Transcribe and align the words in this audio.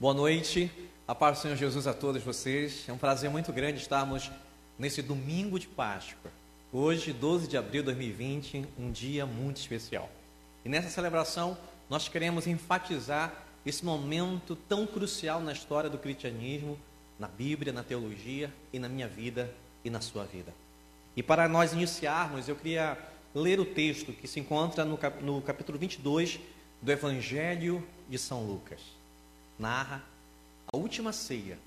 Boa 0.00 0.14
noite, 0.14 0.70
a 1.08 1.12
paz 1.12 1.38
do 1.38 1.42
Senhor 1.42 1.56
Jesus 1.56 1.88
a 1.88 1.92
todos 1.92 2.22
vocês. 2.22 2.84
É 2.86 2.92
um 2.92 2.96
prazer 2.96 3.28
muito 3.28 3.52
grande 3.52 3.80
estarmos 3.80 4.30
nesse 4.78 5.02
domingo 5.02 5.58
de 5.58 5.66
Páscoa. 5.66 6.30
Hoje, 6.72 7.12
12 7.12 7.48
de 7.48 7.56
abril 7.56 7.82
de 7.82 7.86
2020, 7.86 8.64
um 8.78 8.92
dia 8.92 9.26
muito 9.26 9.56
especial. 9.56 10.08
E 10.64 10.68
nessa 10.68 10.88
celebração, 10.88 11.58
nós 11.90 12.08
queremos 12.08 12.46
enfatizar 12.46 13.42
esse 13.66 13.84
momento 13.84 14.54
tão 14.68 14.86
crucial 14.86 15.40
na 15.40 15.50
história 15.50 15.90
do 15.90 15.98
cristianismo, 15.98 16.78
na 17.18 17.26
Bíblia, 17.26 17.72
na 17.72 17.82
teologia 17.82 18.54
e 18.72 18.78
na 18.78 18.88
minha 18.88 19.08
vida 19.08 19.52
e 19.84 19.90
na 19.90 20.00
sua 20.00 20.24
vida. 20.24 20.54
E 21.16 21.24
para 21.24 21.48
nós 21.48 21.72
iniciarmos, 21.72 22.48
eu 22.48 22.54
queria 22.54 22.96
ler 23.34 23.58
o 23.58 23.64
texto 23.64 24.12
que 24.12 24.28
se 24.28 24.38
encontra 24.38 24.84
no, 24.84 24.96
no 25.22 25.42
capítulo 25.42 25.76
22 25.76 26.38
do 26.80 26.92
Evangelho 26.92 27.84
de 28.08 28.16
São 28.16 28.44
Lucas. 28.44 28.97
Narra 29.58 30.02
a 30.72 30.76
última 30.76 31.12
ceia 31.12 31.58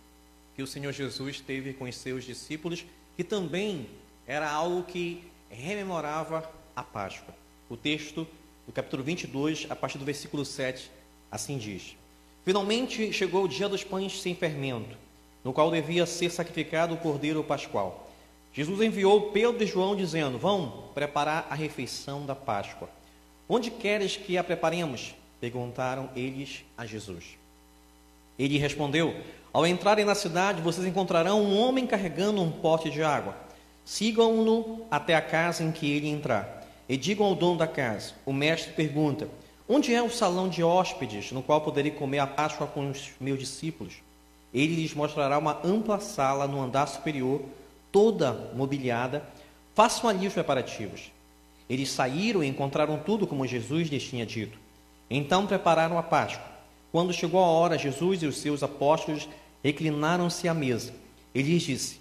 que 0.55 0.61
o 0.61 0.67
Senhor 0.67 0.91
Jesus 0.91 1.39
teve 1.39 1.73
com 1.73 1.85
os 1.85 1.95
seus 1.95 2.23
discípulos, 2.23 2.85
que 3.15 3.23
também 3.23 3.87
era 4.27 4.49
algo 4.49 4.83
que 4.83 5.23
rememorava 5.49 6.49
a 6.75 6.83
Páscoa. 6.83 7.33
O 7.69 7.75
texto 7.75 8.27
do 8.65 8.71
capítulo 8.71 9.03
22, 9.03 9.67
a 9.69 9.75
partir 9.75 9.97
do 9.97 10.05
versículo 10.05 10.45
7, 10.45 10.91
assim 11.31 11.57
diz: 11.57 11.95
Finalmente 12.45 13.11
chegou 13.11 13.43
o 13.43 13.47
dia 13.47 13.67
dos 13.67 13.83
pães 13.83 14.21
sem 14.21 14.35
fermento, 14.35 14.97
no 15.43 15.51
qual 15.53 15.71
devia 15.71 16.05
ser 16.05 16.29
sacrificado 16.29 16.93
o 16.93 16.97
cordeiro 16.97 17.43
pascual. 17.43 18.09
Jesus 18.53 18.81
enviou 18.81 19.31
Pedro 19.31 19.63
e 19.63 19.67
João 19.67 19.95
dizendo: 19.95 20.37
Vão 20.37 20.89
preparar 20.93 21.47
a 21.49 21.55
refeição 21.55 22.25
da 22.25 22.35
Páscoa. 22.35 22.89
Onde 23.49 23.71
queres 23.71 24.15
que 24.15 24.37
a 24.37 24.43
preparemos? 24.43 25.15
perguntaram 25.39 26.09
eles 26.15 26.63
a 26.77 26.85
Jesus. 26.85 27.40
Ele 28.41 28.57
respondeu: 28.57 29.15
Ao 29.53 29.67
entrarem 29.67 30.03
na 30.03 30.15
cidade, 30.15 30.63
vocês 30.63 30.87
encontrarão 30.87 31.43
um 31.43 31.59
homem 31.59 31.85
carregando 31.85 32.41
um 32.41 32.51
pote 32.51 32.89
de 32.89 33.03
água. 33.03 33.35
Sigam-no 33.85 34.83
até 34.89 35.13
a 35.15 35.21
casa 35.21 35.63
em 35.63 35.71
que 35.71 35.91
ele 35.91 36.09
entrar. 36.09 36.67
E 36.89 36.97
digam 36.97 37.27
ao 37.27 37.35
dono 37.35 37.59
da 37.59 37.67
casa: 37.67 38.13
O 38.25 38.33
mestre 38.33 38.73
pergunta: 38.73 39.29
Onde 39.69 39.93
é 39.93 40.01
o 40.01 40.09
salão 40.09 40.49
de 40.49 40.63
hóspedes 40.63 41.31
no 41.31 41.43
qual 41.43 41.61
poderei 41.61 41.91
comer 41.91 42.17
a 42.17 42.25
Páscoa 42.25 42.65
com 42.65 42.89
os 42.89 43.11
meus 43.19 43.37
discípulos? 43.37 43.93
Ele 44.51 44.73
lhes 44.75 44.95
mostrará 44.95 45.37
uma 45.37 45.59
ampla 45.63 45.99
sala 45.99 46.47
no 46.47 46.59
andar 46.59 46.87
superior 46.87 47.43
toda 47.91 48.51
mobiliada, 48.55 49.23
façam 49.75 50.09
ali 50.09 50.25
os 50.25 50.33
preparativos. 50.33 51.11
Eles 51.69 51.91
saíram 51.91 52.43
e 52.43 52.47
encontraram 52.47 52.97
tudo 52.97 53.27
como 53.27 53.45
Jesus 53.45 53.87
lhes 53.87 54.03
tinha 54.03 54.25
dito. 54.25 54.57
Então 55.09 55.45
prepararam 55.45 55.97
a 55.97 56.03
Páscoa. 56.03 56.50
Quando 56.91 57.13
chegou 57.13 57.39
a 57.39 57.47
hora, 57.47 57.77
Jesus 57.77 58.21
e 58.21 58.25
os 58.25 58.37
seus 58.37 58.63
apóstolos 58.63 59.29
reclinaram-se 59.63 60.47
à 60.47 60.53
mesa. 60.53 60.93
Ele 61.33 61.53
lhes 61.53 61.63
disse: 61.63 61.99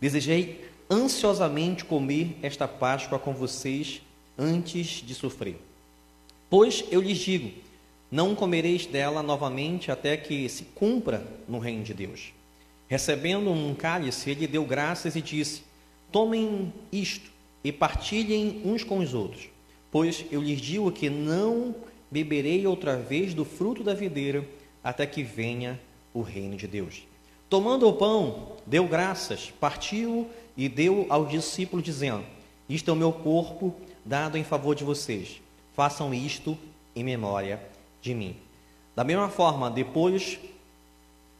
Desejei 0.00 0.64
ansiosamente 0.90 1.84
comer 1.84 2.36
esta 2.42 2.66
Páscoa 2.66 3.18
com 3.18 3.32
vocês 3.32 4.02
antes 4.36 5.02
de 5.02 5.14
sofrer. 5.14 5.56
Pois 6.50 6.84
eu 6.90 7.00
lhes 7.00 7.18
digo: 7.18 7.52
não 8.12 8.34
comereis 8.34 8.84
dela 8.84 9.22
novamente 9.22 9.90
até 9.90 10.18
que 10.18 10.46
se 10.46 10.64
cumpra 10.74 11.26
no 11.48 11.58
reino 11.58 11.82
de 11.82 11.94
Deus. 11.94 12.34
Recebendo 12.86 13.50
um 13.50 13.74
cálice, 13.74 14.28
ele 14.28 14.46
deu 14.46 14.66
graças 14.66 15.16
e 15.16 15.22
disse: 15.22 15.62
Tomem 16.10 16.70
isto 16.92 17.30
e 17.64 17.72
partilhem 17.72 18.60
uns 18.66 18.84
com 18.84 18.98
os 18.98 19.14
outros, 19.14 19.48
pois 19.90 20.26
eu 20.30 20.42
lhes 20.42 20.60
digo 20.60 20.92
que 20.92 21.08
não 21.08 21.74
beberei 22.12 22.66
outra 22.66 22.94
vez 22.94 23.32
do 23.32 23.42
fruto 23.42 23.82
da 23.82 23.94
videira 23.94 24.46
até 24.84 25.06
que 25.06 25.22
venha 25.22 25.80
o 26.12 26.20
reino 26.20 26.58
de 26.58 26.66
Deus. 26.66 27.04
Tomando 27.48 27.88
o 27.88 27.94
pão, 27.94 28.52
deu 28.66 28.86
graças, 28.86 29.50
partiu 29.58 30.28
e 30.54 30.68
deu 30.68 31.06
aos 31.08 31.30
discípulos, 31.30 31.82
dizendo: 31.82 32.22
Isto 32.68 32.90
é 32.90 32.94
o 32.94 32.96
meu 32.96 33.12
corpo 33.12 33.74
dado 34.04 34.36
em 34.36 34.44
favor 34.44 34.74
de 34.74 34.84
vocês. 34.84 35.40
Façam 35.72 36.12
isto 36.12 36.56
em 36.94 37.02
memória 37.02 37.58
de 38.02 38.14
mim. 38.14 38.36
Da 38.94 39.02
mesma 39.02 39.30
forma, 39.30 39.70
depois 39.70 40.38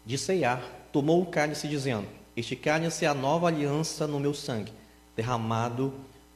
de 0.06 0.16
ceiar, 0.16 0.64
tomou 0.90 1.20
o 1.20 1.26
cálice, 1.26 1.68
dizendo: 1.68 2.06
Este 2.34 2.56
cálice 2.56 3.04
é 3.04 3.08
a 3.08 3.14
nova 3.14 3.48
aliança 3.48 4.06
no 4.06 4.18
meu 4.18 4.32
sangue, 4.32 4.72
derramado 5.14 5.92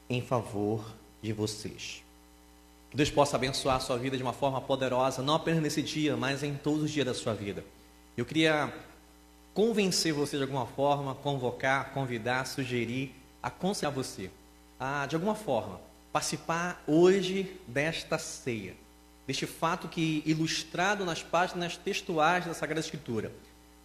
em 0.07 0.21
favor 0.21 0.95
de 1.23 1.33
vocês. 1.33 2.06
Deus 2.93 3.09
possa 3.09 3.35
abençoar 3.35 3.75
a 3.75 3.79
sua 3.79 3.97
vida 3.97 4.15
de 4.15 4.23
uma 4.23 4.33
forma 4.33 4.61
poderosa, 4.61 5.21
não 5.21 5.35
apenas 5.35 5.61
nesse 5.61 5.81
dia, 5.81 6.15
mas 6.15 6.41
em 6.41 6.53
todos 6.55 6.83
os 6.83 6.91
dias 6.91 7.05
da 7.05 7.13
sua 7.13 7.33
vida. 7.33 7.63
Eu 8.15 8.25
queria 8.25 8.73
convencer 9.53 10.13
você 10.13 10.37
de 10.37 10.43
alguma 10.43 10.65
forma, 10.65 11.13
convocar, 11.15 11.91
convidar, 11.91 12.45
sugerir, 12.45 13.13
aconselhar 13.43 13.91
você 13.91 14.31
a, 14.79 15.05
de 15.05 15.15
alguma 15.15 15.35
forma, 15.35 15.81
participar 16.13 16.81
hoje 16.87 17.59
desta 17.67 18.17
ceia, 18.17 18.75
deste 19.25 19.45
fato 19.45 19.87
que, 19.87 20.23
ilustrado 20.25 21.03
nas 21.03 21.21
páginas 21.21 21.75
textuais 21.75 22.45
da 22.45 22.53
Sagrada 22.53 22.79
Escritura, 22.79 23.31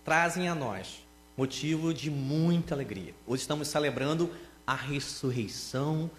trazem 0.04 0.48
a 0.48 0.54
nós 0.54 1.02
motivo 1.36 1.92
de 1.92 2.10
muita 2.10 2.74
alegria. 2.74 3.14
Hoje 3.26 3.42
estamos 3.42 3.66
celebrando 3.68 4.30
a 4.66 4.74
ressurreição 4.74 6.10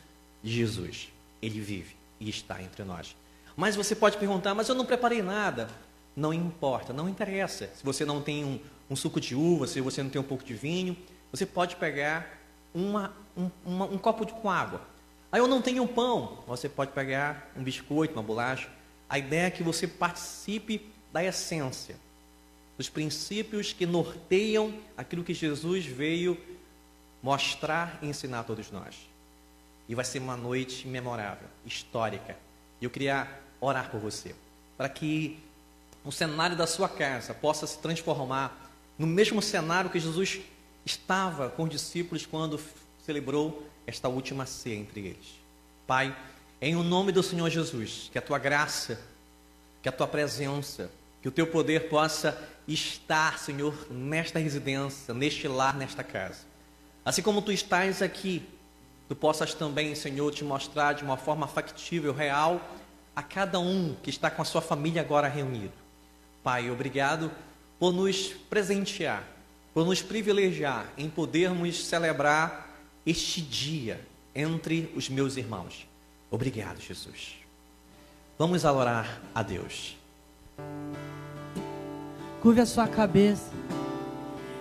de 0.44 0.52
Jesus. 0.52 1.10
Ele 1.42 1.62
vive 1.62 2.03
e 2.20 2.30
está 2.30 2.62
entre 2.62 2.84
nós. 2.84 3.16
Mas 3.56 3.76
você 3.76 3.96
pode 3.96 4.18
perguntar, 4.18 4.54
mas 4.54 4.70
eu 4.70 4.76
não 4.76 4.86
preparei 4.86 5.22
nada. 5.22 5.70
Não 6.16 6.34
importa, 6.34 6.94
não 6.94 7.10
interessa. 7.10 7.70
Se 7.76 7.84
você 7.84 8.06
não 8.06 8.22
tem 8.22 8.44
um, 8.44 8.60
um 8.90 8.96
suco 8.96 9.20
de 9.20 9.36
uva, 9.36 9.68
se 9.68 9.82
você 9.82 10.02
não 10.04 10.10
tem 10.10 10.22
um 10.22 10.26
pouco 10.26 10.44
de 10.44 10.54
vinho, 10.54 10.98
você 11.32 11.46
pode 11.46 11.76
pegar 11.76 12.40
uma, 12.74 13.14
um, 13.36 13.50
uma, 13.66 13.86
um 13.86 13.98
copo 13.98 14.26
de, 14.26 14.34
com 14.34 14.50
água. 14.50 14.82
Aí 15.32 15.40
eu 15.40 15.48
não 15.48 15.62
tenho 15.62 15.88
pão, 15.88 16.44
você 16.46 16.70
pode 16.70 16.92
pegar 16.92 17.52
um 17.56 17.64
biscoito, 17.64 18.14
uma 18.14 18.24
bolacha. 18.24 18.70
A 19.10 19.18
ideia 19.18 19.48
é 19.48 19.52
que 19.52 19.64
você 19.64 19.88
participe 19.88 20.90
da 21.12 21.24
essência 21.24 21.96
dos 22.78 22.90
princípios 22.90 23.72
que 23.72 23.86
norteiam 23.86 24.74
aquilo 24.98 25.24
que 25.24 25.34
Jesus 25.34 25.86
veio 25.86 26.38
mostrar 27.22 28.00
e 28.02 28.08
ensinar 28.08 28.40
a 28.40 28.44
todos 28.44 28.72
nós. 28.72 28.96
E 29.88 29.96
vai 29.96 30.06
ser 30.06 30.20
uma 30.20 30.38
noite 30.38 30.88
memorável, 30.88 31.48
histórica. 31.66 32.38
E 32.80 32.86
eu 32.86 32.90
queria 32.90 33.28
orar 33.60 33.90
por 33.90 34.00
você, 34.00 34.36
para 34.78 34.90
que 34.90 35.40
o 36.04 36.12
cenário 36.12 36.56
da 36.56 36.68
sua 36.68 36.90
casa 36.90 37.34
possa 37.34 37.66
se 37.66 37.78
transformar 37.80 38.72
no 38.98 39.08
mesmo 39.08 39.42
cenário 39.42 39.90
que 39.90 40.00
Jesus 40.00 40.42
estava 40.86 41.50
com 41.50 41.64
os 41.64 41.70
discípulos 41.70 42.26
quando 42.26 42.60
celebrou 43.06 43.66
esta 43.88 44.08
última 44.08 44.46
ceia 44.46 44.76
entre 44.76 45.02
eles. 45.02 45.40
Pai, 45.88 46.16
em 46.62 46.76
o 46.76 46.84
nome 46.84 47.12
do 47.12 47.24
Senhor 47.24 47.50
Jesus, 47.50 48.10
que 48.12 48.18
a 48.18 48.22
tua 48.22 48.38
graça, 48.38 49.00
que 49.82 49.90
a 49.90 49.92
tua 49.92 50.08
presença, 50.08 50.90
que 51.22 51.28
o 51.28 51.32
teu 51.32 51.48
poder 51.48 51.90
possa 51.90 52.38
estar, 52.68 53.40
Senhor, 53.40 53.76
nesta 53.92 54.40
residência, 54.40 55.14
neste 55.14 55.48
lar, 55.48 55.76
nesta 55.76 56.04
casa. 56.04 56.46
Assim 57.04 57.22
como 57.22 57.42
tu 57.42 57.52
estás 57.52 58.02
aqui, 58.02 58.46
tu 59.08 59.16
possas 59.16 59.54
também, 59.54 59.94
Senhor, 59.96 60.32
te 60.32 60.44
mostrar 60.44 60.94
de 60.94 61.04
uma 61.04 61.18
forma 61.18 61.48
factível, 61.48 62.14
real, 62.14 62.62
a 63.16 63.22
cada 63.22 63.60
um 63.60 63.96
que 64.02 64.10
está 64.10 64.30
com 64.30 64.42
a 64.42 64.46
sua 64.46 64.62
família 64.62 65.02
agora 65.02 65.28
reunido. 65.28 65.74
Pai, 66.44 66.70
obrigado 66.70 67.32
por 67.80 67.94
nos 67.94 68.28
presentear, 68.50 69.24
por 69.74 69.86
nos 69.86 70.02
privilegiar 70.02 70.88
em 70.98 71.10
podermos 71.10 71.86
celebrar 71.86 72.70
este 73.06 73.42
dia 73.42 74.00
entre 74.34 74.92
os 74.96 75.10
meus 75.10 75.38
irmãos. 75.38 75.88
Obrigado, 76.32 76.82
Jesus. 76.82 77.36
Vamos 78.38 78.66
adorar 78.66 79.22
a 79.36 79.44
Deus. 79.44 79.96
Curve 82.42 82.62
a 82.62 82.66
sua 82.66 82.88
cabeça. 82.88 83.52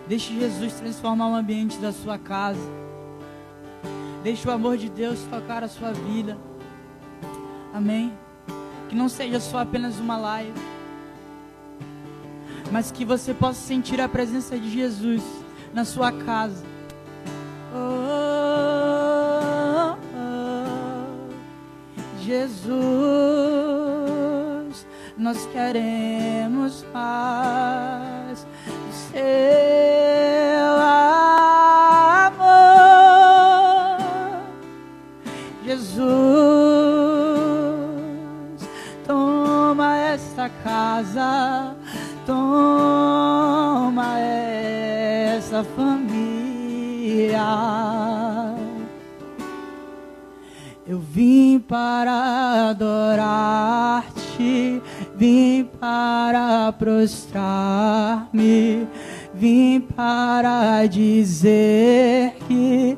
Deixe 0.06 0.38
Jesus 0.38 0.74
transformar 0.74 1.28
o 1.28 1.34
ambiente 1.34 1.78
da 1.78 1.92
sua 1.92 2.18
casa. 2.18 2.60
Deixe 4.22 4.46
o 4.48 4.50
amor 4.50 4.76
de 4.76 4.88
Deus 4.88 5.20
tocar 5.30 5.64
a 5.64 5.68
sua 5.68 5.92
vida. 5.92 6.38
Amém. 7.74 8.12
Que 8.88 8.94
não 8.94 9.08
seja 9.08 9.40
só 9.40 9.58
apenas 9.58 9.98
uma 9.98 10.16
live, 10.16 10.60
mas 12.70 12.92
que 12.92 13.04
você 13.04 13.34
possa 13.34 13.60
sentir 13.60 14.00
a 14.00 14.08
presença 14.08 14.58
de 14.58 14.70
Jesus 14.70 15.22
na 15.72 15.84
sua 15.84 16.12
casa. 16.12 16.64
Oh, 17.74 17.78
oh, 19.78 19.96
oh. 20.14 21.32
Jesus 22.20 22.72
nós 25.16 25.46
queremos 25.46 26.84
paz 26.92 28.44
do 28.44 28.92
casa, 40.92 41.74
toma 42.26 44.12
nossa 45.52 45.64
família. 45.76 47.44
Eu 50.86 50.98
vim 50.98 51.60
para 51.60 52.70
adorar-te, 52.70 54.10
vim 55.16 55.68
para 55.80 56.70
prostrar-me, 56.72 58.86
vim 59.34 59.80
para 59.80 60.86
dizer 60.86 62.34
que 62.46 62.96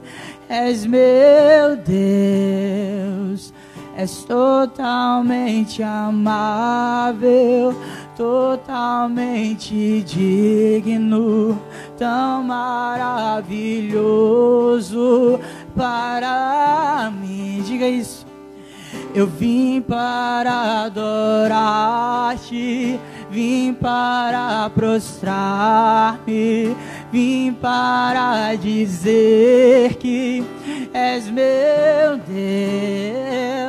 és 0.49 0.85
meu 0.87 1.77
Deus, 1.85 3.54
és 3.97 4.25
totalmente 4.25 5.81
amável, 5.83 7.75
totalmente 8.17 10.03
digno, 10.03 11.61
tão 11.97 12.43
maravilhoso 12.43 15.39
para 15.77 17.13
mim. 17.21 17.63
Diga 17.65 17.87
isso. 17.87 18.27
Eu 19.15 19.29
vim 19.29 19.81
para 19.81 20.87
adorar-te, 20.87 22.99
vim 23.31 23.73
para 23.73 24.69
prostrar-me, 24.71 26.77
vim 27.13 27.53
para 27.53 28.57
dizer 28.57 29.95
que 29.95 30.45
és 30.93 31.31
meu 31.31 32.17
Deus, 32.27 33.64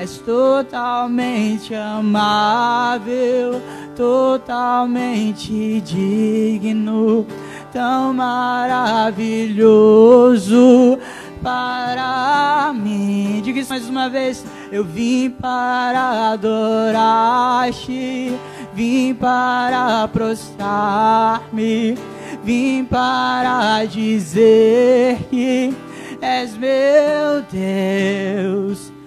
és 0.00 0.18
totalmente 0.18 1.74
amável, 1.74 3.60
totalmente 3.94 5.82
digno, 5.82 7.26
tão 7.70 8.14
maravilhoso 8.14 10.98
para 11.42 12.72
mim. 12.74 13.42
Diga 13.44 13.60
isso 13.60 13.68
mais 13.68 13.86
uma 13.90 14.08
vez. 14.08 14.42
Eu 14.72 14.84
vim 14.84 15.28
para 15.28 16.32
adorar-te, 16.32 18.32
vim 18.72 19.12
para 19.12 20.08
prostrar-me, 20.08 21.98
vim 22.42 22.86
para 22.86 23.84
dizer 23.84 25.18
que 25.28 25.76
és 26.22 26.56
meu 26.56 27.42
Deus. 27.52 28.98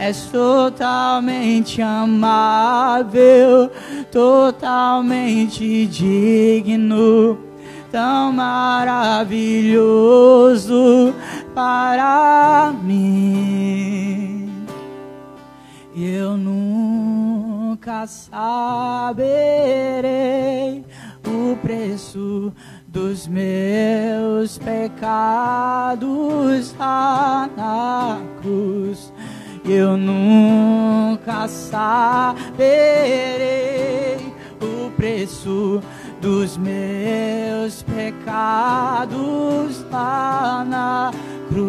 És 0.00 0.24
totalmente 0.32 1.82
amável, 1.82 3.70
totalmente 4.10 5.86
digno 5.86 7.50
tão 7.90 8.32
maravilhoso 8.32 9.52
para 11.54 12.72
mim. 12.82 14.50
Eu 15.94 16.36
nunca 16.36 18.06
saberei 18.06 18.40
o 21.26 21.56
preço 21.56 22.52
dos 22.86 23.26
meus 23.26 24.56
pecados 24.58 26.00
lá 26.78 27.50
na 27.56 28.20
cruz. 28.40 29.12
Eu 29.64 29.96
nunca 29.96 31.46
saberei 31.46 32.40
o 34.60 34.90
preço 34.92 35.80
dos 36.20 36.56
meus 36.56 37.82
pecados 37.82 39.84
lá 39.90 40.64
na 40.66 41.10
cruz. 41.48 41.60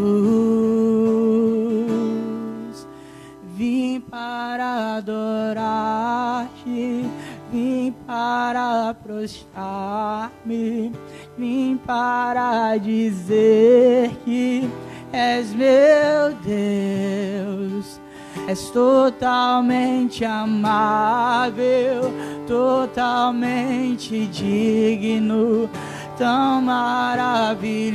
Vim 3.55 3.99
para 3.99 4.95
adorar-te, 4.97 6.47
vim 7.51 7.93
para 8.07 8.95
prostrar-me, 9.03 10.91
vim 11.37 11.77
para 11.85 12.77
dizer 12.77 14.09
que 14.25 14.67
és 15.11 15.53
meu 15.53 16.33
Deus 16.43 17.50
és 18.51 18.69
totalmente 18.69 20.25
amável, 20.25 22.13
totalmente 22.45 24.27
digno, 24.27 25.69
tão 26.17 26.61
maravilhoso 26.61 27.87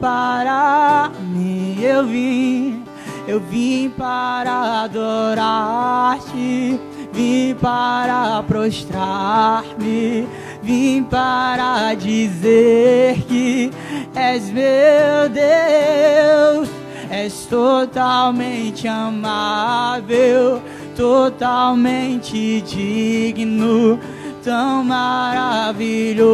para 0.00 1.10
mim. 1.20 1.76
Eu 1.78 2.06
vim, 2.06 2.82
eu 3.28 3.38
vim 3.38 3.90
para 3.90 4.84
adorar-te, 4.84 6.80
vim 7.12 7.54
para 7.60 8.42
prostrar-me, 8.44 10.26
vim 10.62 11.02
para 11.02 11.92
dizer 11.92 13.20
que 13.28 13.70
és 14.14 14.50
meu 14.50 15.28
Deus 15.28 16.73
és 17.14 17.46
totalmente 17.46 18.88
amável, 18.88 20.60
totalmente 20.96 22.60
digno, 22.62 24.00
tão 24.42 24.82
maravilhoso 24.82 26.32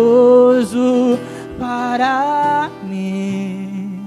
para 1.58 2.70
mim. 2.82 4.00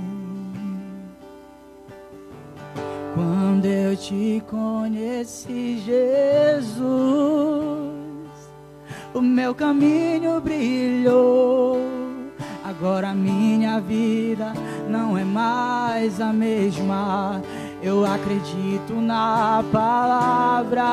Quando 3.14 3.66
eu 3.68 3.96
te 3.96 4.42
conheci, 4.50 5.80
Jesus, 5.86 6.82
o 9.14 9.22
meu 9.22 9.54
caminho 9.54 10.42
brilhou 10.42 12.03
Agora 12.84 13.14
minha 13.14 13.80
vida 13.80 14.52
não 14.90 15.18
é 15.18 15.24
mais 15.24 16.20
a 16.20 16.34
mesma. 16.34 17.42
Eu 17.82 18.06
acredito 18.06 18.96
na 18.96 19.64
palavra. 19.72 20.84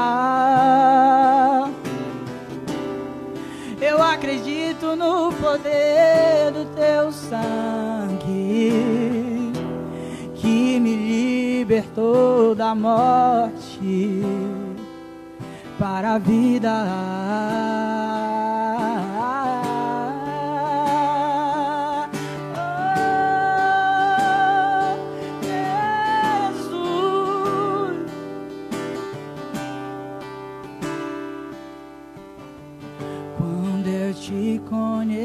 Eu 3.81 4.01
acredito 4.01 4.95
no 4.95 5.33
poder 5.33 6.53
do 6.53 6.65
teu 6.77 7.11
sangue 7.11 8.73
que 10.37 10.79
me 10.79 10.95
libertou 10.95 12.55
da 12.55 12.73
morte 12.73 14.23
para 15.77 16.15
a 16.15 16.19
vida. 16.19 17.51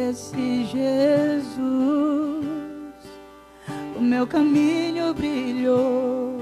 Conheci 0.06 0.66
Jesus, 0.66 2.46
o 3.98 4.02
meu 4.02 4.28
caminho 4.28 5.12
brilhou. 5.16 6.42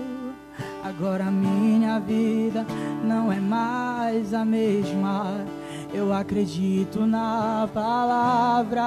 Agora 0.83 1.31
minha 1.31 1.97
vida 1.99 2.65
não 3.05 3.31
é 3.31 3.39
mais 3.39 4.33
a 4.33 4.43
mesma. 4.43 5.45
Eu 5.93 6.11
acredito 6.11 7.05
na 7.05 7.69
palavra. 7.73 8.81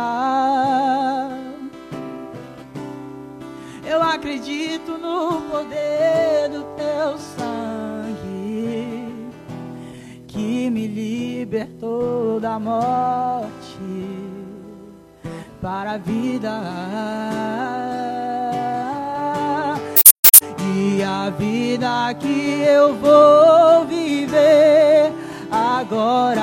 Eu 3.88 4.02
acredito 4.02 4.98
no 4.98 5.40
poder 5.50 6.50
do 6.50 6.64
teu 6.76 7.16
sangue 7.16 9.08
que 10.26 10.68
me 10.68 10.86
libertou 10.86 12.38
da 12.40 12.58
morte 12.58 14.25
para 15.66 15.94
a 15.94 15.98
vida. 15.98 16.62
E 20.76 21.02
a 21.02 21.28
vida 21.30 22.14
que 22.20 22.62
eu 22.62 22.94
vou 22.94 23.84
viver 23.84 25.12
agora 25.50 26.38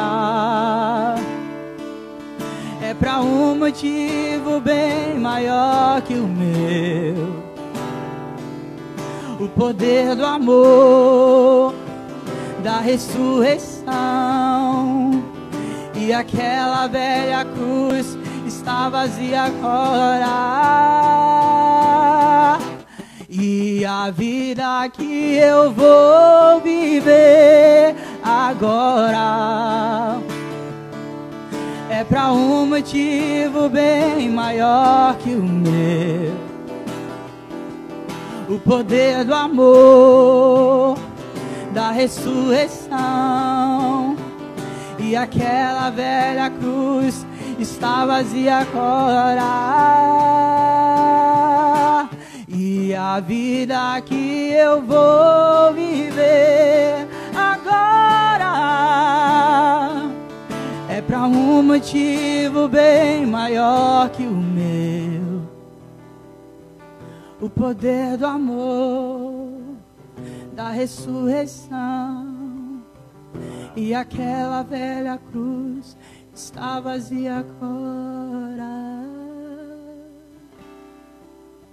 é 2.81 2.93
para 2.93 3.21
um 3.21 3.55
motivo 3.55 4.59
bem 4.59 5.17
maior 5.17 6.01
que 6.01 6.15
o 6.15 6.27
meu. 6.27 7.41
O 9.39 9.47
poder 9.47 10.17
do 10.17 10.25
amor, 10.25 11.73
da 12.61 12.79
ressurreição 12.79 15.23
e 15.95 16.11
aquela 16.11 16.87
velha 16.87 17.45
cruz 17.45 18.17
está 18.63 18.87
vazia 18.87 19.43
agora. 19.43 20.27
E 23.29 23.85
a 23.85 24.09
vida 24.09 24.89
que 24.93 25.35
eu 25.35 25.69
vou 25.69 26.61
viver 26.61 27.93
agora 28.23 30.17
é 31.89 32.05
para 32.05 32.31
um 32.31 32.65
motivo 32.65 33.67
bem 33.67 34.29
maior 34.29 35.17
que 35.17 35.31
o 35.31 35.43
meu. 35.43 36.31
O 38.47 38.57
poder 38.59 39.25
do 39.25 39.33
amor, 39.33 40.97
da 41.73 41.91
ressurreição 41.91 44.15
e 44.97 45.17
aquela 45.17 45.89
velha 45.89 46.49
cruz 46.49 47.25
está 47.63 48.05
vazia 48.05 48.57
agora. 48.57 49.41
E 52.47 52.93
a 52.93 53.19
vida 53.21 53.99
que 54.01 54.51
eu 54.51 54.81
vou 54.81 55.73
viver 55.73 57.07
agora 57.33 58.51
é 60.89 61.01
para 61.01 61.23
um 61.23 61.63
motivo 61.63 62.67
bem 62.67 63.25
maior 63.25 64.09
que 64.09 64.23
o 64.23 64.31
meu. 64.31 65.41
O 67.41 67.49
poder 67.49 68.17
do 68.17 68.25
amor, 68.25 69.53
da 70.53 70.69
ressurreição 70.69 72.33
e 73.75 73.93
aquela 73.93 74.63
velha 74.63 75.19
cruz 75.31 75.97
está 76.33 76.79
vazia 76.79 77.37
agora. 77.37 79.03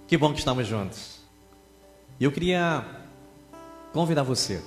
Que 0.07 0.17
bom 0.17 0.31
que 0.31 0.39
estamos 0.39 0.67
juntos. 0.67 1.19
E 2.19 2.23
eu 2.23 2.31
queria 2.31 2.85
convidar 3.91 4.23
você 4.23 4.61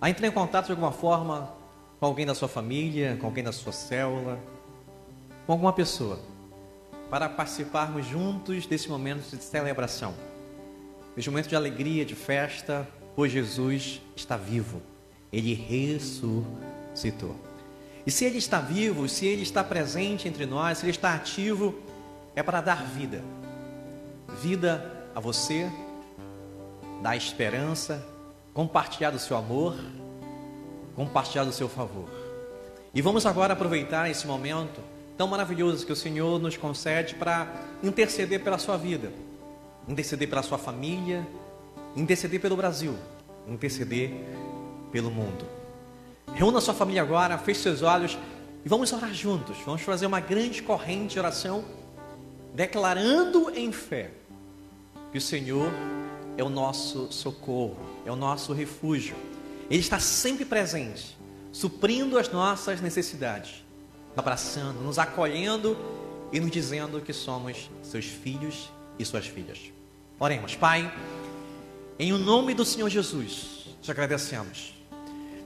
a 0.00 0.10
entrar 0.10 0.26
em 0.26 0.32
contato 0.32 0.66
de 0.66 0.72
alguma 0.72 0.92
forma 0.92 1.52
com 2.00 2.06
alguém 2.06 2.26
da 2.26 2.34
sua 2.34 2.48
família, 2.48 3.16
com 3.20 3.26
alguém 3.26 3.44
da 3.44 3.52
sua 3.52 3.72
célula, 3.72 4.38
com 5.46 5.52
alguma 5.52 5.72
pessoa, 5.72 6.18
para 7.10 7.28
participarmos 7.28 8.06
juntos 8.06 8.66
desse 8.66 8.88
momento 8.88 9.36
de 9.36 9.42
celebração, 9.42 10.14
desse 11.16 11.28
momento 11.28 11.48
de 11.48 11.56
alegria, 11.56 12.04
de 12.04 12.14
festa, 12.14 12.88
pois 13.16 13.32
Jesus 13.32 14.00
está 14.14 14.36
vivo, 14.36 14.80
ele 15.32 15.54
ressuscitou. 15.54 17.47
E 18.06 18.10
se 18.10 18.24
Ele 18.24 18.38
está 18.38 18.60
vivo, 18.60 19.08
se 19.08 19.26
Ele 19.26 19.42
está 19.42 19.62
presente 19.62 20.28
entre 20.28 20.46
nós, 20.46 20.78
se 20.78 20.84
Ele 20.84 20.90
está 20.90 21.14
ativo, 21.14 21.74
é 22.34 22.42
para 22.42 22.60
dar 22.60 22.84
vida. 22.84 23.22
Vida 24.40 24.90
a 25.14 25.20
você, 25.20 25.70
dar 27.02 27.16
esperança, 27.16 28.04
compartilhar 28.54 29.10
do 29.10 29.18
seu 29.18 29.36
amor, 29.36 29.76
compartilhar 30.94 31.44
do 31.44 31.52
seu 31.52 31.68
favor. 31.68 32.08
E 32.94 33.02
vamos 33.02 33.26
agora 33.26 33.52
aproveitar 33.52 34.10
esse 34.10 34.26
momento 34.26 34.80
tão 35.16 35.26
maravilhoso 35.26 35.84
que 35.84 35.92
o 35.92 35.96
Senhor 35.96 36.40
nos 36.40 36.56
concede 36.56 37.14
para 37.14 37.52
interceder 37.82 38.42
pela 38.42 38.58
sua 38.58 38.76
vida, 38.76 39.12
interceder 39.88 40.28
pela 40.28 40.42
sua 40.42 40.58
família, 40.58 41.26
interceder 41.96 42.40
pelo 42.40 42.56
Brasil, 42.56 42.96
interceder 43.46 44.12
pelo 44.92 45.10
mundo. 45.10 45.57
Reúna 46.34 46.60
sua 46.60 46.74
família 46.74 47.02
agora, 47.02 47.36
feche 47.38 47.60
seus 47.60 47.82
olhos 47.82 48.18
e 48.64 48.68
vamos 48.68 48.92
orar 48.92 49.12
juntos. 49.12 49.56
Vamos 49.64 49.82
fazer 49.82 50.06
uma 50.06 50.20
grande 50.20 50.62
corrente 50.62 51.14
de 51.14 51.18
oração, 51.18 51.64
declarando 52.54 53.50
em 53.54 53.72
fé 53.72 54.10
que 55.10 55.18
o 55.18 55.20
Senhor 55.20 55.70
é 56.36 56.44
o 56.44 56.48
nosso 56.48 57.10
socorro, 57.10 57.78
é 58.06 58.12
o 58.12 58.16
nosso 58.16 58.52
refúgio. 58.52 59.16
Ele 59.70 59.80
está 59.80 59.98
sempre 59.98 60.44
presente, 60.44 61.18
suprindo 61.50 62.18
as 62.18 62.30
nossas 62.30 62.80
necessidades, 62.80 63.64
abraçando, 64.16 64.80
nos 64.80 64.98
acolhendo 64.98 65.76
e 66.32 66.38
nos 66.40 66.50
dizendo 66.50 67.00
que 67.00 67.12
somos 67.12 67.70
seus 67.82 68.04
filhos 68.04 68.70
e 68.98 69.04
suas 69.04 69.26
filhas. 69.26 69.72
Oremos, 70.20 70.54
Pai, 70.54 70.92
em 71.98 72.12
o 72.12 72.18
nome 72.18 72.54
do 72.54 72.64
Senhor 72.64 72.88
Jesus, 72.88 73.66
te 73.82 73.90
agradecemos 73.90 74.77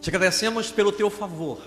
te 0.02 0.10
agradecemos 0.10 0.72
pelo 0.72 0.90
teu 0.90 1.08
favor. 1.08 1.62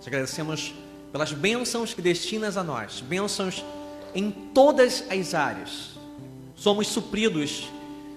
Te 0.00 0.08
agradecemos 0.08 0.74
pelas 1.12 1.32
bênçãos 1.32 1.94
que 1.94 2.02
destinas 2.02 2.56
a 2.56 2.64
nós, 2.64 3.00
bênçãos 3.00 3.64
em 4.12 4.32
todas 4.32 5.04
as 5.08 5.32
áreas. 5.32 5.90
Somos 6.56 6.88
supridos, 6.88 7.68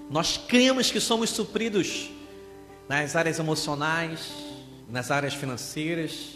nós 0.09 0.35
cremos 0.35 0.89
que 0.89 0.99
somos 0.99 1.29
supridos 1.29 2.09
nas 2.89 3.15
áreas 3.15 3.37
emocionais, 3.37 4.33
nas 4.89 5.11
áreas 5.11 5.35
financeiras, 5.35 6.29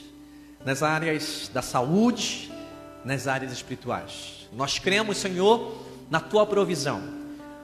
nas 0.63 0.84
áreas 0.84 1.50
da 1.51 1.63
saúde, 1.63 2.51
nas 3.04 3.28
áreas 3.28 3.51
espirituais. 3.51 4.48
Nós 4.54 4.78
cremos, 4.78 5.18
Senhor, 5.18 5.75
na 6.12 6.20
tua 6.20 6.46
provisão. 6.46 7.01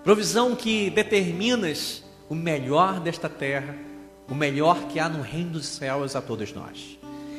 Provisão 0.03 0.55
que 0.55 0.89
determinas 0.89 2.03
o 2.27 2.33
melhor 2.33 2.99
desta 2.99 3.29
terra 3.29 3.84
o 4.29 4.35
melhor 4.35 4.87
que 4.87 4.99
há 4.99 5.07
no 5.07 5.21
reino 5.21 5.51
dos 5.51 5.65
céus 5.65 6.15
a 6.15 6.21
todos 6.21 6.53
nós. 6.53 6.97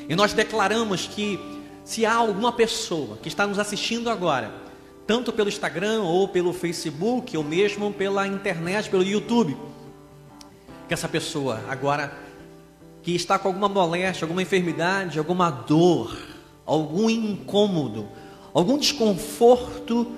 E 0.08 0.14
nós 0.14 0.32
declaramos 0.32 1.06
que 1.06 1.38
se 1.84 2.06
há 2.06 2.14
alguma 2.14 2.52
pessoa 2.52 3.16
que 3.16 3.28
está 3.28 3.46
nos 3.46 3.58
assistindo 3.58 4.08
agora, 4.08 4.52
tanto 5.06 5.32
pelo 5.32 5.48
Instagram 5.48 6.02
ou 6.02 6.28
pelo 6.28 6.52
Facebook 6.52 7.36
ou 7.36 7.44
mesmo 7.44 7.92
pela 7.92 8.26
internet, 8.26 8.90
pelo 8.90 9.02
YouTube, 9.02 9.56
que 10.88 10.94
essa 10.94 11.08
pessoa 11.08 11.60
agora 11.68 12.12
que 13.02 13.14
está 13.14 13.38
com 13.38 13.48
alguma 13.48 13.68
moléstia, 13.68 14.24
alguma 14.24 14.42
enfermidade, 14.42 15.18
alguma 15.18 15.48
dor, 15.48 16.16
algum 16.64 17.08
incômodo, 17.08 18.08
algum 18.52 18.76
desconforto 18.76 20.12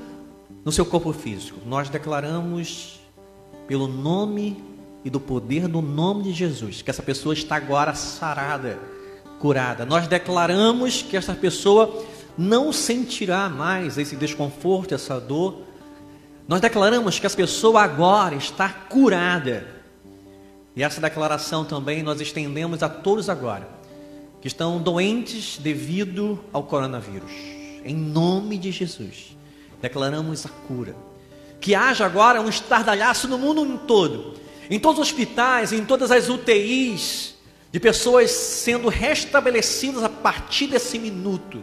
no 0.64 0.72
seu 0.72 0.87
corpo 0.87 1.12
físico, 1.12 1.60
nós 1.66 1.90
declaramos 1.90 2.98
pelo 3.66 3.87
nome 3.87 4.67
e 5.04 5.10
do 5.10 5.20
poder 5.20 5.68
do 5.68 5.80
nome 5.80 6.24
de 6.24 6.32
Jesus, 6.32 6.82
que 6.82 6.90
essa 6.90 7.02
pessoa 7.02 7.32
está 7.32 7.56
agora 7.56 7.94
sarada, 7.94 8.78
curada. 9.38 9.84
Nós 9.84 10.06
declaramos 10.06 11.02
que 11.02 11.16
essa 11.16 11.34
pessoa 11.34 12.04
não 12.36 12.72
sentirá 12.72 13.48
mais 13.48 13.98
esse 13.98 14.16
desconforto, 14.16 14.94
essa 14.94 15.20
dor. 15.20 15.62
Nós 16.46 16.60
declaramos 16.60 17.18
que 17.18 17.26
essa 17.26 17.36
pessoa 17.36 17.82
agora 17.82 18.34
está 18.34 18.68
curada. 18.68 19.66
E 20.74 20.82
essa 20.82 21.00
declaração 21.00 21.64
também 21.64 22.02
nós 22.02 22.20
estendemos 22.20 22.82
a 22.82 22.88
todos 22.88 23.28
agora 23.28 23.68
que 24.40 24.46
estão 24.46 24.80
doentes 24.80 25.58
devido 25.58 26.38
ao 26.52 26.62
coronavírus. 26.62 27.32
Em 27.84 27.94
nome 27.94 28.56
de 28.56 28.70
Jesus, 28.70 29.36
declaramos 29.80 30.46
a 30.46 30.48
cura. 30.48 30.94
Que 31.60 31.74
haja 31.74 32.06
agora 32.06 32.40
um 32.40 32.48
estardalhaço 32.48 33.26
no 33.26 33.36
mundo 33.36 33.78
todo 33.78 34.38
em 34.70 34.78
todos 34.78 35.00
os 35.00 35.08
hospitais, 35.08 35.72
em 35.72 35.84
todas 35.84 36.10
as 36.10 36.28
UTIs, 36.28 37.34
de 37.72 37.80
pessoas 37.80 38.30
sendo 38.30 38.88
restabelecidas 38.88 40.02
a 40.02 40.08
partir 40.08 40.66
desse 40.66 40.98
minuto. 40.98 41.62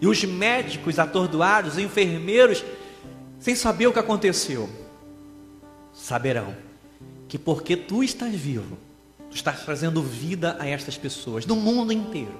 E 0.00 0.06
os 0.06 0.22
médicos 0.24 0.98
atordoados, 0.98 1.78
enfermeiros, 1.78 2.64
sem 3.38 3.54
saber 3.54 3.86
o 3.86 3.92
que 3.92 3.98
aconteceu, 3.98 4.68
saberão 5.92 6.54
que 7.28 7.38
porque 7.38 7.76
tu 7.76 8.02
estás 8.02 8.34
vivo, 8.34 8.76
tu 9.30 9.36
estás 9.36 9.64
trazendo 9.64 10.02
vida 10.02 10.56
a 10.58 10.66
estas 10.66 10.98
pessoas, 10.98 11.46
no 11.46 11.56
mundo 11.56 11.92
inteiro. 11.92 12.34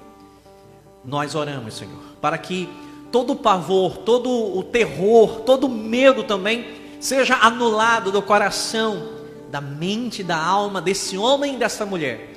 Nós 1.03 1.35
oramos, 1.35 1.75
Senhor, 1.75 1.99
para 2.21 2.37
que 2.37 2.69
todo 3.11 3.33
o 3.33 3.35
pavor, 3.35 3.97
todo 3.97 4.29
o 4.29 4.63
terror, 4.63 5.41
todo 5.41 5.67
o 5.67 5.69
medo 5.69 6.23
também 6.23 6.65
seja 6.99 7.35
anulado 7.35 8.11
do 8.11 8.21
coração 8.21 9.22
da 9.53 9.61
mente, 9.61 10.23
da 10.23 10.35
alma 10.35 10.81
desse 10.81 11.15
homem 11.15 11.53
e 11.53 11.59
dessa 11.59 11.85
mulher. 11.85 12.27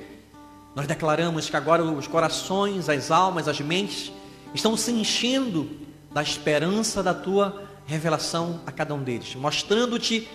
Nós 0.75 0.85
declaramos 0.85 1.49
que 1.49 1.57
agora 1.57 1.83
os 1.83 2.05
corações, 2.05 2.87
as 2.89 3.09
almas, 3.09 3.47
as 3.47 3.59
mentes 3.59 4.11
estão 4.53 4.77
se 4.77 4.91
enchendo 4.91 5.67
da 6.13 6.21
esperança 6.21 7.01
da 7.01 7.15
tua 7.15 7.63
revelação 7.87 8.61
a 8.67 8.71
cada 8.71 8.93
um 8.93 9.01
deles, 9.01 9.33
mostrando-te 9.33 10.27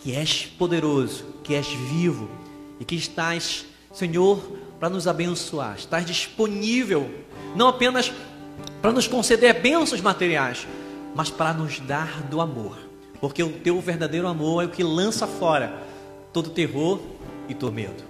que 0.00 0.16
és 0.16 0.44
poderoso, 0.44 1.24
que 1.44 1.54
és 1.54 1.68
vivo 1.68 2.28
e 2.80 2.84
que 2.84 2.96
estás, 2.96 3.64
Senhor, 3.92 4.42
para 4.80 4.88
nos 4.90 5.06
abençoar. 5.06 5.76
Estás 5.78 6.04
disponível 6.04 7.08
não 7.54 7.68
apenas 7.68 8.12
para 8.82 8.90
nos 8.90 9.06
conceder 9.06 9.60
bênçãos 9.60 10.00
materiais, 10.00 10.66
mas 11.14 11.30
para 11.30 11.52
nos 11.54 11.78
dar 11.78 12.22
do 12.22 12.40
amor. 12.40 12.76
Porque 13.20 13.40
o 13.40 13.52
teu 13.52 13.80
verdadeiro 13.80 14.26
amor 14.26 14.64
é 14.64 14.66
o 14.66 14.70
que 14.70 14.82
lança 14.82 15.28
fora 15.28 15.93
todo 16.34 16.50
terror 16.50 17.00
e 17.48 17.54
todo 17.54 17.72
medo. 17.72 18.02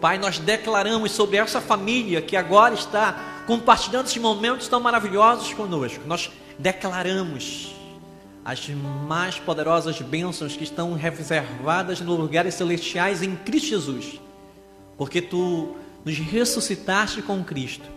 Pai, 0.00 0.18
nós 0.18 0.38
declaramos 0.38 1.12
sobre 1.12 1.36
essa 1.36 1.60
família 1.60 2.20
que 2.20 2.36
agora 2.36 2.74
está 2.74 3.44
compartilhando 3.46 4.06
esses 4.06 4.20
momentos 4.20 4.66
tão 4.66 4.80
maravilhosos 4.80 5.54
conosco. 5.54 6.02
Nós 6.04 6.30
declaramos 6.58 7.72
as 8.44 8.68
mais 9.06 9.38
poderosas 9.38 10.00
bênçãos 10.00 10.56
que 10.56 10.64
estão 10.64 10.94
reservadas 10.94 12.00
nos 12.00 12.18
lugares 12.18 12.54
celestiais 12.54 13.22
em 13.22 13.36
Cristo 13.36 13.68
Jesus, 13.68 14.20
porque 14.98 15.22
tu 15.22 15.76
nos 16.04 16.18
ressuscitaste 16.18 17.22
com 17.22 17.44
Cristo 17.44 17.88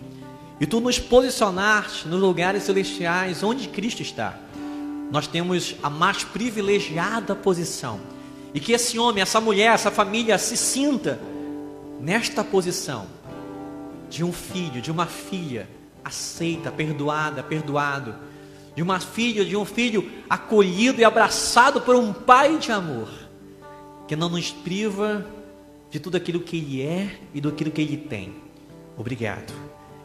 e 0.59 0.67
tu 0.67 0.79
nos 0.81 0.99
posicionaste 0.99 2.07
nos 2.07 2.19
lugares 2.19 2.63
celestiais 2.63 3.41
onde 3.41 3.69
Cristo 3.69 4.03
está. 4.03 4.37
Nós 5.09 5.25
temos 5.25 5.75
a 5.81 5.89
mais 5.89 6.23
privilegiada 6.23 7.33
posição 7.33 8.12
e 8.53 8.59
que 8.59 8.71
esse 8.71 8.99
homem, 8.99 9.21
essa 9.21 9.41
mulher, 9.41 9.73
essa 9.73 9.89
família 9.89 10.37
se 10.37 10.55
sinta 10.55 11.19
nesta 11.99 12.43
posição 12.43 13.07
de 14.09 14.23
um 14.23 14.31
filho, 14.31 14.81
de 14.81 14.91
uma 14.91 15.07
filha 15.07 15.67
aceita, 16.03 16.71
perdoada, 16.71 17.41
perdoado, 17.41 18.13
de 18.75 18.81
uma 18.81 18.99
filha, 18.99 19.45
de 19.45 19.55
um 19.55 19.65
filho 19.65 20.11
acolhido 20.29 20.99
e 20.99 21.05
abraçado 21.05 21.81
por 21.81 21.95
um 21.95 22.11
pai 22.11 22.57
de 22.57 22.71
amor, 22.71 23.07
que 24.07 24.15
não 24.15 24.29
nos 24.29 24.51
priva 24.51 25.25
de 25.89 25.99
tudo 25.99 26.17
aquilo 26.17 26.39
que 26.39 26.57
ele 26.57 26.81
é 26.81 27.19
e 27.33 27.39
do 27.39 27.49
aquilo 27.49 27.71
que 27.71 27.81
ele 27.81 27.97
tem. 27.97 28.35
Obrigado, 28.97 29.53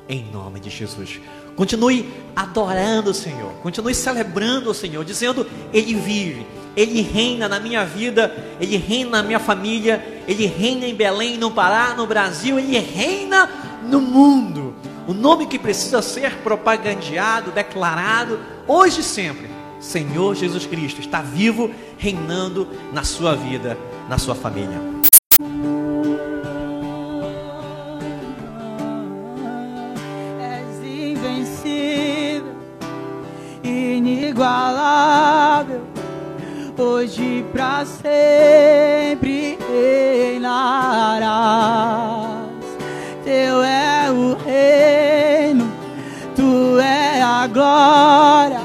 em 0.09 0.25
nome 0.31 0.61
de 0.61 0.71
Jesus. 0.71 1.21
Continue 1.57 2.09
adorando 2.37 3.11
o 3.11 3.14
Senhor, 3.14 3.52
continue 3.62 3.95
celebrando 3.95 4.71
o 4.71 4.75
Senhor, 4.75 5.05
dizendo: 5.05 5.47
Ele 5.73 5.95
vive, 5.95 6.47
Ele 6.78 7.02
reina 7.02 7.49
na 7.49 7.58
minha 7.58 7.85
vida, 7.85 8.32
Ele 8.61 8.76
reina 8.76 9.11
na 9.11 9.23
minha 9.25 9.40
família, 9.40 10.23
Ele 10.28 10.47
reina 10.47 10.87
em 10.87 10.94
Belém, 10.94 11.37
no 11.37 11.50
Pará, 11.50 11.92
no 11.97 12.06
Brasil, 12.06 12.56
Ele 12.56 12.78
reina 12.78 13.50
no 13.82 14.00
mundo. 14.00 14.76
O 15.08 15.12
nome 15.12 15.47
que 15.47 15.58
precisa 15.58 16.00
ser 16.00 16.37
propagandeado, 16.37 17.50
declarado, 17.50 18.38
hoje 18.68 19.00
e 19.00 19.02
sempre. 19.02 19.49
Senhor 19.80 20.37
Jesus 20.37 20.66
Cristo 20.66 21.00
está 21.00 21.20
vivo, 21.20 21.68
reinando 21.97 22.68
na 22.92 23.02
sua 23.02 23.35
vida, 23.35 23.76
na 24.08 24.16
sua 24.16 24.37
família. 24.37 24.80
inigualável, 34.38 35.88
hoje 36.78 37.44
para 37.52 37.85
sempre 37.85 39.58
reinarás. 39.70 41.28
Teu 43.25 43.62
é 43.62 44.11
o 44.11 44.35
reino, 44.44 45.70
tu 46.35 46.78
é 46.78 47.20
a 47.20 47.47
glória, 47.47 48.62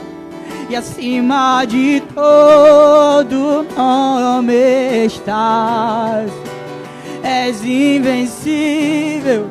e 0.69 0.75
acima 0.75 1.65
de 1.65 2.01
todo 2.13 3.65
nome 3.75 5.05
estás. 5.05 6.31
És 7.23 7.63
invencível, 7.63 9.49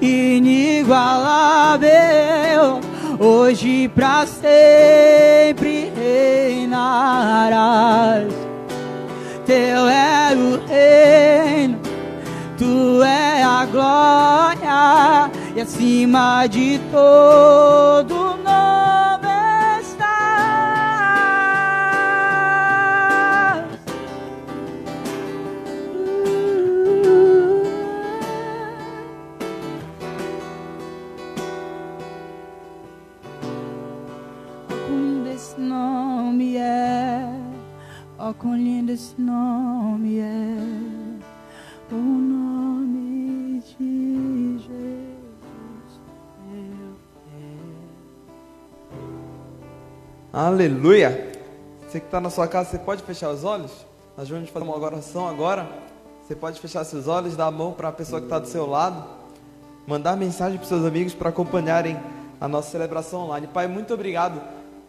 inigualável 0.00 2.80
hoje 3.18 3.88
para 3.88 4.26
sempre 4.26 5.85
reinarás. 6.66 8.32
Teu 9.46 9.86
é 9.88 10.34
o 10.34 10.58
reino, 10.66 11.78
tu 12.58 13.02
é 13.02 13.42
a 13.42 13.64
glória, 13.66 15.30
e 15.54 15.60
acima 15.60 16.46
de 16.48 16.80
todo 16.90 18.25
oh, 38.30 38.34
quão 38.34 38.56
lindo 38.56 38.90
esse 38.92 39.20
nome 39.20 40.18
é, 40.18 40.56
o 41.92 41.94
nome 41.94 43.60
de 43.60 44.58
Jesus. 44.58 46.00
Aleluia! 50.32 51.32
Você 51.86 52.00
que 52.00 52.06
está 52.06 52.20
na 52.20 52.28
sua 52.30 52.48
casa, 52.48 52.70
você 52.70 52.78
pode 52.78 53.02
fechar 53.04 53.30
os 53.30 53.44
olhos? 53.44 53.86
Nós 54.16 54.28
vamos 54.28 54.50
fazer 54.50 54.64
uma 54.64 54.76
oração 54.76 55.28
agora. 55.28 55.68
Você 56.22 56.34
pode 56.34 56.58
fechar 56.58 56.82
seus 56.84 57.06
olhos, 57.06 57.36
dar 57.36 57.46
a 57.46 57.50
mão 57.52 57.72
para 57.72 57.88
a 57.88 57.92
pessoa 57.92 58.20
que 58.20 58.26
está 58.26 58.40
do 58.40 58.48
seu 58.48 58.66
lado, 58.66 59.04
mandar 59.86 60.16
mensagem 60.16 60.58
para 60.58 60.66
seus 60.66 60.84
amigos 60.84 61.14
para 61.14 61.28
acompanharem 61.28 61.96
a 62.40 62.48
nossa 62.48 62.70
celebração 62.70 63.20
online. 63.20 63.46
Pai, 63.46 63.68
muito 63.68 63.94
obrigado 63.94 64.42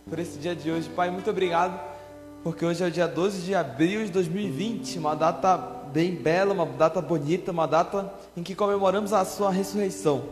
por 0.10 0.18
esse 0.18 0.40
dia 0.40 0.56
de 0.56 0.72
hoje. 0.72 0.90
Pai, 0.90 1.12
muito 1.12 1.30
obrigado 1.30 1.97
porque 2.44 2.66
hoje 2.66 2.84
é 2.84 2.88
o 2.88 2.92
dia 2.92 3.08
12 3.08 3.42
de 3.42 3.56
abril 3.56 4.06
de 4.06 4.12
2020, 4.12 5.00
uma 5.00 5.16
data 5.16 5.58
bem 5.92 6.16
bela, 6.16 6.54
uma 6.54 6.66
data 6.66 7.02
bonita, 7.02 7.52
uma 7.52 7.68
data 7.68 8.14
em 8.36 8.44
que 8.44 8.56
comemoramos 8.56 9.14
a 9.14 9.26
sua 9.26 9.52
ressurreição. 9.52 10.24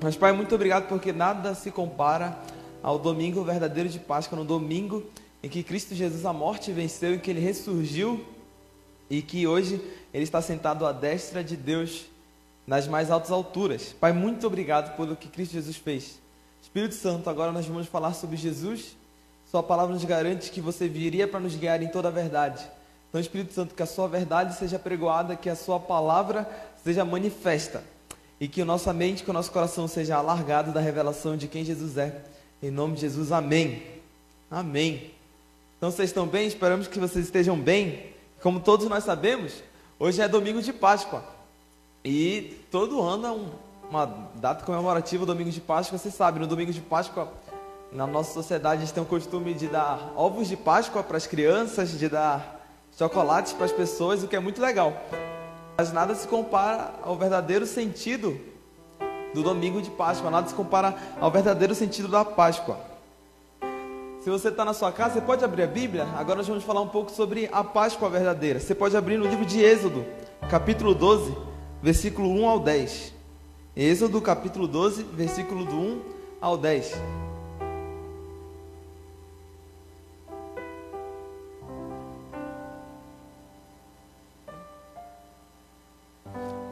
Mas, 0.00 0.16
Pai, 0.16 0.32
muito 0.32 0.54
obrigado 0.54 0.88
porque 0.88 1.12
nada 1.12 1.54
se 1.54 1.70
compara 1.70 2.36
ao 2.82 2.98
domingo 2.98 3.42
verdadeiro 3.42 3.88
de 3.88 3.98
Páscoa, 3.98 4.38
no 4.38 4.44
domingo 4.44 5.02
em 5.42 5.48
que 5.48 5.62
Cristo 5.62 5.94
Jesus 5.94 6.24
a 6.24 6.32
morte 6.32 6.70
venceu 6.72 7.14
e 7.14 7.18
que 7.18 7.30
ele 7.30 7.40
ressurgiu 7.40 8.24
e 9.08 9.22
que 9.22 9.46
hoje 9.46 9.80
ele 10.12 10.24
está 10.24 10.42
sentado 10.42 10.84
à 10.84 10.92
destra 10.92 11.42
de 11.42 11.56
Deus 11.56 12.06
nas 12.66 12.86
mais 12.86 13.10
altas 13.10 13.30
alturas. 13.30 13.94
Pai, 13.98 14.12
muito 14.12 14.46
obrigado 14.46 14.96
pelo 14.96 15.16
que 15.16 15.28
Cristo 15.28 15.52
Jesus 15.52 15.76
fez. 15.76 16.20
Espírito 16.60 16.94
Santo, 16.94 17.30
agora 17.30 17.52
nós 17.52 17.66
vamos 17.66 17.86
falar 17.86 18.12
sobre 18.12 18.36
Jesus 18.36 18.96
sua 19.50 19.62
palavra 19.62 19.94
nos 19.94 20.04
garante 20.04 20.50
que 20.50 20.60
você 20.60 20.88
viria 20.88 21.28
para 21.28 21.40
nos 21.40 21.54
guiar 21.54 21.82
em 21.82 21.88
toda 21.88 22.08
a 22.08 22.10
verdade. 22.10 22.66
Então, 23.08 23.20
Espírito 23.20 23.54
Santo, 23.54 23.74
que 23.74 23.82
a 23.82 23.86
sua 23.86 24.08
verdade 24.08 24.56
seja 24.56 24.78
pregoada, 24.78 25.36
que 25.36 25.48
a 25.48 25.56
sua 25.56 25.78
palavra 25.78 26.48
seja 26.82 27.04
manifesta. 27.04 27.82
E 28.38 28.48
que 28.48 28.60
a 28.60 28.64
nossa 28.64 28.92
mente, 28.92 29.22
que 29.24 29.30
o 29.30 29.32
nosso 29.32 29.50
coração 29.50 29.88
seja 29.88 30.16
alargado 30.16 30.72
da 30.72 30.80
revelação 30.80 31.36
de 31.36 31.48
quem 31.48 31.64
Jesus 31.64 31.96
é. 31.96 32.22
Em 32.62 32.70
nome 32.70 32.96
de 32.96 33.02
Jesus, 33.02 33.32
amém. 33.32 33.82
Amém. 34.50 35.12
Então, 35.78 35.90
vocês 35.90 36.10
estão 36.10 36.26
bem? 36.26 36.46
Esperamos 36.46 36.88
que 36.88 36.98
vocês 36.98 37.24
estejam 37.24 37.58
bem. 37.58 38.12
Como 38.42 38.60
todos 38.60 38.86
nós 38.88 39.04
sabemos, 39.04 39.52
hoje 39.98 40.20
é 40.20 40.28
domingo 40.28 40.60
de 40.60 40.72
Páscoa. 40.72 41.24
E 42.04 42.60
todo 42.70 43.00
ano 43.00 43.26
é 43.26 43.30
um, 43.30 43.48
uma 43.88 44.06
data 44.34 44.64
comemorativa, 44.64 45.24
domingo 45.24 45.50
de 45.50 45.60
Páscoa. 45.60 45.96
Você 45.96 46.10
sabe, 46.10 46.40
no 46.40 46.46
domingo 46.46 46.72
de 46.72 46.80
Páscoa 46.80 47.32
na 47.92 48.06
nossa 48.06 48.32
sociedade, 48.32 48.82
a 48.82 48.84
gente 48.84 48.94
tem 48.94 49.02
o 49.02 49.06
costume 49.06 49.54
de 49.54 49.68
dar 49.68 50.12
ovos 50.16 50.48
de 50.48 50.56
Páscoa 50.56 51.02
para 51.02 51.16
as 51.16 51.26
crianças, 51.26 51.90
de 51.90 52.08
dar 52.08 52.66
chocolates 52.96 53.52
para 53.52 53.66
as 53.66 53.72
pessoas, 53.72 54.22
o 54.22 54.28
que 54.28 54.36
é 54.36 54.40
muito 54.40 54.60
legal. 54.60 54.92
Mas 55.76 55.92
nada 55.92 56.14
se 56.14 56.26
compara 56.26 56.94
ao 57.02 57.16
verdadeiro 57.16 57.66
sentido 57.66 58.38
do 59.34 59.42
domingo 59.42 59.82
de 59.82 59.90
Páscoa, 59.90 60.30
nada 60.30 60.48
se 60.48 60.54
compara 60.54 60.94
ao 61.20 61.30
verdadeiro 61.30 61.74
sentido 61.74 62.08
da 62.08 62.24
Páscoa. 62.24 62.78
Se 64.20 64.30
você 64.30 64.48
está 64.48 64.64
na 64.64 64.72
sua 64.74 64.90
casa, 64.90 65.14
você 65.14 65.20
pode 65.20 65.44
abrir 65.44 65.62
a 65.62 65.66
Bíblia. 65.68 66.04
Agora 66.16 66.38
nós 66.38 66.48
vamos 66.48 66.64
falar 66.64 66.80
um 66.80 66.88
pouco 66.88 67.12
sobre 67.12 67.48
a 67.52 67.62
Páscoa 67.62 68.10
verdadeira. 68.10 68.58
Você 68.58 68.74
pode 68.74 68.96
abrir 68.96 69.16
no 69.18 69.26
livro 69.26 69.44
de 69.44 69.62
Êxodo, 69.62 70.04
capítulo 70.50 70.94
12, 70.94 71.36
versículo 71.80 72.28
1 72.30 72.48
ao 72.48 72.58
10. 72.58 73.14
Êxodo, 73.76 74.20
capítulo 74.20 74.66
12, 74.66 75.04
versículo 75.04 75.64
do 75.64 75.76
1 75.76 76.02
ao 76.40 76.56
10. 76.56 77.25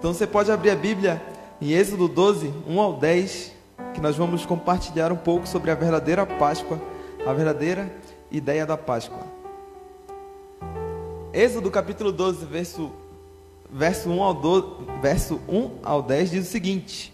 Então 0.04 0.12
você 0.12 0.26
pode 0.26 0.52
abrir 0.52 0.68
a 0.68 0.76
Bíblia 0.76 1.22
em 1.62 1.72
Êxodo 1.72 2.06
12, 2.06 2.52
1 2.68 2.78
ao 2.78 2.92
10, 2.92 3.52
que 3.94 4.02
nós 4.02 4.14
vamos 4.14 4.44
compartilhar 4.44 5.10
um 5.10 5.16
pouco 5.16 5.48
sobre 5.48 5.70
a 5.70 5.74
verdadeira 5.74 6.26
Páscoa, 6.26 6.78
a 7.26 7.32
verdadeira 7.32 7.90
ideia 8.30 8.66
da 8.66 8.76
Páscoa. 8.76 9.22
Êxodo 11.32 11.70
capítulo 11.70 12.12
12, 12.12 12.44
verso, 12.44 12.92
verso, 13.72 14.10
1 14.10 14.22
ao 14.22 14.34
12, 14.34 14.66
verso 15.00 15.40
1 15.48 15.70
ao 15.82 16.02
10 16.02 16.32
diz 16.32 16.48
o 16.48 16.50
seguinte: 16.50 17.10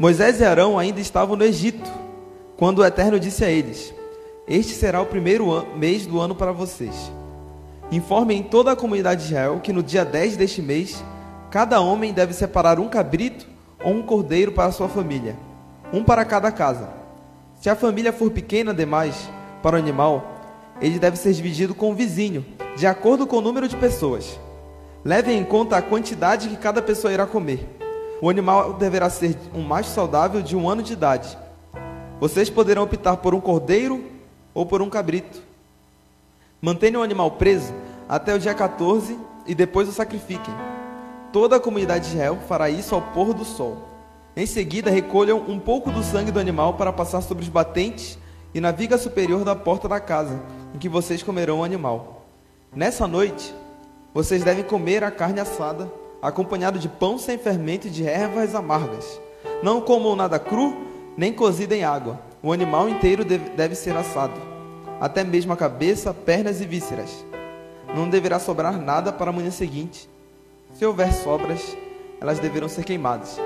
Moisés 0.00 0.40
e 0.40 0.44
Arão 0.44 0.76
ainda 0.76 0.98
estavam 0.98 1.36
no 1.36 1.44
Egito, 1.44 1.88
quando 2.56 2.80
o 2.80 2.84
Eterno 2.84 3.20
disse 3.20 3.44
a 3.44 3.48
eles: 3.48 3.94
Este 4.48 4.72
será 4.72 5.00
o 5.00 5.06
primeiro 5.06 5.64
mês 5.76 6.06
do 6.06 6.18
ano 6.18 6.34
para 6.34 6.50
vocês 6.50 7.12
Informem 7.94 8.42
toda 8.42 8.72
a 8.72 8.76
comunidade 8.76 9.20
de 9.20 9.28
Israel 9.28 9.60
que 9.62 9.72
no 9.72 9.80
dia 9.80 10.04
10 10.04 10.36
deste 10.36 10.60
mês, 10.60 11.00
cada 11.48 11.80
homem 11.80 12.12
deve 12.12 12.32
separar 12.32 12.80
um 12.80 12.88
cabrito 12.88 13.46
ou 13.84 13.92
um 13.92 14.02
cordeiro 14.02 14.50
para 14.50 14.72
sua 14.72 14.88
família, 14.88 15.36
um 15.92 16.02
para 16.02 16.24
cada 16.24 16.50
casa. 16.50 16.88
Se 17.60 17.70
a 17.70 17.76
família 17.76 18.12
for 18.12 18.32
pequena 18.32 18.74
demais 18.74 19.30
para 19.62 19.76
o 19.76 19.78
animal, 19.78 20.74
ele 20.80 20.98
deve 20.98 21.16
ser 21.16 21.32
dividido 21.34 21.72
com 21.72 21.92
o 21.92 21.94
vizinho, 21.94 22.44
de 22.76 22.84
acordo 22.84 23.28
com 23.28 23.36
o 23.36 23.40
número 23.40 23.68
de 23.68 23.76
pessoas. 23.76 24.40
Levem 25.04 25.38
em 25.38 25.44
conta 25.44 25.76
a 25.76 25.82
quantidade 25.82 26.48
que 26.48 26.56
cada 26.56 26.82
pessoa 26.82 27.12
irá 27.12 27.28
comer. 27.28 27.64
O 28.20 28.28
animal 28.28 28.72
deverá 28.72 29.08
ser 29.08 29.38
um 29.54 29.62
macho 29.62 29.90
saudável 29.90 30.42
de 30.42 30.56
um 30.56 30.68
ano 30.68 30.82
de 30.82 30.94
idade. 30.94 31.38
Vocês 32.18 32.50
poderão 32.50 32.82
optar 32.82 33.18
por 33.18 33.36
um 33.36 33.40
cordeiro 33.40 34.02
ou 34.52 34.66
por 34.66 34.82
um 34.82 34.90
cabrito. 34.90 35.40
Mantenham 36.60 37.02
o 37.02 37.04
animal 37.04 37.30
preso 37.32 37.83
até 38.08 38.34
o 38.34 38.38
dia 38.38 38.54
14 38.54 39.18
e 39.46 39.54
depois 39.54 39.88
o 39.88 39.92
sacrifiquem. 39.92 40.54
Toda 41.32 41.56
a 41.56 41.60
comunidade 41.60 42.04
de 42.04 42.14
Israel 42.14 42.38
fará 42.48 42.70
isso 42.70 42.94
ao 42.94 43.02
pôr 43.02 43.34
do 43.34 43.44
sol. 43.44 43.88
Em 44.36 44.46
seguida, 44.46 44.90
recolham 44.90 45.38
um 45.48 45.58
pouco 45.58 45.90
do 45.90 46.02
sangue 46.02 46.30
do 46.30 46.40
animal 46.40 46.74
para 46.74 46.92
passar 46.92 47.20
sobre 47.20 47.44
os 47.44 47.48
batentes 47.48 48.18
e 48.52 48.60
na 48.60 48.70
viga 48.70 48.98
superior 48.98 49.44
da 49.44 49.54
porta 49.54 49.88
da 49.88 50.00
casa, 50.00 50.40
em 50.74 50.78
que 50.78 50.88
vocês 50.88 51.22
comerão 51.22 51.60
o 51.60 51.64
animal. 51.64 52.24
Nessa 52.74 53.06
noite, 53.06 53.54
vocês 54.12 54.44
devem 54.44 54.64
comer 54.64 55.02
a 55.02 55.10
carne 55.10 55.40
assada, 55.40 55.90
acompanhado 56.22 56.78
de 56.78 56.88
pão 56.88 57.18
sem 57.18 57.36
fermento 57.36 57.88
e 57.88 57.90
de 57.90 58.06
ervas 58.06 58.54
amargas. 58.54 59.20
Não 59.62 59.80
comam 59.80 60.16
nada 60.16 60.38
cru, 60.38 60.76
nem 61.16 61.32
cozido 61.32 61.74
em 61.74 61.84
água. 61.84 62.20
O 62.42 62.52
animal 62.52 62.88
inteiro 62.88 63.24
deve, 63.24 63.50
deve 63.50 63.74
ser 63.74 63.96
assado, 63.96 64.40
até 65.00 65.24
mesmo 65.24 65.52
a 65.52 65.56
cabeça, 65.56 66.12
pernas 66.12 66.60
e 66.60 66.66
vísceras. 66.66 67.24
Não 67.94 68.08
deverá 68.08 68.38
sobrar 68.38 68.78
nada 68.80 69.12
para 69.12 69.30
a 69.30 69.32
manhã 69.32 69.50
seguinte. 69.50 70.08
Se 70.74 70.84
houver 70.84 71.12
sobras, 71.12 71.76
elas 72.20 72.38
deverão 72.38 72.68
ser 72.68 72.84
queimadas. 72.84 73.38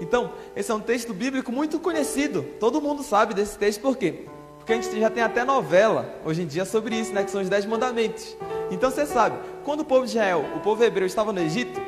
Então, 0.00 0.32
esse 0.54 0.70
é 0.70 0.74
um 0.74 0.80
texto 0.80 1.12
bíblico 1.12 1.50
muito 1.50 1.78
conhecido. 1.80 2.42
Todo 2.60 2.80
mundo 2.80 3.02
sabe 3.02 3.34
desse 3.34 3.58
texto, 3.58 3.80
por 3.80 3.96
quê? 3.96 4.26
Porque 4.58 4.72
a 4.72 4.76
gente 4.76 5.00
já 5.00 5.10
tem 5.10 5.22
até 5.22 5.44
novela 5.44 6.08
hoje 6.24 6.42
em 6.42 6.46
dia 6.46 6.64
sobre 6.64 6.96
isso, 6.96 7.12
né? 7.12 7.24
Que 7.24 7.30
são 7.30 7.40
os 7.40 7.48
Dez 7.48 7.64
Mandamentos. 7.64 8.36
Então 8.70 8.90
você 8.90 9.06
sabe, 9.06 9.38
quando 9.64 9.80
o 9.80 9.84
povo 9.84 10.04
de 10.04 10.10
Israel, 10.10 10.44
o 10.56 10.60
povo 10.60 10.82
hebreu, 10.82 11.06
estava 11.06 11.32
no 11.32 11.40
Egito, 11.40 11.80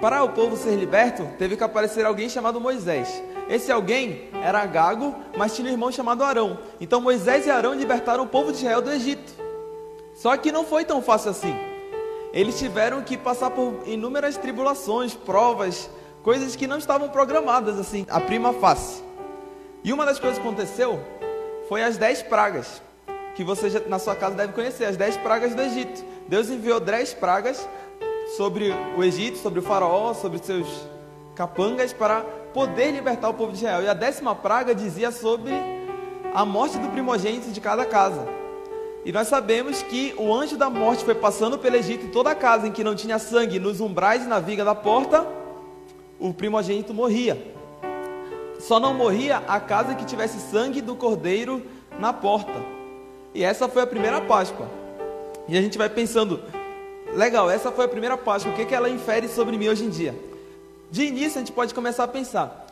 para 0.00 0.22
o 0.22 0.30
povo 0.30 0.56
ser 0.56 0.74
liberto, 0.76 1.26
teve 1.38 1.56
que 1.56 1.64
aparecer 1.64 2.04
alguém 2.04 2.28
chamado 2.28 2.60
Moisés. 2.60 3.22
Esse 3.48 3.70
alguém 3.70 4.28
era 4.42 4.64
gago, 4.66 5.14
mas 5.36 5.54
tinha 5.54 5.68
um 5.68 5.70
irmão 5.70 5.92
chamado 5.92 6.24
Arão. 6.24 6.58
Então 6.80 7.00
Moisés 7.00 7.46
e 7.46 7.50
Arão 7.50 7.74
libertaram 7.74 8.24
o 8.24 8.28
povo 8.28 8.52
de 8.52 8.58
Israel 8.58 8.82
do 8.82 8.90
Egito. 8.90 9.45
Só 10.16 10.34
que 10.38 10.50
não 10.50 10.64
foi 10.64 10.84
tão 10.84 11.02
fácil 11.02 11.30
assim. 11.30 11.54
Eles 12.32 12.58
tiveram 12.58 13.02
que 13.02 13.18
passar 13.18 13.50
por 13.50 13.82
inúmeras 13.86 14.38
tribulações, 14.38 15.14
provas, 15.14 15.90
coisas 16.22 16.56
que 16.56 16.66
não 16.66 16.78
estavam 16.78 17.10
programadas 17.10 17.78
assim, 17.78 18.06
a 18.08 18.18
prima 18.18 18.52
face. 18.54 19.04
E 19.84 19.92
uma 19.92 20.06
das 20.06 20.18
coisas 20.18 20.38
que 20.38 20.46
aconteceu 20.46 20.98
foi 21.68 21.82
as 21.82 21.98
dez 21.98 22.22
pragas, 22.22 22.80
que 23.34 23.44
você 23.44 23.68
já, 23.68 23.80
na 23.80 23.98
sua 23.98 24.16
casa 24.16 24.34
deve 24.34 24.54
conhecer, 24.54 24.86
as 24.86 24.96
dez 24.96 25.18
pragas 25.18 25.54
do 25.54 25.60
Egito. 25.60 26.02
Deus 26.26 26.48
enviou 26.48 26.80
dez 26.80 27.12
pragas 27.12 27.68
sobre 28.36 28.74
o 28.96 29.04
Egito, 29.04 29.36
sobre 29.36 29.60
o 29.60 29.62
faraó, 29.62 30.14
sobre 30.14 30.38
seus 30.38 30.66
capangas, 31.34 31.92
para 31.92 32.22
poder 32.54 32.90
libertar 32.90 33.28
o 33.28 33.34
povo 33.34 33.52
de 33.52 33.58
Israel. 33.58 33.82
E 33.82 33.88
a 33.88 33.94
décima 33.94 34.34
praga 34.34 34.74
dizia 34.74 35.12
sobre 35.12 35.52
a 36.34 36.44
morte 36.44 36.78
do 36.78 36.88
primogênito 36.88 37.50
de 37.52 37.60
cada 37.60 37.84
casa. 37.84 38.45
E 39.06 39.12
nós 39.12 39.28
sabemos 39.28 39.82
que 39.82 40.12
o 40.18 40.34
anjo 40.34 40.56
da 40.56 40.68
morte 40.68 41.04
foi 41.04 41.14
passando 41.14 41.56
pelo 41.56 41.76
Egito 41.76 42.06
e 42.06 42.08
toda 42.08 42.34
casa 42.34 42.66
em 42.66 42.72
que 42.72 42.82
não 42.82 42.96
tinha 42.96 43.20
sangue, 43.20 43.60
nos 43.60 43.80
umbrais 43.80 44.24
e 44.24 44.26
na 44.26 44.40
viga 44.40 44.64
da 44.64 44.74
porta, 44.74 45.24
o 46.18 46.34
primogênito 46.34 46.92
morria. 46.92 47.40
Só 48.58 48.80
não 48.80 48.92
morria 48.92 49.44
a 49.46 49.60
casa 49.60 49.94
que 49.94 50.04
tivesse 50.04 50.40
sangue 50.50 50.80
do 50.80 50.96
cordeiro 50.96 51.62
na 52.00 52.12
porta. 52.12 52.60
E 53.32 53.44
essa 53.44 53.68
foi 53.68 53.82
a 53.82 53.86
primeira 53.86 54.20
Páscoa. 54.22 54.68
E 55.46 55.56
a 55.56 55.62
gente 55.62 55.78
vai 55.78 55.88
pensando, 55.88 56.42
legal, 57.14 57.48
essa 57.48 57.70
foi 57.70 57.84
a 57.84 57.88
primeira 57.88 58.16
Páscoa, 58.16 58.50
o 58.50 58.56
que, 58.56 58.64
que 58.64 58.74
ela 58.74 58.90
infere 58.90 59.28
sobre 59.28 59.56
mim 59.56 59.68
hoje 59.68 59.84
em 59.84 59.88
dia? 59.88 60.18
De 60.90 61.04
início 61.04 61.36
a 61.36 61.42
gente 61.42 61.52
pode 61.52 61.72
começar 61.72 62.02
a 62.02 62.08
pensar. 62.08 62.65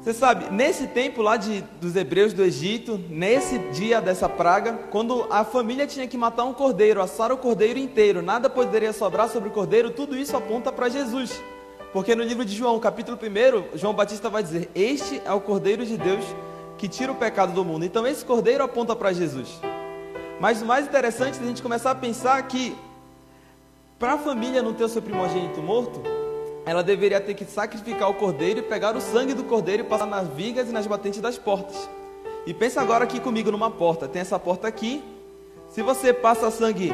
Você 0.00 0.14
sabe, 0.14 0.50
nesse 0.50 0.86
tempo 0.86 1.20
lá 1.20 1.36
de, 1.36 1.60
dos 1.80 1.96
hebreus 1.96 2.32
do 2.32 2.42
Egito, 2.42 2.98
nesse 3.10 3.58
dia 3.70 4.00
dessa 4.00 4.28
praga, 4.28 4.72
quando 4.90 5.26
a 5.28 5.44
família 5.44 5.86
tinha 5.86 6.06
que 6.06 6.16
matar 6.16 6.44
um 6.44 6.54
cordeiro, 6.54 7.02
assar 7.02 7.32
o 7.32 7.36
cordeiro 7.36 7.78
inteiro, 7.78 8.22
nada 8.22 8.48
poderia 8.48 8.92
sobrar 8.92 9.28
sobre 9.28 9.48
o 9.48 9.52
cordeiro, 9.52 9.90
tudo 9.90 10.16
isso 10.16 10.36
aponta 10.36 10.70
para 10.70 10.88
Jesus. 10.88 11.42
Porque 11.92 12.14
no 12.14 12.22
livro 12.22 12.44
de 12.44 12.54
João, 12.54 12.78
capítulo 12.78 13.18
1, 13.18 13.76
João 13.76 13.92
Batista 13.92 14.30
vai 14.30 14.42
dizer: 14.42 14.70
Este 14.74 15.20
é 15.24 15.32
o 15.32 15.40
Cordeiro 15.40 15.84
de 15.86 15.96
Deus 15.96 16.24
que 16.76 16.86
tira 16.86 17.10
o 17.10 17.14
pecado 17.14 17.52
do 17.52 17.64
mundo. 17.64 17.84
Então 17.84 18.06
esse 18.06 18.24
cordeiro 18.24 18.62
aponta 18.62 18.94
para 18.94 19.12
Jesus. 19.12 19.60
Mas 20.38 20.62
o 20.62 20.66
mais 20.66 20.86
interessante 20.86 21.38
é 21.38 21.42
a 21.42 21.46
gente 21.46 21.62
começar 21.62 21.90
a 21.90 21.94
pensar 21.94 22.40
que 22.42 22.76
para 23.98 24.12
a 24.12 24.18
família 24.18 24.62
não 24.62 24.72
ter 24.72 24.84
o 24.84 24.88
seu 24.88 25.02
primogênito 25.02 25.60
morto, 25.60 26.00
ela 26.68 26.82
deveria 26.82 27.18
ter 27.20 27.32
que 27.32 27.46
sacrificar 27.46 28.10
o 28.10 28.14
cordeiro 28.14 28.60
e 28.60 28.62
pegar 28.62 28.94
o 28.94 29.00
sangue 29.00 29.32
do 29.32 29.44
cordeiro 29.44 29.82
e 29.82 29.86
passar 29.86 30.06
nas 30.06 30.28
vigas 30.28 30.68
e 30.68 30.72
nas 30.72 30.86
batentes 30.86 31.20
das 31.20 31.38
portas. 31.38 31.88
E 32.46 32.52
pensa 32.52 32.80
agora 32.80 33.04
aqui 33.04 33.18
comigo 33.18 33.50
numa 33.50 33.70
porta. 33.70 34.06
Tem 34.06 34.20
essa 34.20 34.38
porta 34.38 34.68
aqui. 34.68 35.02
Se 35.70 35.82
você 35.82 36.12
passa 36.12 36.50
sangue 36.50 36.92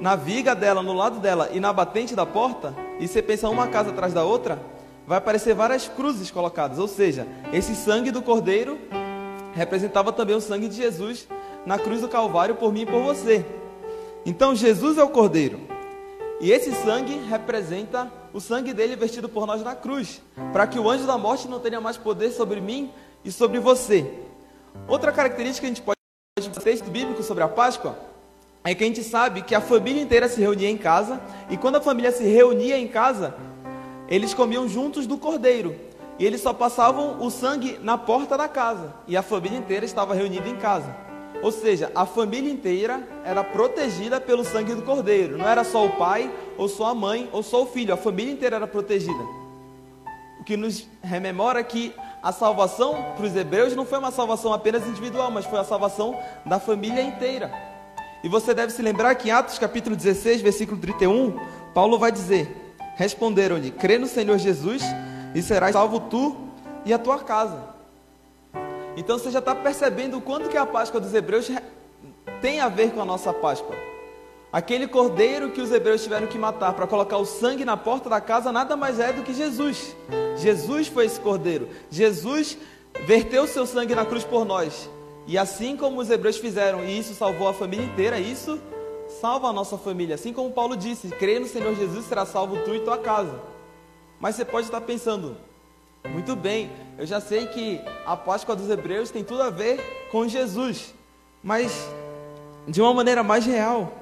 na 0.00 0.16
viga 0.16 0.54
dela, 0.54 0.82
no 0.82 0.92
lado 0.92 1.18
dela 1.18 1.48
e 1.52 1.58
na 1.58 1.72
batente 1.72 2.14
da 2.14 2.26
porta, 2.26 2.74
e 3.00 3.08
você 3.08 3.22
pensa 3.22 3.48
uma 3.48 3.68
casa 3.68 3.90
atrás 3.90 4.12
da 4.12 4.22
outra, 4.22 4.60
vai 5.06 5.16
aparecer 5.16 5.54
várias 5.54 5.88
cruzes 5.88 6.30
colocadas. 6.30 6.78
Ou 6.78 6.86
seja, 6.86 7.26
esse 7.52 7.74
sangue 7.74 8.10
do 8.10 8.20
cordeiro 8.20 8.78
representava 9.54 10.12
também 10.12 10.36
o 10.36 10.40
sangue 10.42 10.68
de 10.68 10.76
Jesus 10.76 11.26
na 11.64 11.78
cruz 11.78 12.02
do 12.02 12.08
Calvário 12.08 12.54
por 12.54 12.70
mim 12.70 12.82
e 12.82 12.86
por 12.86 13.02
você. 13.02 13.44
Então 14.26 14.54
Jesus 14.54 14.98
é 14.98 15.02
o 15.02 15.08
cordeiro. 15.08 15.75
E 16.40 16.52
esse 16.52 16.70
sangue 16.84 17.18
representa 17.28 18.12
o 18.32 18.40
sangue 18.40 18.74
dele 18.74 18.94
vestido 18.94 19.28
por 19.28 19.46
nós 19.46 19.62
na 19.62 19.74
cruz, 19.74 20.20
para 20.52 20.66
que 20.66 20.78
o 20.78 20.90
anjo 20.90 21.06
da 21.06 21.16
morte 21.16 21.48
não 21.48 21.58
tenha 21.58 21.80
mais 21.80 21.96
poder 21.96 22.30
sobre 22.30 22.60
mim 22.60 22.92
e 23.24 23.32
sobre 23.32 23.58
você. 23.58 24.12
Outra 24.86 25.10
característica 25.10 25.60
que 25.60 25.66
a 25.66 25.74
gente 25.74 25.82
pode 25.82 25.96
texto 26.66 26.90
bíblico 26.90 27.22
sobre 27.22 27.44
a 27.44 27.48
Páscoa 27.48 27.96
é 28.64 28.74
que 28.74 28.82
a 28.82 28.86
gente 28.88 29.04
sabe 29.04 29.42
que 29.42 29.54
a 29.54 29.60
família 29.60 30.02
inteira 30.02 30.28
se 30.28 30.40
reunia 30.40 30.68
em 30.68 30.76
casa, 30.76 31.20
e 31.48 31.56
quando 31.56 31.76
a 31.76 31.80
família 31.80 32.10
se 32.10 32.24
reunia 32.24 32.76
em 32.76 32.88
casa, 32.88 33.34
eles 34.08 34.34
comiam 34.34 34.68
juntos 34.68 35.06
do 35.06 35.16
cordeiro, 35.16 35.76
e 36.18 36.26
eles 36.26 36.40
só 36.40 36.52
passavam 36.52 37.22
o 37.22 37.30
sangue 37.30 37.78
na 37.80 37.96
porta 37.96 38.36
da 38.36 38.48
casa, 38.48 38.92
e 39.06 39.16
a 39.16 39.22
família 39.22 39.56
inteira 39.56 39.86
estava 39.86 40.12
reunida 40.12 40.48
em 40.48 40.56
casa. 40.56 41.05
Ou 41.42 41.52
seja, 41.52 41.90
a 41.94 42.06
família 42.06 42.50
inteira 42.50 43.06
era 43.24 43.44
protegida 43.44 44.20
pelo 44.20 44.44
sangue 44.44 44.74
do 44.74 44.82
cordeiro, 44.82 45.38
não 45.38 45.48
era 45.48 45.64
só 45.64 45.84
o 45.84 45.90
pai, 45.96 46.30
ou 46.56 46.68
só 46.68 46.86
a 46.86 46.94
mãe, 46.94 47.28
ou 47.32 47.42
só 47.42 47.62
o 47.62 47.66
filho, 47.66 47.92
a 47.92 47.96
família 47.96 48.32
inteira 48.32 48.56
era 48.56 48.66
protegida. 48.66 49.22
O 50.40 50.44
que 50.44 50.56
nos 50.56 50.88
rememora 51.02 51.62
que 51.62 51.94
a 52.22 52.32
salvação 52.32 53.12
para 53.16 53.26
os 53.26 53.36
hebreus 53.36 53.76
não 53.76 53.86
foi 53.86 53.98
uma 53.98 54.10
salvação 54.10 54.52
apenas 54.52 54.86
individual, 54.86 55.30
mas 55.30 55.46
foi 55.46 55.58
a 55.58 55.64
salvação 55.64 56.18
da 56.44 56.58
família 56.58 57.02
inteira. 57.02 57.52
E 58.24 58.28
você 58.28 58.52
deve 58.52 58.72
se 58.72 58.82
lembrar 58.82 59.14
que 59.14 59.28
em 59.28 59.32
Atos 59.32 59.58
capítulo 59.58 59.94
16, 59.94 60.40
versículo 60.40 60.80
31, 60.80 61.38
Paulo 61.72 61.98
vai 61.98 62.10
dizer: 62.10 62.74
Responderam-lhe: 62.96 63.70
Crê 63.70 63.98
no 63.98 64.06
Senhor 64.06 64.38
Jesus 64.38 64.82
e 65.34 65.42
serás 65.42 65.74
salvo 65.74 66.00
tu 66.00 66.36
e 66.84 66.92
a 66.92 66.98
tua 66.98 67.18
casa. 67.18 67.75
Então 68.96 69.18
você 69.18 69.30
já 69.30 69.40
está 69.40 69.54
percebendo 69.54 70.16
o 70.16 70.22
quanto 70.22 70.48
que 70.48 70.56
a 70.56 70.64
Páscoa 70.64 71.00
dos 71.00 71.12
Hebreus 71.12 71.50
tem 72.40 72.60
a 72.60 72.68
ver 72.68 72.92
com 72.92 73.02
a 73.02 73.04
nossa 73.04 73.32
Páscoa. 73.32 73.76
Aquele 74.52 74.86
cordeiro 74.86 75.50
que 75.50 75.60
os 75.60 75.70
hebreus 75.70 76.02
tiveram 76.02 76.26
que 76.26 76.38
matar 76.38 76.72
para 76.72 76.86
colocar 76.86 77.18
o 77.18 77.26
sangue 77.26 77.64
na 77.64 77.76
porta 77.76 78.08
da 78.08 78.20
casa 78.22 78.50
nada 78.50 78.74
mais 78.74 78.98
é 78.98 79.12
do 79.12 79.22
que 79.22 79.34
Jesus. 79.34 79.94
Jesus 80.36 80.86
foi 80.86 81.04
esse 81.04 81.20
cordeiro. 81.20 81.68
Jesus 81.90 82.56
verteu 83.04 83.46
seu 83.46 83.66
sangue 83.66 83.94
na 83.94 84.06
cruz 84.06 84.24
por 84.24 84.46
nós. 84.46 84.88
E 85.26 85.36
assim 85.36 85.76
como 85.76 86.00
os 86.00 86.08
hebreus 86.08 86.38
fizeram, 86.38 86.84
e 86.84 86.98
isso 86.98 87.12
salvou 87.12 87.48
a 87.48 87.52
família 87.52 87.84
inteira, 87.84 88.18
isso 88.18 88.58
salva 89.20 89.48
a 89.48 89.52
nossa 89.52 89.76
família. 89.76 90.14
Assim 90.14 90.32
como 90.32 90.50
Paulo 90.52 90.76
disse: 90.76 91.08
crê 91.08 91.38
no 91.38 91.46
Senhor 91.46 91.74
Jesus, 91.74 92.06
será 92.06 92.24
salvo 92.24 92.56
tu 92.64 92.74
e 92.74 92.80
tua 92.80 92.96
casa. 92.96 93.38
Mas 94.18 94.36
você 94.36 94.44
pode 94.44 94.66
estar 94.66 94.80
pensando, 94.80 95.36
muito 96.08 96.34
bem, 96.36 96.70
eu 96.98 97.06
já 97.06 97.20
sei 97.20 97.46
que 97.46 97.80
a 98.04 98.16
Páscoa 98.16 98.56
dos 98.56 98.70
hebreus 98.70 99.10
tem 99.10 99.22
tudo 99.22 99.42
a 99.42 99.50
ver 99.50 100.08
com 100.10 100.26
Jesus, 100.26 100.94
mas 101.42 101.88
de 102.66 102.80
uma 102.80 102.92
maneira 102.92 103.22
mais 103.22 103.44
real, 103.46 103.92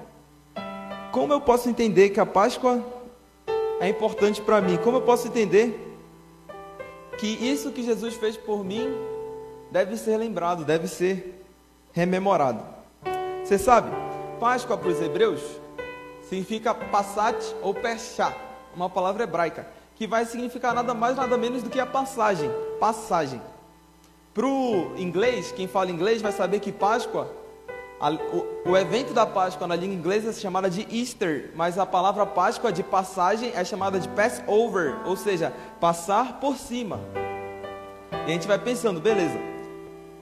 como 1.12 1.32
eu 1.32 1.40
posso 1.40 1.68
entender 1.68 2.10
que 2.10 2.20
a 2.20 2.26
Páscoa 2.26 2.82
é 3.80 3.88
importante 3.88 4.40
para 4.40 4.60
mim? 4.60 4.76
Como 4.78 4.96
eu 4.96 5.02
posso 5.02 5.28
entender 5.28 5.96
que 7.18 7.26
isso 7.26 7.70
que 7.70 7.82
Jesus 7.82 8.14
fez 8.14 8.36
por 8.36 8.64
mim 8.64 8.92
deve 9.70 9.96
ser 9.96 10.16
lembrado, 10.16 10.64
deve 10.64 10.88
ser 10.88 11.44
rememorado. 11.92 12.62
Você 13.44 13.58
sabe, 13.58 13.90
Páscoa 14.40 14.76
para 14.76 14.88
os 14.88 15.00
hebreus 15.00 15.40
significa 16.22 16.74
passat 16.74 17.36
ou 17.62 17.74
pechá, 17.74 18.34
uma 18.74 18.88
palavra 18.88 19.24
hebraica, 19.24 19.66
que 19.96 20.06
vai 20.06 20.24
significar 20.24 20.74
nada 20.74 20.94
mais 20.94 21.16
nada 21.16 21.36
menos 21.36 21.62
do 21.62 21.70
que 21.70 21.80
a 21.80 21.86
passagem, 21.86 22.50
passagem. 22.80 23.40
Para 24.32 24.46
o 24.46 24.94
inglês, 24.96 25.52
quem 25.52 25.68
fala 25.68 25.90
inglês 25.90 26.20
vai 26.20 26.32
saber 26.32 26.58
que 26.58 26.72
Páscoa, 26.72 27.30
a, 28.00 28.10
o, 28.10 28.70
o, 28.70 28.76
evento 28.76 29.14
da 29.14 29.24
Páscoa 29.24 29.68
na 29.68 29.76
língua 29.76 29.94
inglesa 29.94 30.30
é 30.30 30.32
chamada 30.32 30.68
de 30.68 30.86
Easter, 30.90 31.52
mas 31.54 31.78
a 31.78 31.86
palavra 31.86 32.26
Páscoa 32.26 32.72
de 32.72 32.82
passagem 32.82 33.52
é 33.54 33.64
chamada 33.64 34.00
de 34.00 34.08
Passover, 34.08 34.96
ou 35.06 35.16
seja, 35.16 35.52
passar 35.80 36.40
por 36.40 36.56
cima. 36.56 36.98
E 38.26 38.30
a 38.30 38.32
gente 38.32 38.48
vai 38.48 38.58
pensando, 38.58 39.00
beleza, 39.00 39.38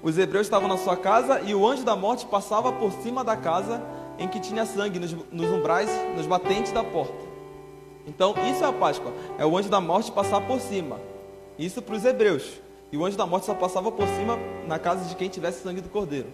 os 0.02 0.18
hebreus 0.18 0.46
estavam 0.46 0.68
na 0.68 0.76
sua 0.76 0.96
casa 0.96 1.40
e 1.40 1.54
o 1.54 1.66
anjo 1.66 1.84
da 1.84 1.96
morte 1.96 2.26
passava 2.26 2.70
por 2.70 2.92
cima 2.92 3.24
da 3.24 3.36
casa 3.36 3.80
em 4.18 4.28
que 4.28 4.40
tinha 4.40 4.66
sangue, 4.66 4.98
nos, 4.98 5.12
nos 5.32 5.50
umbrais, 5.50 5.88
nos 6.14 6.26
batentes 6.26 6.70
da 6.70 6.84
porta. 6.84 7.31
Então, 8.06 8.34
isso 8.50 8.64
é 8.64 8.66
a 8.66 8.72
Páscoa, 8.72 9.12
é 9.38 9.46
o 9.46 9.56
anjo 9.56 9.68
da 9.68 9.80
morte 9.80 10.10
passar 10.10 10.40
por 10.40 10.60
cima. 10.60 11.00
Isso 11.58 11.80
para 11.80 11.94
os 11.94 12.04
hebreus. 12.04 12.60
E 12.90 12.96
o 12.96 13.04
anjo 13.04 13.16
da 13.16 13.24
morte 13.24 13.46
só 13.46 13.54
passava 13.54 13.90
por 13.90 14.06
cima 14.08 14.38
na 14.66 14.78
casa 14.78 15.08
de 15.08 15.16
quem 15.16 15.28
tivesse 15.28 15.62
sangue 15.62 15.80
do 15.80 15.88
cordeiro. 15.88 16.28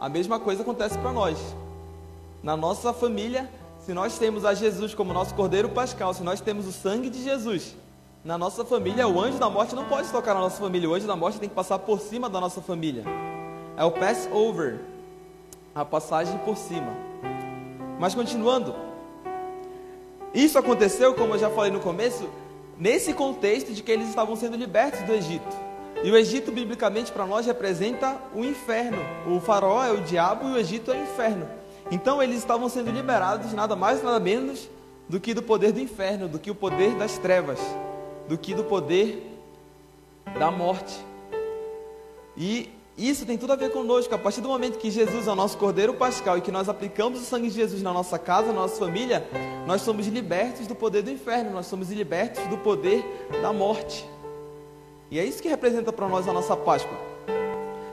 A 0.00 0.08
mesma 0.08 0.40
coisa 0.40 0.62
acontece 0.62 0.96
para 0.98 1.12
nós. 1.12 1.38
Na 2.42 2.56
nossa 2.56 2.92
família, 2.92 3.50
se 3.80 3.92
nós 3.92 4.18
temos 4.18 4.44
a 4.44 4.54
Jesus 4.54 4.94
como 4.94 5.12
nosso 5.12 5.34
cordeiro 5.34 5.68
pascal, 5.68 6.14
se 6.14 6.22
nós 6.22 6.40
temos 6.40 6.66
o 6.66 6.72
sangue 6.72 7.10
de 7.10 7.22
Jesus, 7.22 7.76
na 8.24 8.36
nossa 8.36 8.64
família, 8.64 9.08
o 9.08 9.20
anjo 9.20 9.38
da 9.38 9.48
morte 9.48 9.74
não 9.74 9.86
pode 9.86 10.10
tocar 10.10 10.34
na 10.34 10.40
nossa 10.40 10.60
família. 10.60 10.88
O 10.88 10.94
anjo 10.94 11.06
da 11.06 11.16
morte 11.16 11.38
tem 11.38 11.48
que 11.48 11.54
passar 11.54 11.78
por 11.78 12.00
cima 12.00 12.28
da 12.28 12.40
nossa 12.40 12.60
família. 12.60 13.02
É 13.76 13.84
o 13.84 13.90
Passover, 13.90 14.80
a 15.74 15.84
passagem 15.84 16.36
por 16.38 16.56
cima. 16.56 16.94
Mas 17.98 18.14
continuando, 18.14 18.74
isso 20.34 20.58
aconteceu, 20.58 21.14
como 21.14 21.34
eu 21.34 21.38
já 21.38 21.50
falei 21.50 21.70
no 21.70 21.80
começo, 21.80 22.28
nesse 22.78 23.12
contexto 23.12 23.72
de 23.72 23.82
que 23.82 23.90
eles 23.90 24.08
estavam 24.08 24.36
sendo 24.36 24.56
libertos 24.56 25.00
do 25.02 25.12
Egito. 25.12 25.56
E 26.02 26.10
o 26.10 26.16
Egito, 26.16 26.50
biblicamente, 26.50 27.12
para 27.12 27.26
nós 27.26 27.44
representa 27.46 28.16
o 28.34 28.44
inferno. 28.44 28.98
O 29.26 29.38
faraó 29.40 29.84
é 29.84 29.92
o 29.92 30.00
diabo 30.00 30.48
e 30.48 30.52
o 30.52 30.58
Egito 30.58 30.90
é 30.90 30.96
o 30.96 31.02
inferno. 31.02 31.46
Então 31.90 32.22
eles 32.22 32.38
estavam 32.38 32.68
sendo 32.68 32.90
liberados, 32.90 33.52
nada 33.52 33.74
mais 33.74 34.02
nada 34.02 34.20
menos 34.20 34.68
do 35.08 35.18
que 35.18 35.34
do 35.34 35.42
poder 35.42 35.72
do 35.72 35.80
inferno, 35.80 36.28
do 36.28 36.38
que 36.38 36.50
o 36.50 36.54
poder 36.54 36.94
das 36.94 37.18
trevas, 37.18 37.58
do 38.28 38.38
que 38.38 38.54
do 38.54 38.62
poder 38.64 39.26
da 40.38 40.50
morte. 40.50 41.04
E 42.36 42.70
isso 43.08 43.24
tem 43.24 43.38
tudo 43.38 43.52
a 43.52 43.56
ver 43.56 43.70
conosco. 43.70 44.14
A 44.14 44.18
partir 44.18 44.40
do 44.40 44.48
momento 44.48 44.78
que 44.78 44.90
Jesus 44.90 45.26
é 45.26 45.32
o 45.32 45.34
nosso 45.34 45.56
Cordeiro 45.56 45.94
Pascal 45.94 46.36
e 46.36 46.40
que 46.40 46.52
nós 46.52 46.68
aplicamos 46.68 47.20
o 47.20 47.24
sangue 47.24 47.48
de 47.48 47.54
Jesus 47.54 47.80
na 47.82 47.92
nossa 47.92 48.18
casa, 48.18 48.48
na 48.48 48.60
nossa 48.60 48.76
família, 48.76 49.26
nós 49.66 49.82
somos 49.82 50.06
libertos 50.06 50.66
do 50.66 50.74
poder 50.74 51.02
do 51.02 51.10
inferno, 51.10 51.50
nós 51.50 51.66
somos 51.66 51.90
libertos 51.90 52.44
do 52.48 52.58
poder 52.58 53.04
da 53.40 53.52
morte. 53.52 54.06
E 55.10 55.18
é 55.18 55.24
isso 55.24 55.42
que 55.42 55.48
representa 55.48 55.92
para 55.92 56.08
nós 56.08 56.28
a 56.28 56.32
nossa 56.32 56.56
Páscoa. 56.56 56.96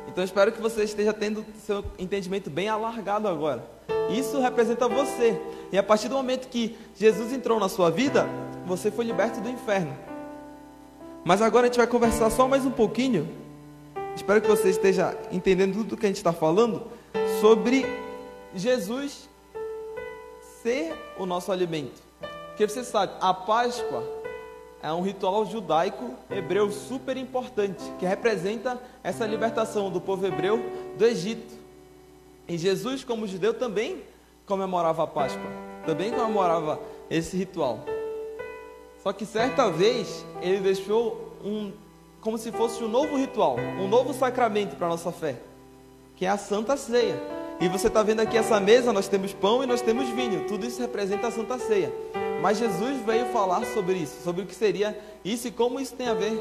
Então 0.07 0.23
espero 0.23 0.51
que 0.51 0.59
você 0.59 0.83
esteja 0.83 1.13
tendo 1.13 1.45
seu 1.65 1.85
entendimento 1.97 2.49
bem 2.49 2.67
alargado 2.67 3.27
agora. 3.27 3.63
Isso 4.09 4.39
representa 4.41 4.87
você. 4.87 5.39
E 5.71 5.77
a 5.77 5.83
partir 5.83 6.09
do 6.09 6.15
momento 6.15 6.47
que 6.47 6.75
Jesus 6.95 7.31
entrou 7.31 7.59
na 7.59 7.69
sua 7.69 7.89
vida, 7.89 8.27
você 8.65 8.91
foi 8.91 9.05
liberto 9.05 9.39
do 9.39 9.49
inferno. 9.49 9.95
Mas 11.23 11.41
agora 11.41 11.65
a 11.65 11.67
gente 11.67 11.77
vai 11.77 11.87
conversar 11.87 12.29
só 12.29 12.47
mais 12.47 12.65
um 12.65 12.71
pouquinho. 12.71 13.46
Espero 14.17 14.41
que 14.41 14.47
você 14.47 14.71
esteja 14.71 15.15
entendendo 15.31 15.75
tudo 15.75 15.93
o 15.93 15.97
que 15.97 16.07
a 16.07 16.09
gente 16.09 16.17
está 16.17 16.33
falando 16.33 16.87
sobre 17.39 17.85
Jesus 18.55 19.29
ser 20.63 20.91
o 21.19 21.25
nosso 21.27 21.51
alimento. 21.51 22.01
Porque 22.47 22.67
você 22.67 22.83
sabe, 22.83 23.13
a 23.21 23.31
Páscoa 23.31 24.03
é 24.81 24.91
um 24.91 25.03
ritual 25.03 25.45
judaico 25.45 26.15
hebreu 26.31 26.71
super 26.71 27.15
importante, 27.15 27.83
que 27.99 28.07
representa 28.07 28.81
essa 29.03 29.23
libertação 29.23 29.91
do 29.91 30.01
povo 30.01 30.25
hebreu 30.25 30.59
do 30.97 31.05
Egito. 31.05 31.53
E 32.47 32.57
Jesus, 32.57 33.03
como 33.03 33.27
judeu, 33.27 33.53
também 33.53 34.01
comemorava 34.47 35.03
a 35.03 35.07
Páscoa, 35.07 35.49
também 35.85 36.09
comemorava 36.09 36.81
esse 37.07 37.37
ritual. 37.37 37.85
Só 39.03 39.13
que 39.13 39.27
certa 39.27 39.69
vez 39.69 40.25
ele 40.41 40.59
deixou 40.59 41.37
um, 41.45 41.71
como 42.27 42.37
se 42.37 42.51
fosse 42.51 42.83
um 42.83 42.89
novo 42.89 43.15
ritual, 43.15 43.55
um 43.79 43.87
novo 43.87 44.13
sacramento 44.13 44.75
para 44.75 44.87
a 44.87 44.89
nossa 44.89 45.13
fé, 45.13 45.37
que 46.13 46.25
é 46.25 46.29
a 46.29 46.35
Santa 46.35 46.75
Ceia. 46.75 47.17
E 47.57 47.69
você 47.69 47.87
está 47.87 48.03
vendo 48.03 48.19
aqui 48.19 48.37
essa 48.37 48.59
mesa, 48.59 48.91
nós 48.91 49.07
temos 49.07 49.31
pão 49.31 49.63
e 49.63 49.65
nós 49.65 49.81
temos 49.81 50.09
vinho, 50.09 50.45
tudo 50.45 50.65
isso 50.65 50.81
representa 50.81 51.27
a 51.27 51.31
Santa 51.31 51.57
Ceia. 51.57 51.89
Mas 52.41 52.57
Jesus 52.57 53.01
veio 53.05 53.27
falar 53.27 53.65
sobre 53.67 53.93
isso, 53.93 54.21
sobre 54.25 54.41
o 54.41 54.45
que 54.45 54.53
seria 54.53 54.99
isso 55.23 55.47
e 55.47 55.51
como 55.51 55.79
isso 55.79 55.93
tem 55.93 56.09
a 56.09 56.13
ver 56.13 56.33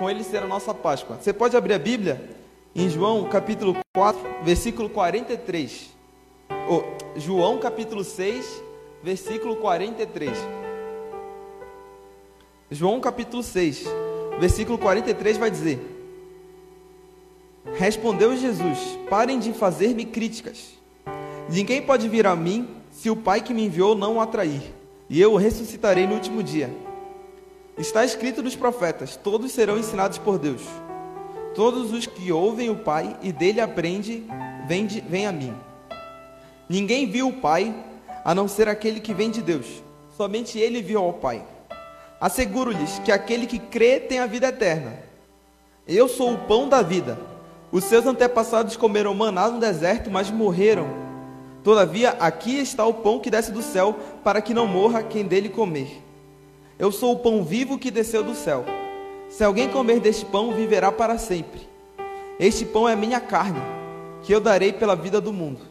com 0.00 0.10
ele 0.10 0.24
ser 0.24 0.38
a 0.38 0.48
nossa 0.48 0.74
Páscoa. 0.74 1.16
Você 1.20 1.32
pode 1.32 1.56
abrir 1.56 1.74
a 1.74 1.78
Bíblia 1.78 2.28
em 2.74 2.90
João 2.90 3.28
capítulo 3.28 3.76
4, 3.94 4.20
versículo 4.42 4.90
43. 4.90 5.90
Oh, 6.68 6.82
João 7.14 7.58
capítulo 7.58 8.02
6, 8.02 8.64
versículo 9.00 9.54
43. 9.58 10.36
João 12.68 12.98
capítulo 12.98 13.44
6, 13.44 13.86
versículo 14.38 14.78
43 14.78 15.36
vai 15.36 15.50
dizer: 15.50 15.80
Respondeu 17.74 18.36
Jesus: 18.36 18.78
Parem 19.08 19.38
de 19.38 19.52
fazer-me 19.52 20.04
críticas. 20.04 20.74
Ninguém 21.48 21.82
pode 21.82 22.08
vir 22.08 22.26
a 22.26 22.34
mim 22.34 22.68
se 22.90 23.10
o 23.10 23.16
Pai 23.16 23.40
que 23.40 23.52
me 23.52 23.66
enviou 23.66 23.94
não 23.94 24.16
o 24.16 24.20
atrair 24.20 24.62
e 25.08 25.20
eu 25.20 25.32
o 25.32 25.36
ressuscitarei 25.36 26.06
no 26.06 26.14
último 26.14 26.42
dia. 26.42 26.70
Está 27.76 28.04
escrito 28.04 28.42
nos 28.42 28.56
profetas: 28.56 29.16
todos 29.16 29.52
serão 29.52 29.78
ensinados 29.78 30.18
por 30.18 30.38
Deus. 30.38 30.62
Todos 31.54 31.92
os 31.92 32.06
que 32.06 32.32
ouvem 32.32 32.68
o 32.68 32.76
Pai 32.76 33.16
e 33.22 33.30
dele 33.32 33.60
aprendem, 33.60 34.26
vêm, 34.66 34.86
de, 34.86 35.00
vêm 35.00 35.26
a 35.26 35.32
mim. 35.32 35.54
Ninguém 36.68 37.08
viu 37.08 37.28
o 37.28 37.32
Pai 37.32 37.74
a 38.24 38.34
não 38.34 38.48
ser 38.48 38.68
aquele 38.68 38.98
que 38.98 39.14
vem 39.14 39.30
de 39.30 39.40
Deus. 39.40 39.66
Somente 40.16 40.58
ele 40.58 40.82
viu 40.82 41.00
ao 41.00 41.12
Pai. 41.12 41.44
Asseguro-lhes 42.24 42.98
que 43.04 43.12
aquele 43.12 43.46
que 43.46 43.58
crê 43.58 44.00
tem 44.00 44.18
a 44.18 44.26
vida 44.26 44.48
eterna. 44.48 44.98
Eu 45.86 46.08
sou 46.08 46.32
o 46.32 46.38
pão 46.38 46.68
da 46.68 46.80
vida. 46.80 47.18
Os 47.70 47.84
seus 47.84 48.06
antepassados 48.06 48.76
comeram 48.76 49.12
maná 49.12 49.48
no 49.48 49.60
deserto, 49.60 50.10
mas 50.10 50.30
morreram 50.30 51.04
Todavia, 51.64 52.10
aqui 52.20 52.58
está 52.58 52.84
o 52.84 52.92
pão 52.92 53.18
que 53.18 53.30
desce 53.30 53.50
do 53.50 53.62
céu, 53.62 53.96
para 54.22 54.42
que 54.42 54.52
não 54.52 54.66
morra 54.66 55.02
quem 55.02 55.24
dele 55.24 55.48
comer. 55.48 56.02
Eu 56.78 56.92
sou 56.92 57.14
o 57.14 57.18
pão 57.18 57.42
vivo 57.42 57.78
que 57.78 57.90
desceu 57.90 58.22
do 58.22 58.34
céu. 58.34 58.66
Se 59.30 59.42
alguém 59.42 59.70
comer 59.70 59.98
deste 59.98 60.26
pão, 60.26 60.52
viverá 60.52 60.92
para 60.92 61.16
sempre. 61.16 61.66
Este 62.38 62.66
pão 62.66 62.86
é 62.86 62.94
minha 62.94 63.18
carne, 63.18 63.62
que 64.22 64.30
eu 64.30 64.42
darei 64.42 64.74
pela 64.74 64.94
vida 64.94 65.22
do 65.22 65.32
mundo. 65.32 65.62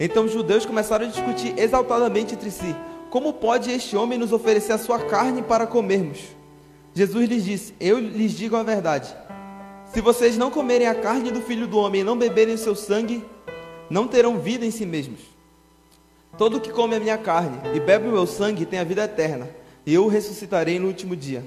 Então 0.00 0.24
os 0.24 0.32
judeus 0.32 0.66
começaram 0.66 1.06
a 1.06 1.08
discutir 1.08 1.56
exaltadamente 1.56 2.34
entre 2.34 2.50
si: 2.50 2.74
Como 3.10 3.32
pode 3.32 3.72
este 3.72 3.96
homem 3.96 4.16
nos 4.16 4.32
oferecer 4.32 4.72
a 4.72 4.78
sua 4.78 5.00
carne 5.00 5.42
para 5.42 5.66
comermos? 5.66 6.20
Jesus 6.94 7.28
lhes 7.28 7.44
disse: 7.44 7.74
Eu 7.80 7.98
lhes 7.98 8.32
digo 8.32 8.54
a 8.54 8.62
verdade. 8.62 9.12
Se 9.92 10.00
vocês 10.00 10.38
não 10.38 10.48
comerem 10.48 10.86
a 10.86 10.94
carne 10.94 11.32
do 11.32 11.40
filho 11.40 11.66
do 11.66 11.76
homem 11.76 12.02
e 12.02 12.04
não 12.04 12.16
beberem 12.16 12.54
o 12.54 12.58
seu 12.58 12.76
sangue, 12.76 13.24
não 13.90 14.06
terão 14.06 14.38
vida 14.38 14.64
em 14.64 14.70
si 14.70 14.86
mesmos. 14.86 15.18
Todo 16.38 16.60
que 16.60 16.70
come 16.70 16.94
a 16.94 17.00
minha 17.00 17.18
carne 17.18 17.58
e 17.74 17.80
bebe 17.80 18.06
o 18.06 18.12
meu 18.12 18.28
sangue 18.28 18.64
tem 18.64 18.78
a 18.78 18.84
vida 18.84 19.02
eterna, 19.02 19.50
e 19.84 19.92
eu 19.92 20.04
o 20.04 20.08
ressuscitarei 20.08 20.78
no 20.78 20.86
último 20.86 21.16
dia. 21.16 21.44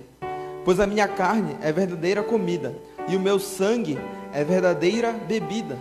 Pois 0.66 0.82
a 0.82 0.86
minha 0.86 1.08
carne 1.08 1.56
é 1.62 1.72
verdadeira 1.72 2.22
comida, 2.22 2.76
e 3.08 3.16
o 3.16 3.22
meu 3.22 3.40
sangue 3.40 3.98
é 4.34 4.44
verdadeira 4.44 5.14
bebida. 5.14 5.78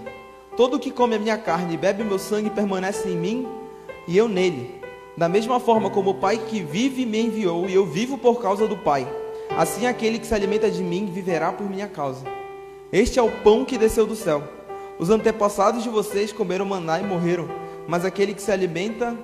Todo 0.56 0.78
que 0.78 0.92
come 0.92 1.16
a 1.16 1.18
minha 1.18 1.38
carne 1.38 1.74
e 1.74 1.76
bebe 1.76 2.02
o 2.02 2.06
meu 2.06 2.20
sangue 2.20 2.50
permanece 2.50 3.08
em 3.08 3.16
mim, 3.16 3.48
e 4.06 4.16
eu 4.16 4.28
nele. 4.28 4.81
Da 5.16 5.28
mesma 5.28 5.60
forma 5.60 5.90
como 5.90 6.10
o 6.10 6.14
Pai 6.14 6.38
que 6.38 6.60
vive 6.60 7.04
me 7.04 7.20
enviou, 7.20 7.68
e 7.68 7.74
eu 7.74 7.86
vivo 7.86 8.16
por 8.16 8.40
causa 8.40 8.66
do 8.66 8.76
Pai. 8.76 9.06
Assim 9.56 9.86
aquele 9.86 10.18
que 10.18 10.26
se 10.26 10.34
alimenta 10.34 10.70
de 10.70 10.82
mim 10.82 11.06
viverá 11.06 11.52
por 11.52 11.68
minha 11.68 11.88
causa. 11.88 12.24
Este 12.90 13.18
é 13.18 13.22
o 13.22 13.30
pão 13.30 13.64
que 13.64 13.76
desceu 13.76 14.06
do 14.06 14.16
céu 14.16 14.42
os 15.02 15.10
antepassados 15.10 15.82
de 15.82 15.88
vocês 15.88 16.32
comeram 16.32 16.64
maná 16.64 17.00
e 17.00 17.02
morreram, 17.02 17.48
mas 17.88 18.04
aquele 18.04 18.34
que 18.34 18.40
se 18.40 18.52
alimenta 18.52 19.16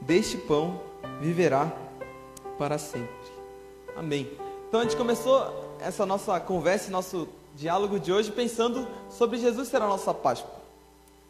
deste 0.00 0.38
pão 0.38 0.80
viverá 1.20 1.70
para 2.56 2.78
sempre. 2.78 3.08
Amém. 3.94 4.30
Então 4.66 4.80
a 4.80 4.84
gente 4.84 4.96
começou 4.96 5.76
essa 5.80 6.06
nossa 6.06 6.40
conversa, 6.40 6.90
nosso 6.90 7.28
diálogo 7.54 8.00
de 8.00 8.10
hoje 8.10 8.32
pensando 8.32 8.88
sobre 9.10 9.36
Jesus 9.36 9.68
ser 9.68 9.82
a 9.82 9.86
nossa 9.86 10.14
Páscoa. 10.14 10.50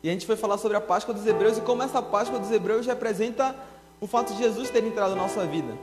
E 0.01 0.09
a 0.09 0.13
gente 0.13 0.27
foi 0.27 0.37
falar 0.37 0.59
sobre 0.59 0.77
a 0.77 0.81
Páscoa 0.81 1.13
dos 1.13 1.27
Hebreus 1.27 1.59
e 1.59 1.63
como 1.63 1.83
essa 1.83 2.01
Páscoa 2.01 2.39
dos 2.39 2.53
Hebreus 2.53 2.87
representa 2.87 3.57
o 4.01 4.07
fato 4.07 4.33
de 4.33 4.39
Jesus 4.39 4.71
ter 4.71 4.85
entrado 4.85 5.11
na 5.11 5.23
nossa 5.23 5.45
vida. 5.47 5.77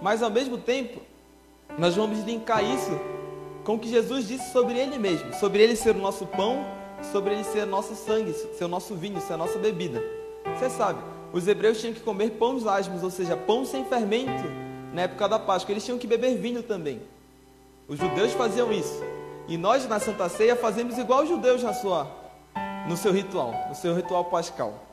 Mas 0.00 0.22
ao 0.22 0.30
mesmo 0.30 0.58
tempo, 0.58 1.00
nós 1.78 1.94
vamos 1.94 2.20
linkar 2.24 2.64
isso 2.64 2.98
com 3.64 3.74
o 3.74 3.78
que 3.78 3.88
Jesus 3.88 4.28
disse 4.28 4.52
sobre 4.52 4.78
ele 4.78 4.98
mesmo, 4.98 5.34
sobre 5.34 5.62
ele 5.62 5.74
ser 5.74 5.96
o 5.96 5.98
nosso 5.98 6.26
pão 6.26 6.64
sobre 7.12 7.34
ele 7.34 7.44
ser 7.44 7.66
nosso 7.66 7.94
sangue, 7.94 8.32
ser 8.32 8.64
o 8.64 8.68
nosso 8.68 8.94
vinho, 8.94 9.20
ser 9.20 9.34
a 9.34 9.36
nossa 9.36 9.58
bebida. 9.58 10.02
Você 10.56 10.70
sabe, 10.70 11.00
os 11.32 11.46
hebreus 11.46 11.80
tinham 11.80 11.94
que 11.94 12.00
comer 12.00 12.30
pães 12.32 12.66
asmos, 12.66 13.02
ou 13.02 13.10
seja, 13.10 13.36
pão 13.36 13.64
sem 13.64 13.84
fermento, 13.84 14.44
na 14.92 15.02
época 15.02 15.28
da 15.28 15.38
Páscoa. 15.38 15.72
Eles 15.72 15.84
tinham 15.84 15.98
que 15.98 16.06
beber 16.06 16.36
vinho 16.36 16.62
também. 16.62 17.00
Os 17.88 17.98
judeus 17.98 18.32
faziam 18.32 18.72
isso. 18.72 19.02
E 19.48 19.56
nós 19.56 19.86
na 19.88 20.00
Santa 20.00 20.28
Ceia 20.28 20.56
fazemos 20.56 20.98
igual 20.98 21.22
os 21.22 21.28
judeus 21.28 21.62
na 21.62 21.72
sua, 21.72 22.10
no 22.88 22.96
seu 22.96 23.12
ritual, 23.12 23.52
no 23.68 23.74
seu 23.74 23.94
ritual 23.94 24.24
pascal. 24.24 24.85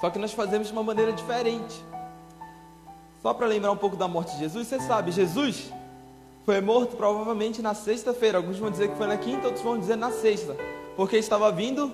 Só 0.00 0.10
que 0.10 0.18
nós 0.18 0.32
fazemos 0.32 0.68
de 0.68 0.72
uma 0.72 0.82
maneira 0.82 1.12
diferente. 1.12 1.84
Só 3.20 3.34
para 3.34 3.46
lembrar 3.46 3.72
um 3.72 3.76
pouco 3.76 3.96
da 3.96 4.06
morte 4.06 4.32
de 4.32 4.38
Jesus, 4.38 4.68
você 4.68 4.80
sabe, 4.80 5.10
Jesus 5.10 5.72
foi 6.44 6.60
morto 6.60 6.96
provavelmente 6.96 7.60
na 7.60 7.74
sexta-feira. 7.74 8.38
Alguns 8.38 8.58
vão 8.58 8.70
dizer 8.70 8.88
que 8.88 8.96
foi 8.96 9.06
na 9.06 9.16
quinta, 9.16 9.46
outros 9.46 9.64
vão 9.64 9.78
dizer 9.78 9.96
na 9.96 10.12
sexta, 10.12 10.56
porque 10.96 11.16
estava 11.16 11.50
vindo 11.50 11.92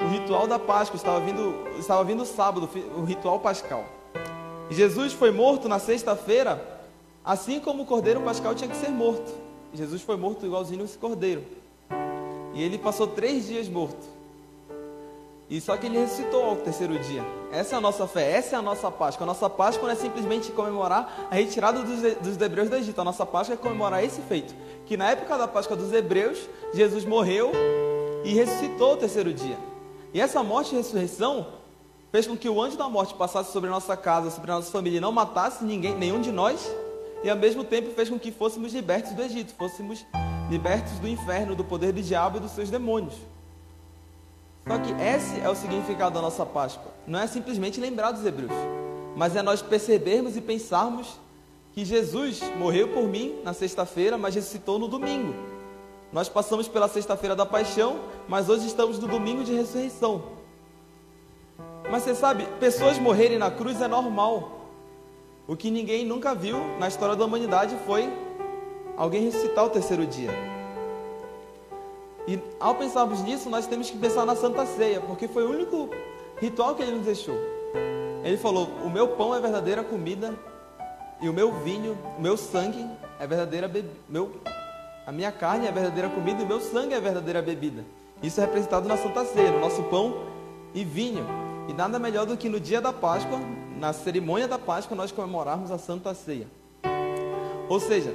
o 0.00 0.04
ritual 0.08 0.46
da 0.46 0.58
Páscoa, 0.58 0.96
estava 0.96 1.20
vindo, 1.20 1.54
estava 1.78 2.02
vindo 2.04 2.22
o 2.22 2.26
sábado, 2.26 2.68
o 2.96 3.04
ritual 3.04 3.38
pascal. 3.38 3.84
E 4.68 4.74
Jesus 4.74 5.12
foi 5.12 5.30
morto 5.30 5.68
na 5.68 5.78
sexta-feira, 5.78 6.82
assim 7.24 7.60
como 7.60 7.84
o 7.84 7.86
cordeiro 7.86 8.20
pascal 8.22 8.54
tinha 8.54 8.68
que 8.68 8.76
ser 8.76 8.90
morto. 8.90 9.32
Jesus 9.72 10.02
foi 10.02 10.16
morto 10.16 10.44
igualzinho 10.44 10.84
esse 10.84 10.98
cordeiro. 10.98 11.44
E 12.52 12.62
ele 12.62 12.76
passou 12.76 13.06
três 13.06 13.46
dias 13.46 13.68
morto. 13.68 14.15
E 15.48 15.60
só 15.60 15.76
que 15.76 15.86
ele 15.86 15.98
ressuscitou 15.98 16.44
ao 16.44 16.56
terceiro 16.56 16.98
dia. 16.98 17.24
Essa 17.52 17.76
é 17.76 17.78
a 17.78 17.80
nossa 17.80 18.06
fé, 18.06 18.32
essa 18.32 18.56
é 18.56 18.58
a 18.58 18.62
nossa 18.62 18.90
Páscoa. 18.90 19.24
A 19.24 19.26
nossa 19.26 19.48
Páscoa 19.48 19.86
não 19.86 19.92
é 19.92 19.94
simplesmente 19.94 20.50
comemorar 20.50 21.28
a 21.30 21.34
retirada 21.34 21.82
dos, 21.82 22.40
hebreus 22.40 22.68
do 22.68 22.76
Egito. 22.76 23.00
A 23.00 23.04
nossa 23.04 23.24
Páscoa 23.24 23.54
é 23.54 23.56
comemorar 23.56 24.02
esse 24.02 24.20
feito. 24.22 24.54
Que 24.86 24.96
na 24.96 25.10
época 25.10 25.38
da 25.38 25.46
Páscoa 25.46 25.76
dos 25.76 25.92
hebreus, 25.92 26.48
Jesus 26.74 27.04
morreu 27.04 27.52
e 28.24 28.34
ressuscitou 28.34 28.90
ao 28.90 28.96
terceiro 28.96 29.32
dia. 29.32 29.56
E 30.12 30.20
essa 30.20 30.42
morte 30.42 30.74
e 30.74 30.78
ressurreição 30.78 31.46
fez 32.10 32.26
com 32.26 32.36
que 32.36 32.48
o 32.48 32.60
anjo 32.60 32.76
da 32.76 32.88
morte 32.88 33.14
passasse 33.14 33.52
sobre 33.52 33.68
a 33.68 33.72
nossa 33.72 33.96
casa, 33.96 34.30
sobre 34.30 34.50
a 34.50 34.54
nossa 34.56 34.72
família 34.72 34.98
e 34.98 35.00
não 35.00 35.12
matasse 35.12 35.64
ninguém, 35.64 35.94
nenhum 35.94 36.20
de 36.20 36.32
nós. 36.32 36.68
E 37.22 37.30
ao 37.30 37.36
mesmo 37.36 37.62
tempo 37.62 37.94
fez 37.94 38.08
com 38.08 38.18
que 38.18 38.32
fôssemos 38.32 38.72
libertos 38.72 39.12
do 39.12 39.22
Egito, 39.22 39.54
fôssemos 39.54 40.04
libertos 40.50 40.98
do 40.98 41.06
inferno, 41.06 41.54
do 41.54 41.62
poder 41.62 41.92
do 41.92 42.02
diabo 42.02 42.38
e 42.38 42.40
dos 42.40 42.50
seus 42.50 42.68
demônios. 42.68 43.14
Só 44.66 44.78
que 44.78 44.92
esse 45.00 45.40
é 45.40 45.48
o 45.48 45.54
significado 45.54 46.16
da 46.16 46.20
nossa 46.20 46.44
Páscoa. 46.44 46.90
Não 47.06 47.20
é 47.20 47.26
simplesmente 47.28 47.80
lembrar 47.80 48.10
dos 48.10 48.26
hebreus, 48.26 48.50
mas 49.14 49.36
é 49.36 49.42
nós 49.42 49.62
percebermos 49.62 50.36
e 50.36 50.40
pensarmos 50.40 51.20
que 51.72 51.84
Jesus 51.84 52.40
morreu 52.58 52.88
por 52.88 53.04
mim 53.04 53.40
na 53.44 53.52
sexta-feira, 53.52 54.18
mas 54.18 54.34
ressuscitou 54.34 54.78
no 54.78 54.88
domingo. 54.88 55.34
Nós 56.12 56.28
passamos 56.28 56.66
pela 56.66 56.88
sexta-feira 56.88 57.36
da 57.36 57.46
paixão, 57.46 58.00
mas 58.26 58.48
hoje 58.48 58.66
estamos 58.66 58.98
no 58.98 59.06
domingo 59.06 59.44
de 59.44 59.54
ressurreição. 59.54 60.22
Mas 61.88 62.02
você 62.02 62.14
sabe, 62.14 62.46
pessoas 62.58 62.98
morrerem 62.98 63.38
na 63.38 63.50
cruz 63.50 63.80
é 63.80 63.86
normal. 63.86 64.68
O 65.46 65.54
que 65.54 65.70
ninguém 65.70 66.04
nunca 66.04 66.34
viu 66.34 66.58
na 66.80 66.88
história 66.88 67.14
da 67.14 67.24
humanidade 67.24 67.76
foi 67.86 68.12
alguém 68.96 69.22
ressuscitar 69.22 69.64
o 69.64 69.70
terceiro 69.70 70.04
dia. 70.06 70.55
E 72.26 72.40
ao 72.58 72.74
pensarmos 72.74 73.22
nisso, 73.22 73.48
nós 73.48 73.66
temos 73.66 73.88
que 73.88 73.96
pensar 73.96 74.24
na 74.26 74.34
Santa 74.34 74.66
Ceia, 74.66 75.00
porque 75.00 75.28
foi 75.28 75.44
o 75.44 75.50
único 75.50 75.90
ritual 76.40 76.74
que 76.74 76.82
ele 76.82 76.92
nos 76.92 77.06
deixou. 77.06 77.36
Ele 78.24 78.36
falou: 78.36 78.68
O 78.84 78.90
meu 78.90 79.08
pão 79.08 79.34
é 79.34 79.40
verdadeira 79.40 79.84
comida, 79.84 80.34
e 81.20 81.28
o 81.28 81.32
meu 81.32 81.52
vinho, 81.60 81.96
o 82.18 82.20
meu 82.20 82.36
sangue 82.36 82.84
é 83.20 83.26
verdadeira 83.26 83.68
bebida. 83.68 83.94
A 85.06 85.12
minha 85.12 85.30
carne 85.30 85.66
é 85.66 85.72
verdadeira 85.72 86.08
comida, 86.08 86.42
e 86.42 86.44
o 86.44 86.48
meu 86.48 86.60
sangue 86.60 86.94
é 86.94 87.00
verdadeira 87.00 87.40
bebida. 87.40 87.84
Isso 88.22 88.40
é 88.40 88.44
representado 88.44 88.88
na 88.88 88.96
Santa 88.96 89.24
Ceia, 89.24 89.52
no 89.52 89.60
nosso 89.60 89.82
pão 89.84 90.26
e 90.74 90.84
vinho. 90.84 91.24
E 91.68 91.72
nada 91.72 91.98
melhor 91.98 92.26
do 92.26 92.36
que 92.36 92.48
no 92.48 92.58
dia 92.58 92.80
da 92.80 92.92
Páscoa, 92.92 93.38
na 93.78 93.92
cerimônia 93.92 94.48
da 94.48 94.58
Páscoa, 94.58 94.96
nós 94.96 95.12
comemorarmos 95.12 95.70
a 95.70 95.78
Santa 95.78 96.14
Ceia. 96.14 96.46
Ou 97.68 97.78
seja, 97.78 98.12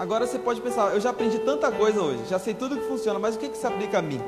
Agora 0.00 0.26
você 0.26 0.38
pode 0.38 0.62
pensar, 0.62 0.94
eu 0.94 1.00
já 1.00 1.10
aprendi 1.10 1.38
tanta 1.40 1.70
coisa 1.70 2.00
hoje, 2.00 2.22
já 2.26 2.38
sei 2.38 2.54
tudo 2.54 2.74
que 2.74 2.88
funciona, 2.88 3.18
mas 3.18 3.36
o 3.36 3.38
que, 3.38 3.50
que 3.50 3.58
se 3.58 3.66
aplica 3.66 3.98
a 3.98 4.02
mim? 4.02 4.18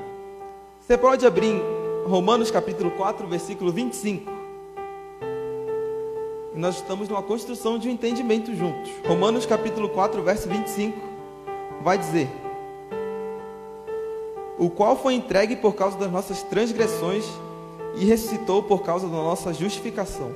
Você 0.78 0.98
pode 0.98 1.24
abrir 1.24 1.62
Romanos 2.04 2.50
capítulo 2.50 2.90
4, 2.90 3.26
versículo 3.26 3.72
25. 3.72 4.30
E 6.54 6.58
nós 6.58 6.74
estamos 6.74 7.08
numa 7.08 7.22
construção 7.22 7.78
de 7.78 7.88
um 7.88 7.90
entendimento 7.90 8.54
juntos. 8.54 8.92
Romanos 9.08 9.46
capítulo 9.46 9.88
4, 9.88 10.22
verso 10.22 10.46
25, 10.46 10.98
vai 11.80 11.96
dizer: 11.96 12.28
O 14.58 14.68
qual 14.68 14.94
foi 14.94 15.14
entregue 15.14 15.56
por 15.56 15.74
causa 15.74 15.96
das 15.96 16.12
nossas 16.12 16.42
transgressões 16.42 17.24
e 17.96 18.04
ressuscitou 18.04 18.62
por 18.62 18.82
causa 18.82 19.06
da 19.08 19.16
nossa 19.16 19.54
justificação. 19.54 20.32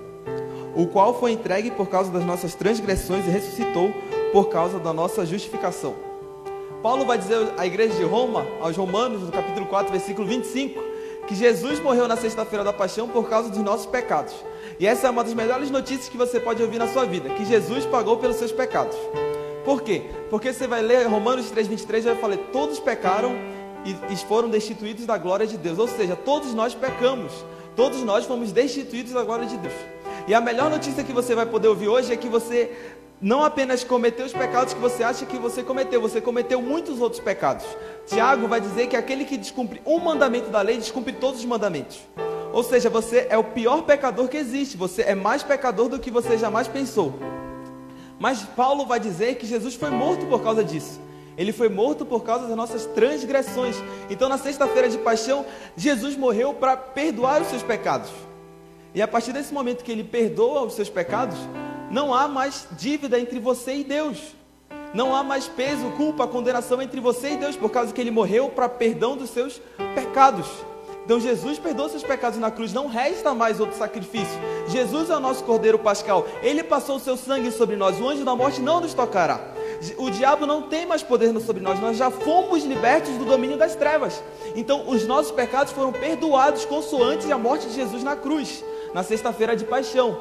O 0.74 0.86
qual 0.86 1.12
foi 1.20 1.32
entregue 1.32 1.70
por 1.70 1.88
causa 1.88 2.10
das 2.10 2.24
nossas 2.24 2.54
transgressões 2.54 3.26
e 3.26 3.30
ressuscitou 3.30 3.92
por 4.36 4.50
causa 4.50 4.78
da 4.78 4.92
nossa 4.92 5.24
justificação. 5.24 5.94
Paulo 6.82 7.06
vai 7.06 7.16
dizer 7.16 7.54
à 7.56 7.64
igreja 7.64 7.94
de 7.94 8.02
Roma, 8.02 8.46
aos 8.60 8.76
Romanos, 8.76 9.22
no 9.22 9.32
capítulo 9.32 9.64
4, 9.64 9.90
versículo 9.90 10.28
25, 10.28 10.78
que 11.26 11.34
Jesus 11.34 11.80
morreu 11.80 12.06
na 12.06 12.18
sexta-feira 12.18 12.62
da 12.62 12.70
paixão 12.70 13.08
por 13.08 13.30
causa 13.30 13.48
dos 13.48 13.60
nossos 13.60 13.86
pecados. 13.86 14.34
E 14.78 14.86
essa 14.86 15.06
é 15.06 15.10
uma 15.10 15.24
das 15.24 15.32
melhores 15.32 15.70
notícias 15.70 16.10
que 16.10 16.18
você 16.18 16.38
pode 16.38 16.62
ouvir 16.62 16.76
na 16.76 16.86
sua 16.86 17.06
vida, 17.06 17.30
que 17.30 17.46
Jesus 17.46 17.86
pagou 17.86 18.18
pelos 18.18 18.36
seus 18.36 18.52
pecados. 18.52 18.94
Por 19.64 19.80
quê? 19.80 20.02
Porque 20.28 20.52
você 20.52 20.66
vai 20.66 20.82
ler 20.82 21.06
Romanos 21.06 21.50
3:23 21.50 22.00
e 22.00 22.02
vai 22.02 22.16
falar: 22.16 22.36
todos 22.52 22.78
pecaram 22.78 23.32
e 23.86 24.16
foram 24.28 24.50
destituídos 24.50 25.06
da 25.06 25.16
glória 25.16 25.46
de 25.46 25.56
Deus. 25.56 25.78
Ou 25.78 25.88
seja, 25.88 26.14
todos 26.14 26.52
nós 26.52 26.74
pecamos. 26.74 27.32
Todos 27.74 28.02
nós 28.02 28.26
fomos 28.26 28.52
destituídos 28.52 29.14
da 29.14 29.22
glória 29.22 29.46
de 29.46 29.56
Deus. 29.56 29.74
E 30.28 30.34
a 30.34 30.42
melhor 30.42 30.68
notícia 30.68 31.02
que 31.02 31.12
você 31.12 31.34
vai 31.34 31.46
poder 31.46 31.68
ouvir 31.68 31.88
hoje 31.88 32.12
é 32.12 32.16
que 32.16 32.28
você 32.28 32.70
não 33.20 33.42
apenas 33.42 33.82
cometeu 33.82 34.26
os 34.26 34.32
pecados 34.32 34.74
que 34.74 34.80
você 34.80 35.02
acha 35.02 35.24
que 35.24 35.38
você 35.38 35.62
cometeu, 35.62 36.00
você 36.00 36.20
cometeu 36.20 36.60
muitos 36.60 37.00
outros 37.00 37.20
pecados. 37.20 37.64
Tiago 38.06 38.46
vai 38.46 38.60
dizer 38.60 38.88
que 38.88 38.96
aquele 38.96 39.24
que 39.24 39.38
descumpre 39.38 39.80
um 39.86 39.98
mandamento 39.98 40.50
da 40.50 40.60
lei, 40.60 40.76
descumpre 40.76 41.12
todos 41.14 41.40
os 41.40 41.46
mandamentos. 41.46 42.00
Ou 42.52 42.62
seja, 42.62 42.90
você 42.90 43.26
é 43.30 43.38
o 43.38 43.44
pior 43.44 43.82
pecador 43.82 44.28
que 44.28 44.36
existe, 44.36 44.76
você 44.76 45.02
é 45.02 45.14
mais 45.14 45.42
pecador 45.42 45.88
do 45.88 45.98
que 45.98 46.10
você 46.10 46.36
jamais 46.36 46.68
pensou. 46.68 47.14
Mas 48.18 48.42
Paulo 48.42 48.86
vai 48.86 49.00
dizer 49.00 49.36
que 49.36 49.46
Jesus 49.46 49.74
foi 49.74 49.90
morto 49.90 50.26
por 50.26 50.42
causa 50.42 50.62
disso. 50.62 51.00
Ele 51.36 51.52
foi 51.52 51.68
morto 51.68 52.04
por 52.04 52.22
causa 52.22 52.46
das 52.46 52.56
nossas 52.56 52.86
transgressões. 52.86 53.76
Então, 54.08 54.28
na 54.28 54.38
sexta-feira 54.38 54.88
de 54.88 54.96
paixão, 54.98 55.44
Jesus 55.76 56.16
morreu 56.16 56.54
para 56.54 56.76
perdoar 56.76 57.42
os 57.42 57.48
seus 57.48 57.62
pecados. 57.62 58.10
E 58.94 59.02
a 59.02 59.08
partir 59.08 59.32
desse 59.32 59.52
momento 59.52 59.84
que 59.84 59.92
ele 59.92 60.04
perdoa 60.04 60.62
os 60.62 60.72
seus 60.72 60.88
pecados, 60.88 61.36
não 61.90 62.12
há 62.14 62.28
mais 62.28 62.66
dívida 62.72 63.18
entre 63.18 63.38
você 63.38 63.76
e 63.76 63.84
Deus. 63.84 64.34
Não 64.94 65.14
há 65.14 65.22
mais 65.22 65.46
peso, 65.46 65.90
culpa, 65.96 66.26
condenação 66.26 66.80
entre 66.80 67.00
você 67.00 67.32
e 67.32 67.36
Deus, 67.36 67.56
por 67.56 67.70
causa 67.70 67.92
que 67.92 68.00
ele 68.00 68.10
morreu 68.10 68.48
para 68.48 68.68
perdão 68.68 69.16
dos 69.16 69.30
seus 69.30 69.60
pecados. 69.94 70.46
Então 71.04 71.20
Jesus 71.20 71.56
perdoou 71.58 71.88
seus 71.88 72.02
pecados 72.02 72.38
na 72.38 72.50
cruz, 72.50 72.72
não 72.72 72.88
resta 72.88 73.32
mais 73.32 73.60
outro 73.60 73.76
sacrifício. 73.76 74.40
Jesus 74.66 75.08
é 75.08 75.16
o 75.16 75.20
nosso 75.20 75.44
Cordeiro 75.44 75.78
Pascal, 75.78 76.26
ele 76.42 76.64
passou 76.64 76.96
o 76.96 77.00
seu 77.00 77.16
sangue 77.16 77.52
sobre 77.52 77.76
nós, 77.76 78.00
o 78.00 78.08
anjo 78.08 78.24
da 78.24 78.34
morte 78.34 78.60
não 78.60 78.80
nos 78.80 78.92
tocará. 78.92 79.40
O 79.98 80.10
diabo 80.10 80.46
não 80.46 80.62
tem 80.62 80.84
mais 80.84 81.04
poder 81.04 81.38
sobre 81.40 81.62
nós, 81.62 81.78
nós 81.78 81.96
já 81.96 82.10
fomos 82.10 82.64
libertos 82.64 83.12
do 83.18 83.24
domínio 83.24 83.56
das 83.56 83.76
trevas. 83.76 84.20
Então 84.56 84.88
os 84.88 85.06
nossos 85.06 85.30
pecados 85.30 85.72
foram 85.72 85.92
perdoados 85.92 86.64
consoante 86.64 87.30
a 87.30 87.38
morte 87.38 87.68
de 87.68 87.74
Jesus 87.74 88.02
na 88.02 88.16
cruz, 88.16 88.64
na 88.92 89.04
sexta-feira 89.04 89.54
de 89.54 89.64
paixão. 89.64 90.18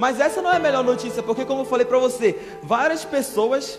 Mas 0.00 0.18
essa 0.18 0.40
não 0.40 0.50
é 0.50 0.56
a 0.56 0.58
melhor 0.58 0.82
notícia, 0.82 1.22
porque 1.22 1.44
como 1.44 1.60
eu 1.60 1.66
falei 1.66 1.84
para 1.84 1.98
você, 1.98 2.56
várias 2.62 3.04
pessoas, 3.04 3.78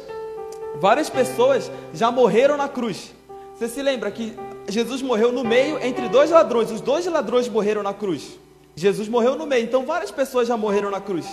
várias 0.79 1.09
pessoas 1.09 1.71
já 1.95 2.11
morreram 2.11 2.55
na 2.55 2.69
cruz. 2.69 3.11
Você 3.55 3.67
se 3.67 3.81
lembra 3.81 4.11
que 4.11 4.37
Jesus 4.69 5.01
morreu 5.01 5.31
no 5.31 5.43
meio 5.43 5.83
entre 5.83 6.07
dois 6.09 6.29
ladrões, 6.29 6.69
os 6.69 6.79
dois 6.79 7.07
ladrões 7.07 7.49
morreram 7.49 7.81
na 7.81 7.91
cruz. 7.91 8.37
Jesus 8.75 9.09
morreu 9.09 9.35
no 9.35 9.47
meio, 9.47 9.63
então 9.63 9.83
várias 9.83 10.11
pessoas 10.11 10.47
já 10.47 10.55
morreram 10.55 10.91
na 10.91 11.01
cruz. 11.01 11.25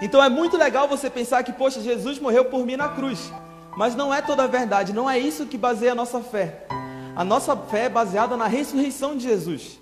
Então 0.00 0.22
é 0.22 0.28
muito 0.28 0.56
legal 0.56 0.86
você 0.86 1.10
pensar 1.10 1.42
que, 1.42 1.52
poxa, 1.52 1.80
Jesus 1.80 2.20
morreu 2.20 2.44
por 2.44 2.64
mim 2.64 2.76
na 2.76 2.90
cruz. 2.90 3.32
Mas 3.76 3.96
não 3.96 4.14
é 4.14 4.22
toda 4.22 4.44
a 4.44 4.46
verdade, 4.46 4.92
não 4.92 5.10
é 5.10 5.18
isso 5.18 5.46
que 5.46 5.58
baseia 5.58 5.90
a 5.90 5.96
nossa 5.96 6.20
fé. 6.20 6.68
A 7.16 7.24
nossa 7.24 7.56
fé 7.56 7.86
é 7.86 7.88
baseada 7.88 8.36
na 8.36 8.46
ressurreição 8.46 9.16
de 9.16 9.24
Jesus. 9.24 9.80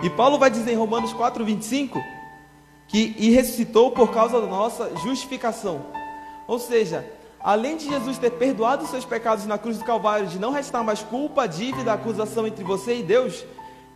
E 0.00 0.08
Paulo 0.08 0.38
vai 0.38 0.48
dizer 0.48 0.70
em 0.74 0.76
Romanos 0.76 1.12
4, 1.12 1.44
25 1.44 2.19
que 2.90 3.14
e 3.16 3.30
ressuscitou 3.30 3.92
por 3.92 4.12
causa 4.12 4.40
da 4.40 4.46
nossa 4.48 4.90
justificação. 5.04 5.86
Ou 6.46 6.58
seja, 6.58 7.08
além 7.38 7.76
de 7.76 7.88
Jesus 7.88 8.18
ter 8.18 8.30
perdoado 8.32 8.82
os 8.82 8.90
seus 8.90 9.04
pecados 9.04 9.46
na 9.46 9.56
cruz 9.56 9.78
do 9.78 9.84
Calvário, 9.84 10.26
de 10.26 10.40
não 10.40 10.50
restar 10.50 10.82
mais 10.82 11.00
culpa, 11.00 11.46
dívida, 11.46 11.92
acusação 11.92 12.46
entre 12.48 12.64
você 12.64 12.98
e 12.98 13.02
Deus, 13.02 13.44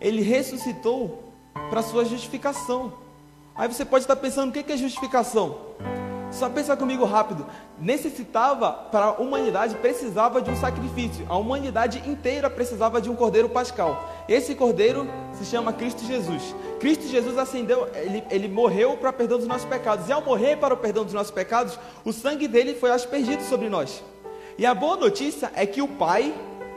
ele 0.01 0.23
ressuscitou 0.23 1.25
para 1.71 1.83
sua 1.83 2.05
justificação. 2.05 2.93
Aí 3.53 3.67
você 3.67 3.85
pode 3.85 4.05
estar 4.05 4.17
pensando, 4.17 4.51
o 4.51 4.53
que 4.53 4.73
é 4.73 4.77
justificação? 4.77 5.59
Só 6.35 6.49
pensa 6.49 6.77
comigo 6.77 7.05
rápido. 7.05 7.47
Necessitava, 7.81 8.73
para 8.73 9.07
a 9.07 9.13
humanidade, 9.13 9.75
precisava 9.77 10.43
de 10.43 10.51
um 10.51 10.57
sacrifício. 10.57 11.25
A 11.29 11.37
humanidade 11.37 12.03
inteira 12.09 12.51
precisava 12.51 13.01
de 13.01 13.09
um 13.09 13.17
cordeiro 13.17 13.49
pascal. 13.49 14.09
Esse 14.29 14.55
cordeiro 14.55 15.09
se 15.33 15.45
chama 15.45 15.73
Cristo 15.73 16.05
Jesus. 16.05 16.55
Cristo 16.81 17.07
Jesus 17.07 17.39
ascendeu, 17.39 17.89
ele, 17.95 18.25
ele 18.31 18.49
morreu 18.49 18.97
para 18.97 19.11
o 19.11 19.13
perdão 19.13 19.39
dos 19.39 19.47
nossos 19.47 19.67
pecados. 19.67 20.09
E 20.09 20.13
ao 20.13 20.23
morrer 20.23 20.57
para 20.57 20.75
o 20.75 20.77
perdão 20.77 21.05
dos 21.05 21.15
nossos 21.15 21.33
pecados, 21.33 21.79
o 22.05 22.13
sangue 22.13 22.49
dele 22.49 22.75
foi 22.75 22.91
aspergido 22.91 23.43
sobre 23.45 23.69
nós. 23.69 24.03
E 24.59 24.67
a 24.67 24.75
boa 24.75 24.97
notícia 24.97 25.51
é 25.55 25.65
que 25.65 25.83
o 25.83 25.89
Pai 25.89 26.35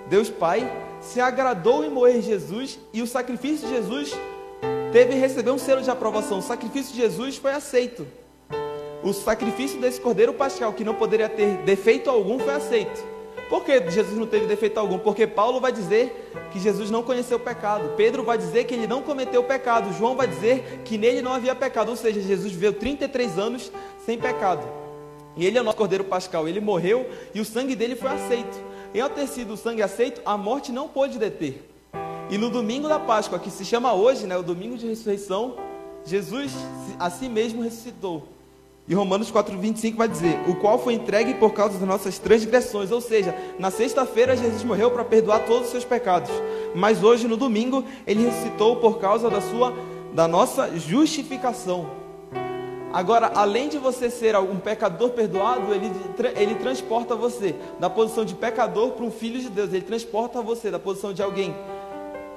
Deus 0.09 0.29
Pai, 0.29 0.69
se 1.01 1.19
agradou 1.19 1.83
em 1.83 1.89
morrer 1.89 2.21
Jesus 2.21 2.79
e 2.93 3.01
o 3.01 3.07
sacrifício 3.07 3.67
de 3.67 3.73
Jesus 3.73 4.13
teve 4.91 5.15
receber 5.15 5.51
um 5.51 5.57
selo 5.57 5.81
de 5.81 5.91
aprovação. 5.91 6.39
O 6.39 6.41
sacrifício 6.41 6.93
de 6.93 7.01
Jesus 7.01 7.37
foi 7.37 7.51
aceito. 7.51 8.07
O 9.07 9.13
sacrifício 9.13 9.79
desse 9.79 10.01
cordeiro 10.01 10.33
pascal, 10.33 10.73
que 10.73 10.83
não 10.83 10.93
poderia 10.93 11.29
ter 11.29 11.59
defeito 11.59 12.09
algum, 12.09 12.37
foi 12.37 12.53
aceito. 12.53 13.01
Por 13.49 13.63
que 13.63 13.89
Jesus 13.89 14.17
não 14.17 14.27
teve 14.27 14.47
defeito 14.47 14.77
algum? 14.77 14.99
Porque 14.99 15.25
Paulo 15.25 15.61
vai 15.61 15.71
dizer 15.71 16.29
que 16.51 16.59
Jesus 16.59 16.91
não 16.91 17.01
conheceu 17.01 17.37
o 17.37 17.39
pecado. 17.39 17.93
Pedro 17.95 18.21
vai 18.21 18.37
dizer 18.37 18.65
que 18.65 18.73
ele 18.73 18.85
não 18.85 19.01
cometeu 19.01 19.41
pecado. 19.45 19.97
João 19.97 20.17
vai 20.17 20.27
dizer 20.27 20.81
que 20.83 20.97
nele 20.97 21.21
não 21.21 21.31
havia 21.31 21.55
pecado. 21.55 21.87
Ou 21.87 21.95
seja, 21.95 22.19
Jesus 22.19 22.51
viveu 22.51 22.73
33 22.73 23.39
anos 23.39 23.71
sem 24.05 24.17
pecado. 24.17 24.67
E 25.37 25.45
ele 25.45 25.57
é 25.57 25.61
o 25.61 25.63
nosso 25.63 25.77
cordeiro 25.77 26.03
pascal. 26.03 26.45
Ele 26.45 26.59
morreu 26.59 27.09
e 27.33 27.39
o 27.39 27.45
sangue 27.45 27.77
dele 27.77 27.95
foi 27.95 28.09
aceito. 28.09 28.59
E 28.93 28.99
ao 28.99 29.09
ter 29.09 29.27
sido 29.27 29.53
o 29.53 29.57
sangue 29.57 29.81
aceito, 29.81 30.21
a 30.25 30.35
morte 30.35 30.69
não 30.69 30.89
pôde 30.89 31.17
deter. 31.17 31.63
E 32.29 32.37
no 32.37 32.49
domingo 32.49 32.89
da 32.89 32.99
Páscoa, 32.99 33.39
que 33.39 33.51
se 33.51 33.63
chama 33.63 33.93
hoje, 33.93 34.27
né, 34.27 34.35
o 34.35 34.43
domingo 34.43 34.75
de 34.75 34.85
ressurreição, 34.85 35.55
Jesus 36.03 36.51
a 36.99 37.09
si 37.09 37.29
mesmo 37.29 37.63
ressuscitou. 37.63 38.35
E 38.87 38.93
Romanos 38.93 39.29
4,25 39.29 39.95
vai 39.95 40.07
dizer: 40.07 40.39
O 40.47 40.55
qual 40.55 40.79
foi 40.79 40.93
entregue 40.93 41.33
por 41.33 41.53
causa 41.53 41.77
das 41.77 41.87
nossas 41.87 42.17
transgressões. 42.17 42.91
Ou 42.91 43.01
seja, 43.01 43.35
na 43.59 43.69
sexta-feira 43.69 44.37
Jesus 44.37 44.63
morreu 44.63 44.89
para 44.91 45.03
perdoar 45.03 45.39
todos 45.45 45.65
os 45.65 45.71
seus 45.71 45.83
pecados. 45.83 46.31
Mas 46.73 47.03
hoje, 47.03 47.27
no 47.27 47.35
domingo, 47.35 47.83
ele 48.05 48.23
ressuscitou 48.23 48.77
por 48.77 48.99
causa 48.99 49.29
da, 49.29 49.41
sua, 49.41 49.73
da 50.13 50.27
nossa 50.27 50.77
justificação. 50.77 51.89
Agora, 52.93 53.33
além 53.35 53.67
de 53.67 53.77
você 53.77 54.09
ser 54.09 54.37
um 54.37 54.57
pecador 54.57 55.09
perdoado, 55.09 55.73
ele, 55.73 55.91
ele 56.37 56.55
transporta 56.55 57.13
você 57.13 57.53
da 57.79 57.89
posição 57.89 58.23
de 58.23 58.33
pecador 58.33 58.91
para 58.91 59.05
um 59.05 59.11
filho 59.11 59.39
de 59.41 59.49
Deus. 59.49 59.73
Ele 59.73 59.81
transporta 59.81 60.41
você 60.41 60.71
da 60.71 60.79
posição 60.79 61.11
de 61.11 61.21
alguém 61.21 61.53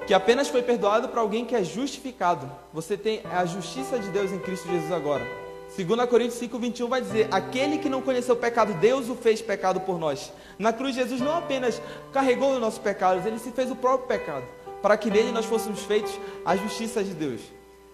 que 0.05 0.13
apenas 0.13 0.49
foi 0.49 0.61
perdoado 0.61 1.07
para 1.07 1.21
alguém 1.21 1.45
que 1.45 1.55
é 1.55 1.63
justificado. 1.63 2.51
Você 2.73 2.97
tem 2.97 3.21
a 3.31 3.45
justiça 3.45 3.97
de 3.97 4.09
Deus 4.09 4.31
em 4.31 4.39
Cristo 4.39 4.67
Jesus 4.67 4.91
agora. 4.91 5.40
2 5.77 6.09
Coríntios 6.09 6.37
5, 6.39 6.59
21 6.59 6.87
vai 6.87 7.01
dizer: 7.01 7.27
Aquele 7.31 7.77
que 7.77 7.87
não 7.87 8.01
conheceu 8.01 8.35
o 8.35 8.37
pecado, 8.37 8.73
Deus 8.73 9.09
o 9.09 9.15
fez 9.15 9.41
pecado 9.41 9.79
por 9.79 9.97
nós. 9.97 10.31
Na 10.59 10.73
cruz, 10.73 10.95
Jesus 10.95 11.21
não 11.21 11.37
apenas 11.37 11.81
carregou 12.11 12.53
os 12.53 12.59
nossos 12.59 12.79
pecados, 12.79 13.25
ele 13.25 13.39
se 13.39 13.51
fez 13.51 13.71
o 13.71 13.75
próprio 13.75 14.07
pecado, 14.07 14.45
para 14.81 14.97
que 14.97 15.09
nele 15.09 15.31
nós 15.31 15.45
fôssemos 15.45 15.81
feitos 15.83 16.11
a 16.45 16.57
justiça 16.57 17.01
de 17.03 17.13
Deus. 17.13 17.41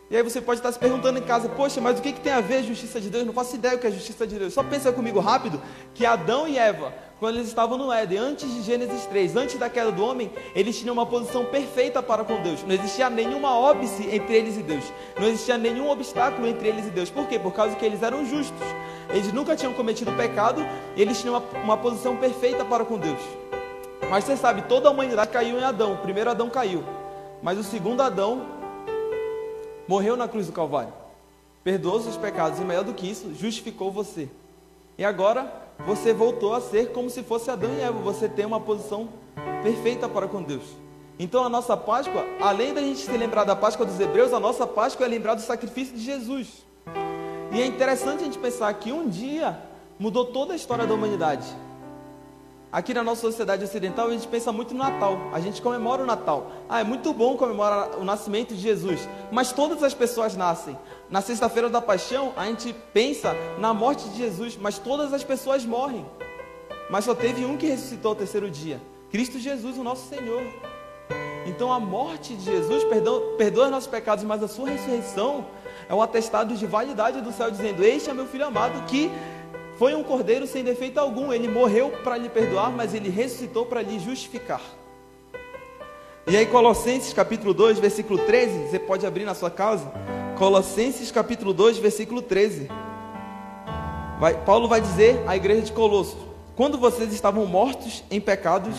E 0.10 0.16
aí 0.16 0.24
você 0.24 0.39
pode 0.39 0.60
estar 0.60 0.72
se 0.72 0.80
perguntando 0.80 1.20
em 1.20 1.22
casa, 1.22 1.49
poxa, 1.49 1.82
mas 1.82 1.99
o 1.99 2.01
que, 2.01 2.14
que 2.14 2.22
tem 2.22 2.32
a 2.32 2.39
ver 2.39 2.58
a 2.58 2.62
justiça 2.62 3.01
de 3.01 3.10
Deus? 3.10 3.26
Não 3.26 3.34
faço 3.34 3.55
ideia 3.55 3.76
o 3.76 3.80
que 3.80 3.88
é 3.88 3.89
a 3.89 3.93
justiça 3.93 4.26
de 4.26 4.39
Deus. 4.39 4.53
Só 4.53 4.64
pensa 4.64 4.89
comigo 4.93 5.20
rápido 5.20 5.62
que 5.93 6.05
Adão 6.05 6.47
e 6.47 6.58
Eva, 6.58 6.93
quando 7.20 7.36
eles 7.36 7.49
estavam 7.49 7.78
no 7.78 7.91
Éden, 7.91 8.18
antes 8.18 8.49
de 8.53 8.62
Gênesis 8.62 9.05
3, 9.08 9.36
antes 9.36 9.60
da 9.60 9.70
queda 9.70 9.91
do 9.91 10.05
homem, 10.05 10.32
eles 10.55 10.80
tinham 10.80 10.93
uma 10.93 11.05
posição 11.05 11.43
perfeita 11.43 12.01
para 12.01 12.24
com 12.24 12.41
Deus. 12.41 12.64
Não 12.64 12.74
existia 12.74 13.10
nenhuma 13.10 13.58
óbice 13.58 14.08
entre 14.10 14.38
eles 14.38 14.55
e 14.55 14.64
Deus. 14.64 14.86
Não 15.20 15.28
existia 15.28 15.58
nenhum 15.58 15.89
obstáculo 15.89 16.47
entre 16.47 16.70
eles 16.70 16.88
e 16.88 16.89
Deus. 16.89 17.10
Por 17.10 17.28
quê? 17.28 17.38
Por 17.38 17.51
causa 17.51 17.76
que 17.76 17.84
eles 17.84 18.01
eram 18.01 18.26
justos. 18.26 18.66
Eles 19.10 19.34
nunca 19.34 19.58
tinham 19.58 19.74
cometido 19.74 20.12
pecado 20.14 20.66
e 20.95 21.01
eles 21.01 21.20
tinham 21.20 21.36
uma, 21.36 21.62
uma 21.64 21.78
posição 21.78 22.16
perfeita 22.16 22.64
para 22.64 22.86
com 22.86 22.97
Deus. 22.97 23.20
Mas 24.10 24.24
você 24.24 24.38
sabe, 24.38 24.62
toda 24.64 24.88
a 24.88 24.91
humanidade 24.91 25.32
caiu 25.32 25.60
em 25.60 25.64
Adão. 25.64 25.95
O 25.95 25.97
primeiro 25.97 26.30
Adão 26.30 26.49
caiu. 26.49 26.82
Mas 27.41 27.58
o 27.58 27.64
segundo 27.64 28.01
Adão 28.01 28.57
morreu 29.88 30.17
na 30.17 30.27
cruz 30.27 30.47
do 30.47 30.53
Calvário, 30.53 30.93
perdoou 31.63 32.01
seus 32.01 32.17
pecados 32.17 32.59
e, 32.59 32.63
maior 32.63 32.83
do 32.83 32.93
que 32.93 33.09
isso, 33.09 33.33
justificou 33.33 33.91
você. 33.91 34.29
E 34.97 35.05
agora 35.05 35.51
você 35.85 36.13
voltou 36.13 36.53
a 36.53 36.61
ser 36.61 36.91
como 36.91 37.09
se 37.09 37.23
fosse 37.23 37.51
Adão 37.51 37.71
e 37.73 37.81
Eva, 37.81 37.99
você 37.99 38.27
tem 38.27 38.45
uma 38.45 38.59
posição 38.59 39.09
perfeita 39.63 40.09
para 40.09 40.27
com 40.27 40.41
Deus. 40.41 40.63
Então 41.19 41.43
a 41.43 41.49
nossa 41.49 41.75
Páscoa, 41.75 42.25
além 42.39 42.73
da 42.73 42.81
gente 42.81 42.99
se 42.99 43.17
lembrar 43.17 43.43
da 43.43 43.55
Páscoa 43.55 43.85
dos 43.85 43.99
Hebreus, 43.99 44.33
a 44.33 44.39
nossa 44.39 44.67
Páscoa 44.67 45.05
é 45.05 45.09
lembrar 45.09 45.35
do 45.35 45.41
sacrifício 45.41 45.95
de 45.95 46.03
Jesus. 46.03 46.65
E 47.51 47.61
é 47.61 47.65
interessante 47.65 48.21
a 48.21 48.25
gente 48.25 48.38
pensar 48.38 48.71
que 48.73 48.91
um 48.91 49.07
dia 49.07 49.57
mudou 49.97 50.25
toda 50.25 50.53
a 50.53 50.55
história 50.55 50.85
da 50.85 50.93
humanidade. 50.93 51.47
Aqui 52.70 52.93
na 52.93 53.01
nossa 53.01 53.22
sociedade 53.22 53.63
ocidental, 53.63 54.07
a 54.07 54.11
gente 54.11 54.28
pensa 54.28 54.51
muito 54.51 54.74
no 54.74 54.84
Natal. 54.84 55.18
A 55.32 55.39
gente 55.39 55.61
comemora 55.61 56.03
o 56.03 56.05
Natal. 56.05 56.51
Ah, 56.68 56.82
é 56.82 56.84
muito 56.84 57.13
bom 57.13 57.38
comemorar 57.38 57.97
o 57.97 58.03
nascimento 58.03 58.53
de 58.53 58.59
Jesus. 58.59 59.07
Mas 59.32 59.53
todas 59.53 59.82
as 59.84 59.93
pessoas 59.93 60.36
nascem. 60.36 60.78
Na 61.09 61.22
sexta-feira 61.22 61.70
da 61.70 61.82
paixão, 61.82 62.34
a 62.36 62.45
gente 62.45 62.76
pensa 62.93 63.34
na 63.57 63.74
morte 63.74 64.09
de 64.09 64.18
Jesus. 64.18 64.57
Mas 64.57 64.78
todas 64.78 65.13
as 65.13 65.24
pessoas 65.24 65.65
morrem. 65.65 66.05
Mas 66.89 67.05
só 67.05 67.15
teve 67.15 67.45
um 67.45 67.55
que 67.55 67.68
ressuscitou 67.68 68.09
ao 68.09 68.15
terceiro 68.15 68.49
dia: 68.49 68.82
Cristo 69.09 69.39
Jesus, 69.39 69.78
o 69.78 69.84
nosso 69.84 70.09
Senhor. 70.09 70.43
Então 71.45 71.72
a 71.72 71.80
morte 71.80 72.36
de 72.36 72.43
Jesus 72.43 72.84
perdoa, 72.84 73.38
perdoa 73.38 73.70
nossos 73.70 73.88
pecados, 73.88 74.26
mas 74.26 74.43
a 74.43 74.47
sua 74.49 74.70
ressurreição 74.70 75.45
é 75.88 75.95
um 75.95 76.01
atestado 76.01 76.53
de 76.55 76.65
validade 76.65 77.22
do 77.22 77.32
céu, 77.32 77.49
dizendo: 77.49 77.84
Este 77.84 78.09
é 78.09 78.13
meu 78.13 78.26
filho 78.26 78.45
amado 78.45 78.86
que 78.88 79.09
foi 79.78 79.93
um 79.93 80.03
cordeiro 80.03 80.47
sem 80.47 80.63
defeito 80.63 80.99
algum. 80.99 81.32
Ele 81.32 81.47
morreu 81.47 81.91
para 82.03 82.17
lhe 82.17 82.30
perdoar, 82.30 82.71
mas 82.71 82.93
ele 82.93 83.09
ressuscitou 83.09 83.65
para 83.65 83.82
lhe 83.82 83.99
justificar. 83.99 84.61
E 86.25 86.36
aí, 86.36 86.45
Colossenses 86.45 87.13
capítulo 87.13 87.53
2, 87.53 87.80
versículo 87.80 88.19
13, 88.19 88.67
você 88.67 88.80
pode 88.80 89.05
abrir 89.05 89.23
na 89.23 89.36
sua 89.36 89.49
casa. 89.49 89.89
Colossenses 90.38 91.11
capítulo 91.11 91.53
2, 91.53 91.78
versículo 91.78 92.21
13. 92.21 92.67
Vai, 94.19 94.34
Paulo 94.43 94.67
vai 94.67 94.82
dizer 94.82 95.23
à 95.28 95.38
igreja 95.38 95.61
de 95.61 95.71
Colossos: 95.71 96.17
Quando 96.55 96.78
vocês 96.78 97.13
estavam 97.13 97.45
mortos 97.45 98.03
em 98.09 98.19
pecados 98.19 98.75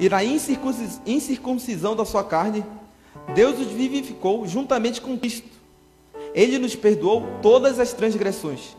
e 0.00 0.08
na 0.08 0.24
incircuncisão 0.24 1.94
da 1.94 2.06
sua 2.06 2.24
carne, 2.24 2.64
Deus 3.34 3.60
os 3.60 3.66
vivificou 3.66 4.46
juntamente 4.46 5.00
com 5.00 5.18
Cristo. 5.18 5.58
Ele 6.34 6.58
nos 6.58 6.74
perdoou 6.74 7.26
todas 7.42 7.78
as 7.78 7.92
transgressões 7.92 8.77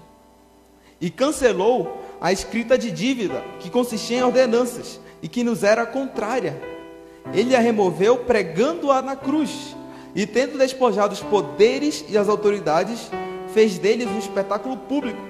e 1.01 1.09
cancelou 1.09 2.01
a 2.19 2.31
escrita 2.31 2.77
de 2.77 2.91
dívida 2.91 3.43
que 3.59 3.69
consistia 3.69 4.17
em 4.17 4.23
ordenanças 4.23 4.99
e 5.21 5.27
que 5.27 5.43
nos 5.43 5.63
era 5.63 5.85
contrária. 5.85 6.61
Ele 7.33 7.55
a 7.55 7.59
removeu 7.59 8.17
pregando-a 8.17 9.01
na 9.01 9.15
cruz 9.15 9.75
e, 10.15 10.25
tendo 10.25 10.57
despojado 10.57 11.13
os 11.13 11.21
poderes 11.21 12.03
e 12.09 12.17
as 12.17 12.27
autoridades, 12.27 13.09
fez 13.53 13.77
deles 13.77 14.07
um 14.07 14.17
espetáculo 14.17 14.77
público, 14.77 15.21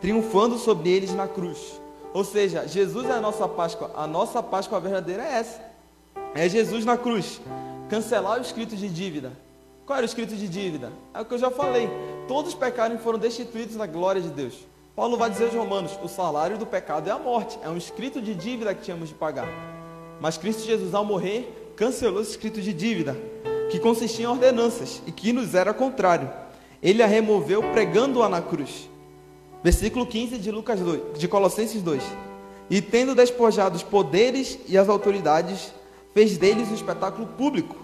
triunfando 0.00 0.58
sobre 0.58 0.90
eles 0.90 1.14
na 1.14 1.26
cruz. 1.26 1.80
Ou 2.12 2.24
seja, 2.24 2.66
Jesus 2.66 3.08
é 3.08 3.12
a 3.12 3.20
nossa 3.20 3.48
Páscoa. 3.48 3.90
A 3.96 4.06
nossa 4.06 4.42
Páscoa 4.42 4.80
verdadeira 4.80 5.22
é 5.22 5.34
essa. 5.34 5.60
É 6.34 6.48
Jesus 6.48 6.84
na 6.84 6.96
cruz. 6.96 7.40
Cancelar 7.88 8.38
o 8.38 8.42
escrito 8.42 8.76
de 8.76 8.88
dívida. 8.88 9.32
Qual 9.86 9.96
era 9.96 10.04
o 10.04 10.08
escrito 10.08 10.34
de 10.36 10.48
dívida? 10.48 10.92
É 11.14 11.20
o 11.20 11.24
que 11.24 11.34
eu 11.34 11.38
já 11.38 11.50
falei. 11.50 11.88
Todos 12.28 12.54
pecaram 12.54 12.94
e 12.94 12.98
foram 12.98 13.18
destituídos 13.18 13.76
da 13.76 13.86
glória 13.86 14.20
de 14.20 14.28
Deus. 14.28 14.69
Paulo 15.00 15.16
vai 15.16 15.30
dizer 15.30 15.44
aos 15.44 15.54
Romanos: 15.54 15.98
o 16.02 16.08
salário 16.08 16.58
do 16.58 16.66
pecado 16.66 17.08
é 17.08 17.10
a 17.10 17.18
morte, 17.18 17.58
é 17.62 17.70
um 17.70 17.76
escrito 17.78 18.20
de 18.20 18.34
dívida 18.34 18.74
que 18.74 18.82
tínhamos 18.82 19.08
de 19.08 19.14
pagar. 19.14 19.48
Mas 20.20 20.36
Cristo 20.36 20.62
Jesus, 20.62 20.92
ao 20.92 21.06
morrer, 21.06 21.72
cancelou 21.74 22.20
esse 22.20 22.32
escrito 22.32 22.60
de 22.60 22.70
dívida, 22.70 23.16
que 23.70 23.78
consistia 23.78 24.26
em 24.26 24.28
ordenanças 24.28 25.00
e 25.06 25.10
que 25.10 25.32
nos 25.32 25.54
era 25.54 25.72
contrário. 25.72 26.30
Ele 26.82 27.02
a 27.02 27.06
removeu 27.06 27.62
pregando-a 27.72 28.28
na 28.28 28.42
cruz. 28.42 28.90
Versículo 29.64 30.04
15 30.04 30.36
de 30.36 30.50
Lucas 30.50 30.78
2, 30.78 31.18
de 31.18 31.26
Colossenses 31.26 31.80
2. 31.80 32.02
E 32.68 32.82
tendo 32.82 33.14
despojado 33.14 33.76
os 33.76 33.82
poderes 33.82 34.58
e 34.68 34.76
as 34.76 34.90
autoridades, 34.90 35.72
fez 36.12 36.36
deles 36.36 36.68
um 36.68 36.74
espetáculo 36.74 37.26
público, 37.26 37.74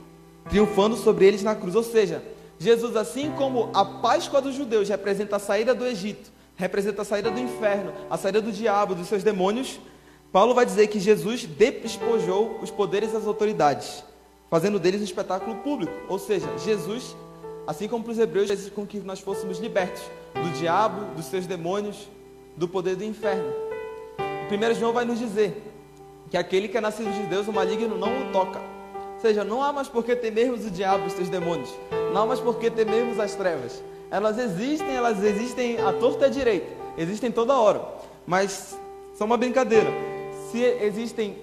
triunfando 0.51 0.99
sobre 0.99 1.25
eles 1.25 1.43
na 1.43 1.55
cruz. 1.55 1.75
Ou 1.75 1.83
seja, 1.83 2.23
Jesus, 2.59 2.95
assim 2.95 3.31
como 3.39 3.71
a 3.73 3.87
Páscoa 3.87 4.43
dos 4.43 4.55
judeus 4.55 4.91
representa 4.91 5.37
a 5.37 5.39
saída 5.39 5.75
do 5.75 5.87
Egito, 5.87 6.36
representa 6.57 7.03
a 7.03 7.05
saída 7.05 7.31
do 7.31 7.39
inferno, 7.39 7.93
a 8.11 8.17
saída 8.17 8.41
do 8.41 8.51
diabo, 8.51 8.95
dos 8.95 9.07
seus 9.07 9.23
demônios, 9.23 9.79
Paulo 10.33 10.55
vai 10.55 10.67
dizer 10.67 10.89
que 10.89 10.99
Jesus 10.99 11.45
despojou 11.45 12.59
os 12.61 12.71
poderes 12.71 13.13
e 13.13 13.17
as 13.17 13.27
autoridades, 13.27 14.03
fazendo 14.51 14.79
deles 14.79 15.01
um 15.01 15.05
espetáculo 15.05 15.57
público. 15.57 15.93
Ou 16.09 16.19
seja, 16.19 16.47
Jesus, 16.59 17.17
assim 17.67 17.89
como 17.89 18.05
para 18.05 18.13
os 18.13 18.19
hebreus, 18.19 18.49
fez 18.49 18.69
com 18.71 18.87
que 18.87 18.99
nós 18.99 19.21
fôssemos 19.21 19.59
libertos 19.59 20.03
do 20.35 20.59
diabo, 20.59 21.15
dos 21.15 21.27
seus 21.27 21.47
demônios, 21.47 22.09
do 22.57 22.67
poder 22.67 22.97
do 22.97 23.05
inferno. 23.05 23.51
O 24.45 24.49
primeiro 24.49 24.75
João 24.75 24.93
vai 24.93 25.05
nos 25.05 25.19
dizer 25.19 25.63
que 26.31 26.37
aquele 26.37 26.69
que 26.69 26.77
é 26.77 26.81
nascido 26.81 27.13
de 27.13 27.27
Deus, 27.29 27.47
o 27.47 27.53
maligno 27.53 27.97
não 27.97 28.29
o 28.29 28.33
toca. 28.33 28.61
Ou 29.15 29.21
seja, 29.21 29.45
não 29.45 29.63
há 29.63 29.73
mais 29.73 29.89
por 29.89 30.05
que 30.05 30.15
temermos 30.15 30.67
o 30.67 30.71
diabo 30.71 31.05
e 31.05 31.07
os 31.07 31.13
seus 31.15 31.29
demônios. 31.29 31.71
Não 32.13 32.23
há 32.23 32.27
mais 32.27 32.41
por 32.41 32.59
que 32.59 32.71
temermos 32.71 33.19
as 33.19 33.35
trevas 33.35 33.83
elas 34.11 34.39
existem, 34.39 34.95
elas 34.95 35.23
existem 35.23 35.81
à 35.81 35.93
torta 35.93 36.25
e 36.25 36.27
à 36.27 36.31
direita, 36.31 36.73
existem 36.97 37.31
toda 37.31 37.57
hora, 37.57 37.83
mas 38.27 38.79
são 39.15 39.27
uma 39.27 39.37
brincadeira. 39.37 39.91
Se 40.51 40.63
existem 40.63 41.39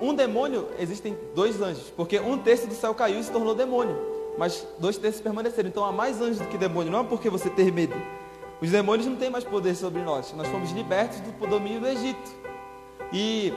um 0.00 0.14
demônio, 0.14 0.68
existem 0.78 1.16
dois 1.34 1.60
anjos, 1.60 1.90
porque 1.96 2.18
um 2.18 2.38
terço 2.38 2.66
do 2.66 2.74
céu 2.74 2.94
caiu 2.94 3.20
e 3.20 3.24
se 3.24 3.30
tornou 3.30 3.54
demônio, 3.54 3.96
mas 4.36 4.66
dois 4.78 4.96
terços 4.96 5.20
permaneceram. 5.20 5.68
Então 5.68 5.84
há 5.84 5.92
mais 5.92 6.20
anjos 6.20 6.38
do 6.38 6.46
que 6.48 6.58
demônio, 6.58 6.92
não 6.92 7.00
é 7.00 7.04
porque 7.04 7.30
você 7.30 7.48
ter 7.48 7.72
medo. 7.72 7.94
Os 8.60 8.70
demônios 8.70 9.06
não 9.06 9.16
têm 9.16 9.30
mais 9.30 9.44
poder 9.44 9.74
sobre 9.74 10.02
nós, 10.02 10.32
nós 10.32 10.46
fomos 10.48 10.70
libertos 10.72 11.20
do 11.20 11.46
domínio 11.46 11.80
do 11.80 11.88
Egito. 11.88 12.30
E 13.12 13.52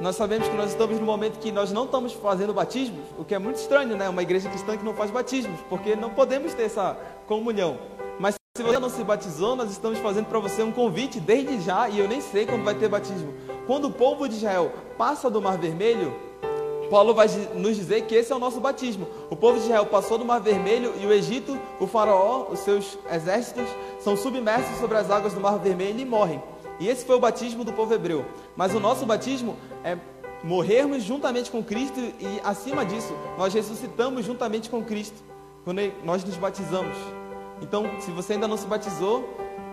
nós 0.00 0.16
sabemos 0.16 0.48
que 0.48 0.56
nós 0.56 0.70
estamos 0.70 0.98
no 0.98 1.06
momento 1.06 1.38
que 1.38 1.52
nós 1.52 1.70
não 1.70 1.84
estamos 1.84 2.12
fazendo 2.12 2.52
batismos, 2.52 3.04
o 3.18 3.24
que 3.24 3.34
é 3.34 3.38
muito 3.38 3.56
estranho, 3.56 3.96
né? 3.96 4.08
Uma 4.08 4.22
igreja 4.22 4.48
cristã 4.48 4.76
que 4.76 4.84
não 4.84 4.94
faz 4.94 5.10
batismos, 5.10 5.58
porque 5.68 5.94
não 5.94 6.10
podemos 6.10 6.52
ter 6.54 6.64
essa 6.64 6.96
comunhão. 7.26 7.78
Mas 8.18 8.36
se 8.56 8.62
você 8.62 8.78
não 8.78 8.88
se 8.88 9.02
batizou, 9.02 9.56
nós 9.56 9.70
estamos 9.70 9.98
fazendo 9.98 10.26
para 10.26 10.38
você 10.38 10.62
um 10.62 10.70
convite 10.70 11.18
desde 11.18 11.60
já, 11.60 11.88
e 11.88 11.98
eu 11.98 12.08
nem 12.08 12.20
sei 12.20 12.46
quando 12.46 12.62
vai 12.62 12.74
ter 12.74 12.88
batismo. 12.88 13.34
Quando 13.66 13.88
o 13.88 13.90
povo 13.90 14.28
de 14.28 14.36
Israel 14.36 14.72
passa 14.96 15.28
do 15.28 15.42
Mar 15.42 15.58
Vermelho, 15.58 16.14
Paulo 16.90 17.14
vai 17.14 17.26
nos 17.54 17.74
dizer 17.74 18.02
que 18.02 18.14
esse 18.14 18.32
é 18.32 18.36
o 18.36 18.38
nosso 18.38 18.60
batismo. 18.60 19.08
O 19.30 19.34
povo 19.34 19.58
de 19.58 19.64
Israel 19.64 19.86
passou 19.86 20.18
do 20.18 20.24
Mar 20.24 20.38
Vermelho 20.38 20.92
e 21.00 21.06
o 21.06 21.12
Egito, 21.12 21.58
o 21.80 21.86
Faraó, 21.86 22.46
os 22.50 22.60
seus 22.60 22.96
exércitos, 23.10 23.66
são 23.98 24.16
submersos 24.16 24.78
sobre 24.78 24.98
as 24.98 25.10
águas 25.10 25.32
do 25.32 25.40
Mar 25.40 25.58
Vermelho 25.58 25.98
e 25.98 26.04
morrem. 26.04 26.40
E 26.78 26.88
esse 26.88 27.04
foi 27.04 27.16
o 27.16 27.20
batismo 27.20 27.64
do 27.64 27.72
povo 27.72 27.92
hebreu. 27.92 28.24
Mas 28.54 28.74
o 28.74 28.80
nosso 28.80 29.04
batismo 29.06 29.56
é 29.82 29.96
morrermos 30.44 31.02
juntamente 31.02 31.50
com 31.50 31.64
Cristo 31.64 31.98
e, 31.98 32.40
acima 32.44 32.84
disso, 32.84 33.12
nós 33.36 33.52
ressuscitamos 33.52 34.24
juntamente 34.24 34.70
com 34.70 34.84
Cristo 34.84 35.33
quando 35.64 35.80
nós 36.04 36.22
nos 36.22 36.36
batizamos. 36.36 36.96
Então, 37.60 38.00
se 38.00 38.10
você 38.10 38.34
ainda 38.34 38.46
não 38.46 38.56
se 38.56 38.66
batizou, 38.66 39.28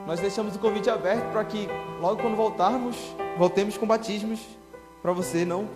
nós 0.08 0.20
deixamos 0.20 0.56
o 0.56 0.60
convite 0.60 0.90
aberto 0.90 1.32
para 1.32 1.44
que, 1.44 1.68
logo 2.00 2.22
quando 2.22 2.36
voltarmos, 2.36 2.96
voltemos 3.38 3.78
com 3.78 3.86
batismos, 3.86 4.40
para 5.02 5.12
você 5.12 5.46
não 5.46 5.68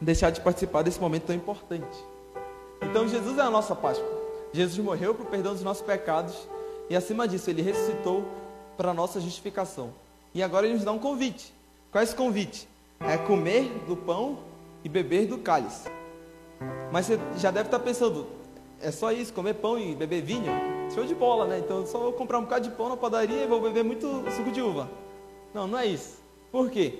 deixar 0.00 0.30
de 0.30 0.40
participar 0.40 0.82
desse 0.82 1.00
momento 1.00 1.24
tão 1.24 1.36
importante. 1.36 1.96
Então, 2.82 3.06
Jesus 3.06 3.38
é 3.38 3.42
a 3.42 3.50
nossa 3.50 3.74
Páscoa. 3.74 4.06
Jesus 4.52 4.78
morreu 4.84 5.14
para 5.14 5.24
o 5.24 5.26
perdão 5.26 5.52
dos 5.52 5.62
nossos 5.62 5.82
pecados 5.82 6.48
e, 6.88 6.96
acima 6.96 7.26
disso, 7.26 7.50
ele 7.50 7.62
ressuscitou 7.62 8.24
para 8.76 8.90
a 8.90 8.94
nossa 8.94 9.20
justificação. 9.20 9.92
E 10.34 10.42
agora 10.42 10.66
ele 10.66 10.74
nos 10.74 10.84
dá 10.84 10.92
um 10.92 10.98
convite. 10.98 11.52
Qual 11.90 12.00
é 12.00 12.04
esse 12.04 12.14
convite? 12.14 12.68
É 13.00 13.16
comer 13.16 13.70
do 13.86 13.96
pão 13.96 14.38
e 14.82 14.88
beber 14.88 15.26
do 15.26 15.38
cálice. 15.38 15.88
Mas 16.92 17.06
você 17.06 17.18
já 17.36 17.50
deve 17.50 17.68
estar 17.68 17.78
pensando, 17.78 18.26
é 18.84 18.90
só 18.90 19.10
isso, 19.10 19.32
comer 19.32 19.54
pão 19.54 19.78
e 19.78 19.94
beber 19.94 20.22
vinho? 20.22 20.52
Show 20.94 21.04
de 21.04 21.14
bola, 21.14 21.46
né? 21.46 21.58
Então 21.58 21.86
só 21.86 21.98
vou 21.98 22.12
comprar 22.12 22.38
um 22.38 22.42
bocado 22.42 22.68
de 22.68 22.76
pão 22.76 22.90
na 22.90 22.96
padaria 22.96 23.42
e 23.42 23.46
vou 23.46 23.60
beber 23.60 23.82
muito 23.82 24.06
suco 24.36 24.52
de 24.52 24.60
uva. 24.60 24.90
Não, 25.54 25.66
não 25.66 25.78
é 25.78 25.86
isso. 25.86 26.18
Por 26.52 26.70
quê? 26.70 26.98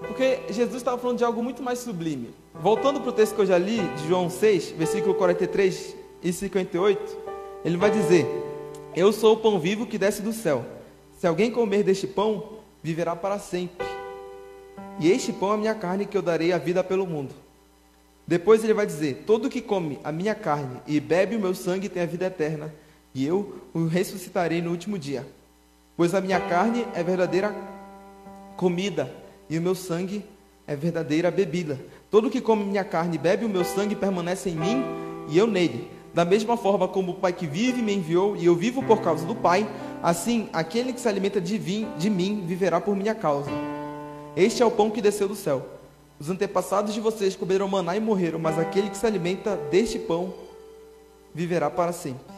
Porque 0.00 0.40
Jesus 0.48 0.76
estava 0.76 0.96
falando 0.96 1.18
de 1.18 1.24
algo 1.24 1.42
muito 1.42 1.62
mais 1.62 1.80
sublime. 1.80 2.34
Voltando 2.54 3.00
para 3.00 3.10
o 3.10 3.12
texto 3.12 3.34
que 3.34 3.40
eu 3.42 3.46
já 3.46 3.58
li, 3.58 3.80
de 3.96 4.08
João 4.08 4.30
6, 4.30 4.70
versículo 4.70 5.14
43 5.14 5.94
e 6.22 6.32
58, 6.32 7.18
ele 7.64 7.76
vai 7.76 7.90
dizer: 7.90 8.26
Eu 8.96 9.12
sou 9.12 9.34
o 9.34 9.36
pão 9.36 9.58
vivo 9.58 9.86
que 9.86 9.98
desce 9.98 10.22
do 10.22 10.32
céu. 10.32 10.64
Se 11.18 11.26
alguém 11.26 11.50
comer 11.50 11.82
deste 11.82 12.06
pão, 12.06 12.58
viverá 12.82 13.14
para 13.14 13.38
sempre. 13.38 13.86
E 14.98 15.10
este 15.10 15.34
pão 15.34 15.50
é 15.50 15.54
a 15.54 15.58
minha 15.58 15.74
carne 15.74 16.06
que 16.06 16.16
eu 16.16 16.22
darei 16.22 16.52
a 16.52 16.58
vida 16.58 16.82
pelo 16.82 17.06
mundo. 17.06 17.34
Depois 18.28 18.62
ele 18.62 18.74
vai 18.74 18.86
dizer: 18.86 19.24
Todo 19.26 19.48
que 19.48 19.60
come 19.60 19.98
a 20.04 20.12
minha 20.12 20.36
carne 20.36 20.80
e 20.86 21.00
bebe 21.00 21.34
o 21.34 21.40
meu 21.40 21.52
sangue 21.54 21.88
tem 21.88 22.02
a 22.02 22.06
vida 22.06 22.26
eterna, 22.26 22.72
e 23.12 23.26
eu 23.26 23.56
o 23.74 23.86
ressuscitarei 23.86 24.62
no 24.62 24.70
último 24.70 24.96
dia. 24.96 25.26
Pois 25.96 26.14
a 26.14 26.20
minha 26.20 26.38
carne 26.38 26.86
é 26.94 27.02
verdadeira 27.02 27.52
comida, 28.56 29.12
e 29.50 29.58
o 29.58 29.62
meu 29.62 29.74
sangue 29.74 30.24
é 30.66 30.76
verdadeira 30.76 31.30
bebida. 31.30 31.80
Todo 32.10 32.30
que 32.30 32.40
come 32.40 32.64
minha 32.64 32.84
carne 32.84 33.16
e 33.16 33.18
bebe 33.18 33.44
o 33.44 33.48
meu 33.48 33.64
sangue 33.64 33.96
permanece 33.96 34.50
em 34.50 34.54
mim, 34.54 34.84
e 35.28 35.36
eu 35.36 35.46
nele. 35.46 35.90
Da 36.14 36.24
mesma 36.24 36.56
forma 36.56 36.86
como 36.86 37.12
o 37.12 37.14
Pai 37.14 37.32
que 37.32 37.46
vive 37.46 37.82
me 37.82 37.94
enviou, 37.94 38.36
e 38.36 38.44
eu 38.44 38.54
vivo 38.54 38.82
por 38.82 39.00
causa 39.00 39.24
do 39.26 39.34
Pai, 39.34 39.68
Assim, 40.02 40.48
aquele 40.52 40.92
que 40.92 41.00
se 41.00 41.08
alimenta 41.08 41.40
de, 41.40 41.58
vim, 41.58 41.88
de 41.98 42.08
mim 42.08 42.44
viverá 42.46 42.80
por 42.80 42.94
minha 42.94 43.14
causa. 43.14 43.50
Este 44.36 44.62
é 44.62 44.66
o 44.66 44.70
pão 44.70 44.90
que 44.90 45.02
desceu 45.02 45.26
do 45.26 45.34
céu. 45.34 45.77
Os 46.20 46.28
antepassados 46.28 46.92
de 46.92 47.00
vocês 47.00 47.36
comeram 47.36 47.68
maná 47.68 47.96
e 47.96 48.00
morreram, 48.00 48.38
mas 48.38 48.58
aquele 48.58 48.90
que 48.90 48.96
se 48.96 49.06
alimenta 49.06 49.56
deste 49.70 49.98
pão 50.00 50.34
viverá 51.32 51.70
para 51.70 51.92
sempre. 51.92 52.34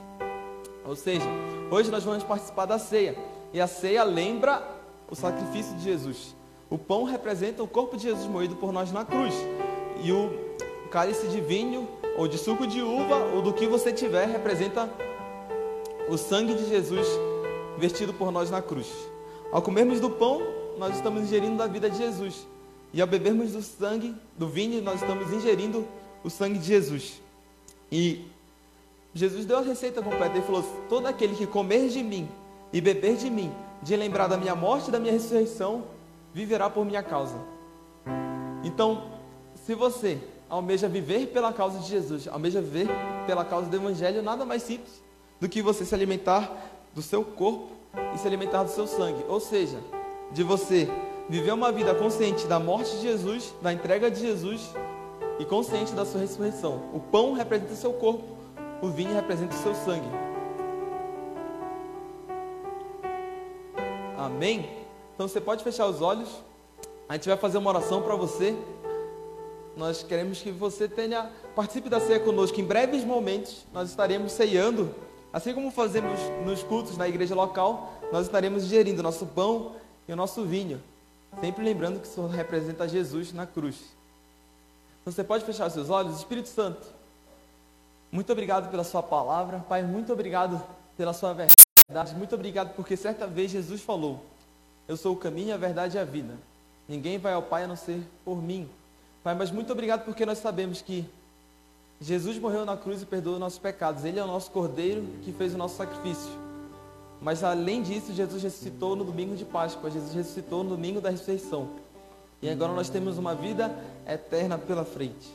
Ou 0.84 0.94
seja, 0.94 1.26
hoje 1.70 1.90
nós 1.90 2.04
vamos 2.04 2.22
participar 2.22 2.66
da 2.66 2.78
ceia. 2.78 3.16
E 3.52 3.60
a 3.60 3.66
ceia 3.66 4.04
lembra 4.04 4.62
o 5.10 5.14
sacrifício 5.14 5.74
de 5.76 5.84
Jesus. 5.84 6.36
O 6.68 6.76
pão 6.76 7.04
representa 7.04 7.62
o 7.62 7.68
corpo 7.68 7.96
de 7.96 8.02
Jesus 8.04 8.26
moído 8.26 8.54
por 8.56 8.70
nós 8.70 8.92
na 8.92 9.04
cruz. 9.04 9.34
E 10.02 10.12
o 10.12 10.30
cálice 10.90 11.26
de 11.28 11.40
vinho, 11.40 11.88
ou 12.18 12.28
de 12.28 12.36
suco 12.36 12.66
de 12.66 12.82
uva, 12.82 13.16
ou 13.34 13.40
do 13.40 13.52
que 13.52 13.66
você 13.66 13.92
tiver, 13.92 14.26
representa 14.26 14.90
o 16.08 16.18
sangue 16.18 16.54
de 16.54 16.68
Jesus 16.68 17.06
vestido 17.78 18.12
por 18.12 18.30
nós 18.30 18.50
na 18.50 18.60
cruz. 18.60 18.88
Ao 19.50 19.62
comermos 19.62 20.00
do 20.00 20.10
pão, 20.10 20.42
nós 20.78 20.94
estamos 20.96 21.22
ingerindo 21.22 21.56
da 21.56 21.66
vida 21.66 21.88
de 21.88 21.96
Jesus. 21.96 22.46
E 22.92 23.00
ao 23.00 23.06
bebermos 23.06 23.52
do 23.52 23.62
sangue, 23.62 24.14
do 24.36 24.48
vinho, 24.48 24.82
nós 24.82 25.00
estamos 25.00 25.32
ingerindo 25.32 25.86
o 26.24 26.30
sangue 26.30 26.58
de 26.58 26.66
Jesus. 26.66 27.20
E 27.90 28.24
Jesus 29.14 29.44
deu 29.44 29.58
a 29.58 29.62
receita 29.62 30.02
completa. 30.02 30.36
Ele 30.36 30.44
falou: 30.44 30.62
Todo 30.88 31.06
aquele 31.06 31.34
que 31.34 31.46
comer 31.46 31.88
de 31.88 32.02
mim 32.02 32.28
e 32.72 32.80
beber 32.80 33.16
de 33.16 33.30
mim, 33.30 33.52
de 33.82 33.96
lembrar 33.96 34.26
da 34.26 34.36
minha 34.36 34.54
morte 34.54 34.88
e 34.88 34.90
da 34.90 34.98
minha 34.98 35.12
ressurreição, 35.12 35.84
viverá 36.34 36.68
por 36.68 36.84
minha 36.84 37.02
causa. 37.02 37.36
Então, 38.64 39.10
se 39.64 39.74
você 39.74 40.18
almeja 40.48 40.88
viver 40.88 41.26
pela 41.28 41.52
causa 41.52 41.78
de 41.78 41.88
Jesus, 41.88 42.26
almeja 42.28 42.60
viver 42.60 42.88
pela 43.26 43.44
causa 43.44 43.68
do 43.68 43.76
Evangelho, 43.76 44.22
nada 44.22 44.44
mais 44.44 44.62
simples 44.62 45.00
do 45.40 45.48
que 45.48 45.62
você 45.62 45.84
se 45.84 45.94
alimentar 45.94 46.52
do 46.94 47.00
seu 47.00 47.24
corpo 47.24 47.70
e 48.14 48.18
se 48.18 48.26
alimentar 48.26 48.62
do 48.62 48.70
seu 48.70 48.86
sangue. 48.86 49.24
Ou 49.28 49.40
seja, 49.40 49.78
de 50.32 50.42
você 50.42 50.88
viver 51.30 51.52
uma 51.52 51.70
vida 51.70 51.94
consciente 51.94 52.46
da 52.46 52.58
morte 52.58 52.90
de 52.96 53.02
Jesus, 53.02 53.54
da 53.62 53.72
entrega 53.72 54.10
de 54.10 54.20
Jesus 54.20 54.74
e 55.38 55.44
consciente 55.44 55.92
da 55.92 56.04
sua 56.04 56.20
ressurreição. 56.20 56.90
O 56.92 56.98
pão 56.98 57.32
representa 57.32 57.72
o 57.72 57.76
seu 57.76 57.92
corpo, 57.92 58.24
o 58.82 58.88
vinho 58.88 59.14
representa 59.14 59.54
o 59.54 59.58
seu 59.58 59.74
sangue. 59.74 60.08
Amém? 64.18 64.68
Então 65.14 65.28
você 65.28 65.40
pode 65.40 65.62
fechar 65.62 65.86
os 65.86 66.02
olhos. 66.02 66.28
A 67.08 67.14
gente 67.14 67.28
vai 67.28 67.38
fazer 67.38 67.58
uma 67.58 67.70
oração 67.70 68.02
para 68.02 68.16
você. 68.16 68.56
Nós 69.76 70.02
queremos 70.02 70.42
que 70.42 70.50
você 70.50 70.88
tenha 70.88 71.30
participe 71.54 71.88
da 71.88 72.00
ceia 72.00 72.18
conosco. 72.18 72.60
Em 72.60 72.64
breves 72.64 73.04
momentos 73.04 73.64
nós 73.72 73.88
estaremos 73.88 74.32
ceando 74.32 74.92
Assim 75.32 75.54
como 75.54 75.70
fazemos 75.70 76.18
nos 76.44 76.64
cultos 76.64 76.96
na 76.96 77.08
igreja 77.08 77.36
local, 77.36 77.92
nós 78.10 78.26
estaremos 78.26 78.64
ingerindo 78.64 79.00
nosso 79.00 79.24
pão 79.26 79.76
e 80.08 80.12
o 80.12 80.16
nosso 80.16 80.44
vinho, 80.44 80.82
sempre 81.38 81.64
lembrando 81.64 82.00
que 82.00 82.06
isso 82.06 82.26
representa 82.26 82.88
Jesus 82.88 83.32
na 83.32 83.46
cruz. 83.46 83.76
Então 85.00 85.12
você 85.12 85.22
pode 85.22 85.44
fechar 85.44 85.70
seus 85.70 85.90
olhos, 85.90 86.18
Espírito 86.18 86.48
Santo. 86.48 86.86
Muito 88.10 88.32
obrigado 88.32 88.70
pela 88.70 88.82
sua 88.82 89.02
palavra, 89.02 89.60
Pai, 89.60 89.82
muito 89.82 90.12
obrigado 90.12 90.60
pela 90.96 91.12
sua 91.12 91.32
verdade, 91.32 92.14
muito 92.16 92.34
obrigado 92.34 92.74
porque 92.74 92.96
certa 92.96 93.26
vez 93.26 93.50
Jesus 93.50 93.80
falou: 93.80 94.24
Eu 94.88 94.96
sou 94.96 95.14
o 95.14 95.16
caminho, 95.16 95.54
a 95.54 95.56
verdade 95.56 95.96
e 95.96 96.00
a 96.00 96.04
vida. 96.04 96.34
Ninguém 96.88 97.18
vai 97.18 97.32
ao 97.32 97.42
Pai 97.42 97.64
a 97.64 97.68
não 97.68 97.76
ser 97.76 98.02
por 98.24 98.42
mim. 98.42 98.68
Pai, 99.22 99.34
mas 99.34 99.50
muito 99.50 99.72
obrigado 99.72 100.04
porque 100.04 100.26
nós 100.26 100.38
sabemos 100.38 100.82
que 100.82 101.08
Jesus 102.00 102.38
morreu 102.38 102.64
na 102.64 102.76
cruz 102.76 103.02
e 103.02 103.06
perdoou 103.06 103.38
nossos 103.38 103.58
pecados. 103.58 104.04
Ele 104.04 104.18
é 104.18 104.24
o 104.24 104.26
nosso 104.26 104.50
cordeiro 104.50 105.06
que 105.22 105.32
fez 105.32 105.54
o 105.54 105.58
nosso 105.58 105.76
sacrifício. 105.76 106.49
Mas 107.20 107.44
além 107.44 107.82
disso, 107.82 108.14
Jesus 108.14 108.42
ressuscitou 108.42 108.96
no 108.96 109.04
domingo 109.04 109.36
de 109.36 109.44
Páscoa. 109.44 109.90
Jesus 109.90 110.14
ressuscitou 110.14 110.64
no 110.64 110.70
domingo 110.70 111.00
da 111.00 111.10
ressurreição. 111.10 111.68
E 112.40 112.48
agora 112.48 112.72
nós 112.72 112.88
temos 112.88 113.18
uma 113.18 113.34
vida 113.34 113.70
eterna 114.06 114.56
pela 114.56 114.84
frente. 114.84 115.28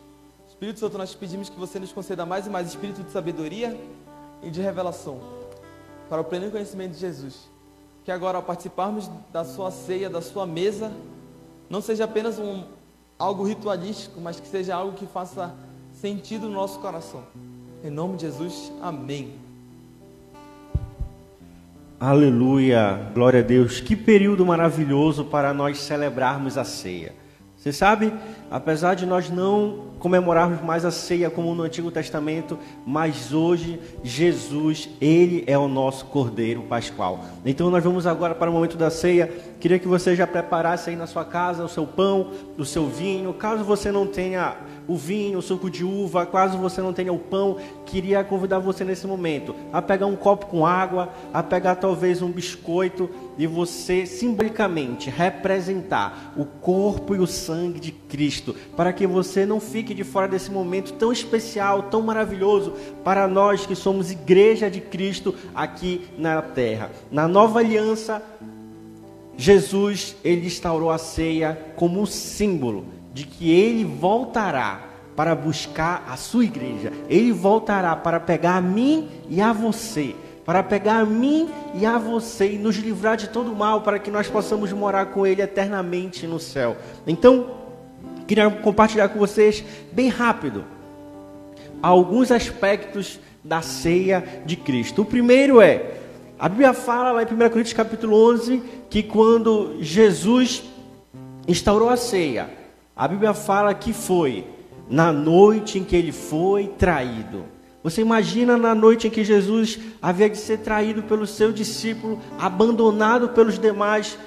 Espírito 0.47 0.79
Santo, 0.79 0.97
nós 0.97 1.13
pedimos 1.13 1.49
que 1.49 1.59
você 1.59 1.79
nos 1.79 1.91
conceda 1.91 2.25
mais 2.25 2.47
e 2.47 2.49
mais 2.49 2.69
espírito 2.69 3.03
de 3.03 3.11
sabedoria 3.11 3.79
e 4.41 4.49
de 4.49 4.61
revelação 4.61 5.19
para 6.09 6.21
o 6.21 6.23
pleno 6.23 6.49
conhecimento 6.49 6.93
de 6.93 6.99
Jesus. 6.99 7.49
Que 8.03 8.11
agora, 8.11 8.37
ao 8.37 8.43
participarmos 8.43 9.09
da 9.31 9.43
sua 9.43 9.69
ceia, 9.69 10.09
da 10.09 10.21
sua 10.21 10.45
mesa, 10.45 10.91
não 11.69 11.81
seja 11.81 12.05
apenas 12.05 12.39
um, 12.39 12.63
algo 13.17 13.43
ritualístico, 13.43 14.19
mas 14.21 14.39
que 14.39 14.47
seja 14.47 14.75
algo 14.75 14.97
que 14.97 15.05
faça 15.05 15.55
sentido 15.91 16.47
no 16.47 16.53
nosso 16.53 16.79
coração. 16.79 17.23
Em 17.83 17.89
nome 17.89 18.15
de 18.15 18.21
Jesus, 18.21 18.71
amém. 18.81 19.44
Aleluia, 21.99 23.09
glória 23.13 23.39
a 23.39 23.43
Deus. 23.43 23.79
Que 23.79 23.95
período 23.95 24.45
maravilhoso 24.45 25.25
para 25.25 25.53
nós 25.53 25.77
celebrarmos 25.77 26.57
a 26.57 26.65
ceia. 26.65 27.13
Você 27.65 27.73
sabe, 27.73 28.13
apesar 28.51 28.93
de 28.93 29.07
nós 29.07 29.27
não 29.27 29.85
comemorarmos 29.97 30.61
mais 30.61 30.85
a 30.85 30.91
ceia 30.91 31.31
como 31.31 31.55
no 31.55 31.63
Antigo 31.63 31.89
Testamento, 31.89 32.59
mas 32.85 33.33
hoje 33.33 33.79
Jesus, 34.03 34.87
ele 35.01 35.43
é 35.47 35.57
o 35.57 35.67
nosso 35.67 36.05
Cordeiro 36.05 36.61
Pascual. 36.61 37.25
Então 37.43 37.71
nós 37.71 37.83
vamos 37.83 38.05
agora 38.05 38.35
para 38.35 38.51
o 38.51 38.53
momento 38.53 38.77
da 38.77 38.91
ceia. 38.91 39.33
Queria 39.59 39.79
que 39.79 39.87
você 39.87 40.15
já 40.15 40.27
preparasse 40.27 40.91
aí 40.91 40.95
na 40.95 41.07
sua 41.07 41.25
casa 41.25 41.63
o 41.63 41.67
seu 41.67 41.87
pão, 41.87 42.29
o 42.55 42.63
seu 42.63 42.87
vinho. 42.87 43.33
Caso 43.33 43.63
você 43.63 43.91
não 43.91 44.05
tenha 44.05 44.55
o 44.87 44.95
vinho, 44.95 45.39
o 45.39 45.41
suco 45.41 45.67
de 45.67 45.83
uva, 45.83 46.23
caso 46.23 46.59
você 46.59 46.81
não 46.81 46.93
tenha 46.93 47.11
o 47.11 47.17
pão, 47.17 47.57
queria 47.85 48.23
convidar 48.23 48.59
você 48.59 48.83
nesse 48.83 49.07
momento 49.07 49.55
a 49.73 49.81
pegar 49.81 50.05
um 50.05 50.15
copo 50.15 50.45
com 50.45 50.67
água, 50.67 51.09
a 51.33 51.41
pegar 51.41 51.75
talvez 51.75 52.21
um 52.21 52.31
biscoito 52.31 53.09
e 53.37 53.45
você 53.45 54.05
simbolicamente 54.05 55.09
representar 55.09 56.33
o 56.37 56.45
corpo 56.45 57.15
e 57.15 57.19
o 57.19 57.27
sangue 57.27 57.79
de 57.79 57.91
Cristo, 57.91 58.55
para 58.75 58.93
que 58.93 59.05
você 59.05 59.45
não 59.45 59.59
fique 59.59 59.93
de 59.93 60.03
fora 60.03 60.27
desse 60.27 60.51
momento 60.51 60.93
tão 60.93 61.11
especial, 61.11 61.83
tão 61.83 62.01
maravilhoso 62.01 62.73
para 63.03 63.27
nós 63.27 63.65
que 63.65 63.75
somos 63.75 64.11
igreja 64.11 64.69
de 64.69 64.81
Cristo 64.81 65.35
aqui 65.53 66.07
na 66.17 66.41
terra. 66.41 66.91
Na 67.11 67.27
nova 67.27 67.59
aliança, 67.59 68.21
Jesus, 69.37 70.15
ele 70.23 70.47
instaurou 70.47 70.91
a 70.91 70.97
ceia 70.97 71.59
como 71.75 72.01
um 72.01 72.05
símbolo 72.05 72.85
de 73.13 73.25
que 73.25 73.51
ele 73.51 73.83
voltará 73.83 74.89
para 75.15 75.33
buscar 75.33 76.05
a 76.09 76.17
sua 76.17 76.43
igreja. 76.43 76.91
Ele 77.09 77.31
voltará 77.31 77.95
para 77.95 78.19
pegar 78.19 78.57
a 78.57 78.61
mim 78.61 79.09
e 79.29 79.41
a 79.41 79.53
você, 79.53 80.15
para 80.45 80.61
pegar 80.61 80.99
a 80.99 81.05
mim 81.05 81.49
e 81.73 81.85
a 81.85 81.97
você 81.97 82.51
e 82.53 82.57
nos 82.57 82.75
livrar 82.75 83.17
de 83.17 83.29
todo 83.29 83.55
mal, 83.55 83.81
para 83.81 83.97
que 83.97 84.11
nós 84.11 84.27
possamos 84.27 84.71
morar 84.71 85.07
com 85.07 85.25
ele 85.25 85.41
eternamente 85.41 86.27
no 86.27 86.39
céu. 86.39 86.77
Então, 87.07 87.49
queria 88.27 88.49
compartilhar 88.51 89.09
com 89.09 89.17
vocês 89.17 89.63
bem 89.91 90.07
rápido 90.07 90.63
alguns 91.81 92.31
aspectos 92.31 93.19
da 93.43 93.61
ceia 93.61 94.23
de 94.45 94.55
Cristo. 94.55 95.01
O 95.01 95.05
primeiro 95.05 95.59
é, 95.59 95.95
a 96.37 96.47
Bíblia 96.47 96.73
fala 96.73 97.11
lá 97.11 97.23
em 97.23 97.25
1 97.25 97.27
Coríntios 97.49 97.73
capítulo 97.73 98.15
11 98.31 98.61
que 98.89 99.01
quando 99.01 99.77
Jesus 99.81 100.63
instaurou 101.47 101.89
a 101.89 101.97
ceia, 101.97 102.49
a 102.95 103.07
Bíblia 103.07 103.33
fala 103.33 103.73
que 103.73 103.93
foi 103.93 104.45
na 104.89 105.11
noite 105.11 105.79
em 105.79 105.83
que 105.83 105.95
ele 105.95 106.11
foi 106.11 106.67
traído. 106.67 107.45
Você 107.85 108.01
imagina 108.01 108.57
na 108.57 108.73
noite 108.73 109.05
em 109.05 109.11
que 109.11 109.23
Jesus 109.23 109.77
havia 110.01 110.27
de 110.27 110.39
ser 110.39 110.57
traído 110.57 111.03
pelo 111.03 111.27
seu 111.27 111.51
discípulo, 111.51 112.19
abandonado 112.39 113.29
pelos 113.29 113.59
demais, 113.59 114.17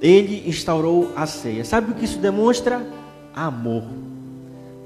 ele 0.00 0.48
instaurou 0.48 1.10
a 1.16 1.26
ceia. 1.26 1.64
Sabe 1.64 1.90
o 1.90 1.94
que 1.96 2.04
isso 2.04 2.20
demonstra? 2.20 2.86
Amor. 3.34 3.82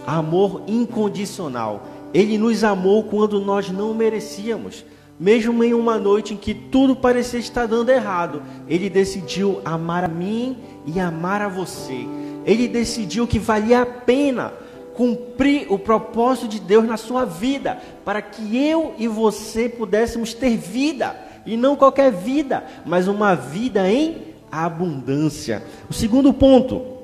Amor 0.07 0.63
incondicional. 0.67 1.87
Ele 2.15 2.39
nos 2.39 2.65
amou 2.65 3.05
quando 3.05 3.39
nós 3.39 3.69
não 3.69 3.93
merecíamos. 3.93 4.83
Mesmo 5.21 5.63
em 5.63 5.75
uma 5.75 5.99
noite 5.99 6.33
em 6.33 6.39
que 6.39 6.55
tudo 6.55 6.97
parecia 6.97 7.39
estar 7.39 7.67
dando 7.67 7.91
errado, 7.91 8.41
ele 8.67 8.89
decidiu 8.89 9.61
amar 9.63 10.05
a 10.05 10.09
mim 10.09 10.57
e 10.87 10.99
amar 10.99 11.43
a 11.43 11.49
você 11.49 12.07
ele 12.45 12.69
decidiu 12.69 13.27
que 13.27 13.39
valia 13.39 13.83
a 13.83 13.87
pena 13.87 14.53
cumprir 14.95 15.71
o 15.71 15.79
propósito 15.79 16.49
de 16.49 16.61
Deus 16.61 16.85
na 16.85 16.97
sua 16.97 17.25
vida, 17.25 17.79
para 18.05 18.23
que 18.23 18.57
eu 18.57 18.95
e 18.99 19.07
você 19.09 19.69
pudéssemos 19.69 20.33
ter 20.33 20.57
vida, 20.57 21.17
e 21.45 21.57
não 21.57 21.77
qualquer 21.77 22.11
vida, 22.13 22.65
mas 22.87 23.09
uma 23.09 23.35
vida 23.35 23.91
em 23.91 24.35
abundância. 24.51 25.63
O 25.91 25.93
segundo 25.93 26.33
ponto, 26.33 26.95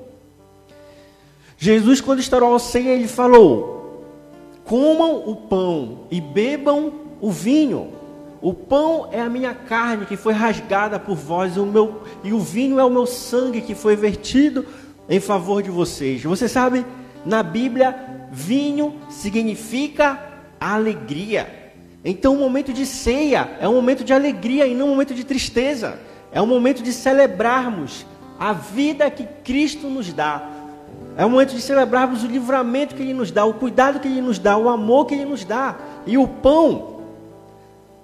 Jesus, 1.58 2.00
quando 2.00 2.20
estourou 2.20 2.54
a 2.54 2.58
ceia, 2.58 2.90
ele 2.90 3.08
falou: 3.08 4.06
comam 4.64 5.28
o 5.28 5.36
pão 5.36 6.06
e 6.10 6.20
bebam 6.20 6.92
o 7.20 7.30
vinho. 7.30 7.92
O 8.40 8.54
pão 8.54 9.08
é 9.12 9.20
a 9.20 9.28
minha 9.28 9.52
carne 9.52 10.06
que 10.06 10.16
foi 10.16 10.32
rasgada 10.32 10.98
por 10.98 11.14
vós, 11.14 11.58
o 11.58 11.66
meu, 11.66 12.00
e 12.24 12.32
o 12.32 12.38
vinho 12.38 12.80
é 12.80 12.84
o 12.84 12.88
meu 12.88 13.04
sangue 13.04 13.60
que 13.60 13.74
foi 13.74 13.94
vertido 13.94 14.64
em 15.06 15.20
favor 15.20 15.62
de 15.62 15.70
vocês. 15.70 16.22
Você 16.22 16.48
sabe, 16.48 16.86
na 17.24 17.42
Bíblia, 17.42 17.94
vinho 18.30 18.94
significa 19.08 20.18
alegria. 20.60 21.60
Então, 22.04 22.34
o 22.34 22.38
momento 22.38 22.72
de 22.72 22.86
ceia 22.86 23.56
é 23.60 23.68
um 23.68 23.74
momento 23.74 24.04
de 24.04 24.12
alegria 24.12 24.66
e 24.66 24.74
não 24.74 24.86
um 24.86 24.90
momento 24.90 25.14
de 25.14 25.24
tristeza. 25.24 25.98
É 26.32 26.40
um 26.40 26.46
momento 26.46 26.82
de 26.82 26.92
celebrarmos 26.92 28.06
a 28.38 28.52
vida 28.52 29.10
que 29.10 29.24
Cristo 29.44 29.88
nos 29.88 30.12
dá. 30.12 30.48
É 31.16 31.26
um 31.26 31.30
momento 31.30 31.54
de 31.54 31.60
celebrarmos 31.60 32.22
o 32.22 32.26
livramento 32.26 32.94
que 32.94 33.02
Ele 33.02 33.12
nos 33.12 33.30
dá, 33.30 33.44
o 33.44 33.54
cuidado 33.54 34.00
que 34.00 34.08
Ele 34.08 34.22
nos 34.22 34.38
dá, 34.38 34.56
o 34.56 34.68
amor 34.68 35.06
que 35.06 35.14
Ele 35.14 35.26
nos 35.26 35.44
dá. 35.44 35.76
E 36.06 36.16
o 36.16 36.26
pão, 36.26 37.00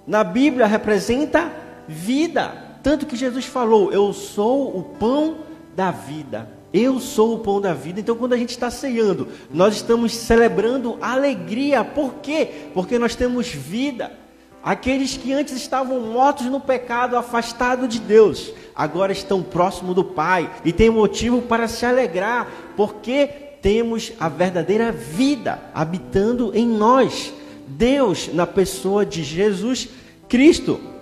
na 0.05 0.23
Bíblia, 0.23 0.67
representa 0.67 1.51
vida. 1.87 2.53
Tanto 2.83 3.05
que 3.05 3.15
Jesus 3.15 3.45
falou: 3.45 3.91
Eu 3.91 4.13
sou 4.13 4.77
o 4.77 4.83
pão 4.83 5.37
da 5.75 5.89
vida. 5.89 6.56
Eu 6.73 6.99
sou 6.99 7.35
o 7.35 7.39
pão 7.39 7.61
da 7.61 7.73
vida. 7.73 7.99
Então, 7.99 8.15
quando 8.15 8.33
a 8.33 8.37
gente 8.37 8.49
está 8.49 8.69
ceando, 8.69 9.27
nós 9.51 9.75
estamos 9.75 10.13
celebrando 10.13 10.97
alegria. 11.01 11.83
Por 11.83 12.15
quê? 12.15 12.49
Porque 12.73 12.99
nós 12.99 13.15
temos 13.15 13.47
vida. 13.47 14.11
Aqueles 14.63 15.15
que 15.15 15.31
antes 15.31 15.55
estavam 15.55 16.01
mortos 16.01 16.47
no 16.47 16.59
pecado, 16.59 17.15
afastados 17.15 17.87
de 17.87 17.99
Deus, 17.99 18.51
agora 18.75 19.13
estão 19.13 19.41
próximo 19.41 19.93
do 19.93 20.03
Pai 20.03 20.51
e 20.65 20.73
tem 20.73 20.89
motivo 20.89 21.41
para 21.41 21.69
se 21.69 21.85
alegrar, 21.85 22.47
porque 22.75 23.27
temos 23.61 24.11
a 24.19 24.27
verdadeira 24.27 24.91
vida 24.91 25.59
habitando 25.73 26.51
em 26.53 26.67
nós. 26.67 27.33
Deus, 27.65 28.29
na 28.33 28.45
pessoa 28.45 29.05
de 29.05 29.23
Jesus 29.23 29.89
Cristo. 30.27 30.96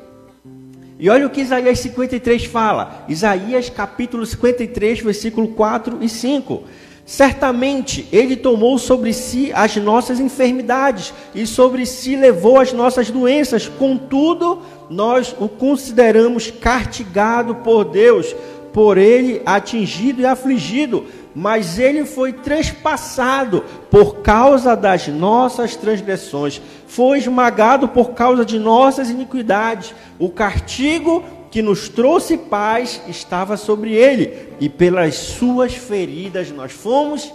E 1.06 1.10
olha 1.12 1.28
o 1.28 1.30
que 1.30 1.42
Isaías 1.42 1.78
53 1.82 2.46
fala. 2.46 3.06
Isaías 3.08 3.70
capítulo 3.70 4.26
53, 4.26 5.02
versículo 5.02 5.50
4 5.50 6.00
e 6.02 6.10
5. 6.10 6.64
Certamente 7.06 8.08
ele 8.12 8.36
tomou 8.36 8.80
sobre 8.80 9.14
si 9.14 9.52
as 9.54 9.76
nossas 9.76 10.20
enfermidades 10.20 11.14
e 11.36 11.46
sobre 11.46 11.86
si 11.86 12.16
levou 12.16 12.60
as 12.60 12.74
nossas 12.74 13.12
doenças. 13.12 13.68
Contudo, 13.68 14.64
nós 14.90 15.36
o 15.40 15.48
consideramos 15.48 16.50
castigado 16.50 17.54
por 17.58 17.84
Deus, 17.84 18.36
por 18.74 18.98
ele 18.98 19.44
atingido 19.46 20.24
e 20.24 20.26
afligido 20.26 21.06
mas 21.36 21.78
ele 21.78 22.06
foi 22.06 22.32
trespassado 22.32 23.62
por 23.92 24.22
causa 24.22 24.74
das 24.74 25.10
nossas 25.10 25.76
transgressões, 25.76 26.62
foi 26.88 27.18
esmagado 27.18 27.90
por 27.90 28.12
causa 28.12 28.46
de 28.46 28.58
nossas 28.58 29.10
iniquidades. 29.10 29.94
O 30.18 30.30
castigo 30.30 31.24
que 31.52 31.62
nos 31.62 31.90
trouxe 31.90 32.38
paz 32.38 33.02
estava 33.08 33.58
sobre 33.58 33.94
ele, 33.94 34.50
e 34.62 34.70
pelas 34.70 35.16
suas 35.16 35.76
feridas 35.76 36.50
nós 36.52 36.72
fomos 36.72 37.32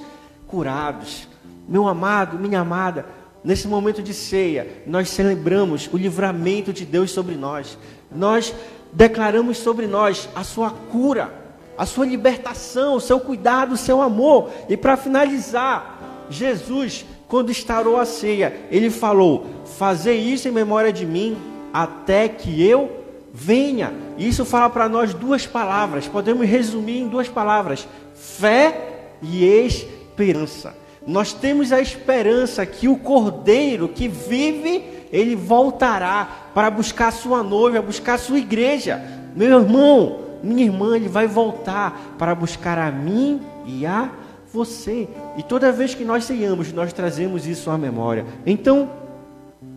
curados. 0.46 1.28
Meu 1.68 1.86
amado, 1.86 2.38
minha 2.38 2.61
amada, 2.61 3.05
nesse 3.44 3.68
momento 3.68 4.03
de 4.03 4.14
ceia, 4.14 4.82
nós 4.86 5.11
celebramos 5.11 5.90
o 5.92 5.98
livramento 5.98 6.72
de 6.72 6.86
Deus 6.86 7.11
sobre 7.11 7.34
nós. 7.34 7.78
Nós 8.11 8.55
declaramos 8.92 9.59
sobre 9.59 9.86
nós 9.86 10.28
a 10.34 10.42
sua 10.42 10.70
cura 10.70 11.39
a 11.81 11.87
sua 11.87 12.05
libertação, 12.05 12.97
o 12.97 13.01
seu 13.01 13.18
cuidado, 13.18 13.72
o 13.72 13.76
seu 13.78 14.03
amor. 14.03 14.51
E 14.68 14.76
para 14.76 14.99
finalizar, 14.99 16.26
Jesus, 16.28 17.07
quando 17.26 17.51
instaurou 17.51 17.97
a 17.97 18.05
ceia, 18.05 18.55
ele 18.70 18.91
falou: 18.91 19.47
Fazer 19.78 20.12
isso 20.12 20.47
em 20.47 20.51
memória 20.51 20.93
de 20.93 21.07
mim, 21.07 21.39
até 21.72 22.28
que 22.28 22.62
eu 22.62 23.03
venha. 23.33 23.95
Isso 24.18 24.45
fala 24.45 24.68
para 24.68 24.91
nós 24.91 25.14
duas 25.14 25.47
palavras, 25.47 26.07
podemos 26.07 26.47
resumir 26.47 26.99
em 26.99 27.09
duas 27.09 27.31
palavras: 27.31 27.89
fé 28.14 29.14
e 29.22 29.43
esperança. 29.47 30.76
Nós 31.07 31.33
temos 31.33 31.72
a 31.72 31.81
esperança 31.81 32.66
que 32.66 32.89
o 32.89 32.99
Cordeiro 32.99 33.89
que 33.89 34.07
vive, 34.07 34.85
ele 35.11 35.35
voltará 35.35 36.28
para 36.55 36.70
buscar 36.70 37.11
sua 37.11 37.43
noiva, 37.43 37.81
buscar 37.81 38.18
sua 38.18 38.39
igreja. 38.39 39.03
Meu 39.35 39.61
irmão, 39.61 40.30
minha 40.43 40.64
irmã, 40.64 40.97
ele 40.97 41.09
vai 41.09 41.26
voltar 41.26 42.14
para 42.18 42.34
buscar 42.34 42.78
a 42.78 42.91
mim 42.91 43.41
e 43.66 43.86
a 43.86 44.11
você. 44.53 45.09
E 45.36 45.43
toda 45.43 45.72
vez 45.72 45.95
que 45.95 46.05
nós 46.05 46.24
ceiamos, 46.24 46.72
nós 46.72 46.93
trazemos 46.93 47.47
isso 47.47 47.70
à 47.70 47.78
memória. 47.78 48.24
Então, 48.45 48.91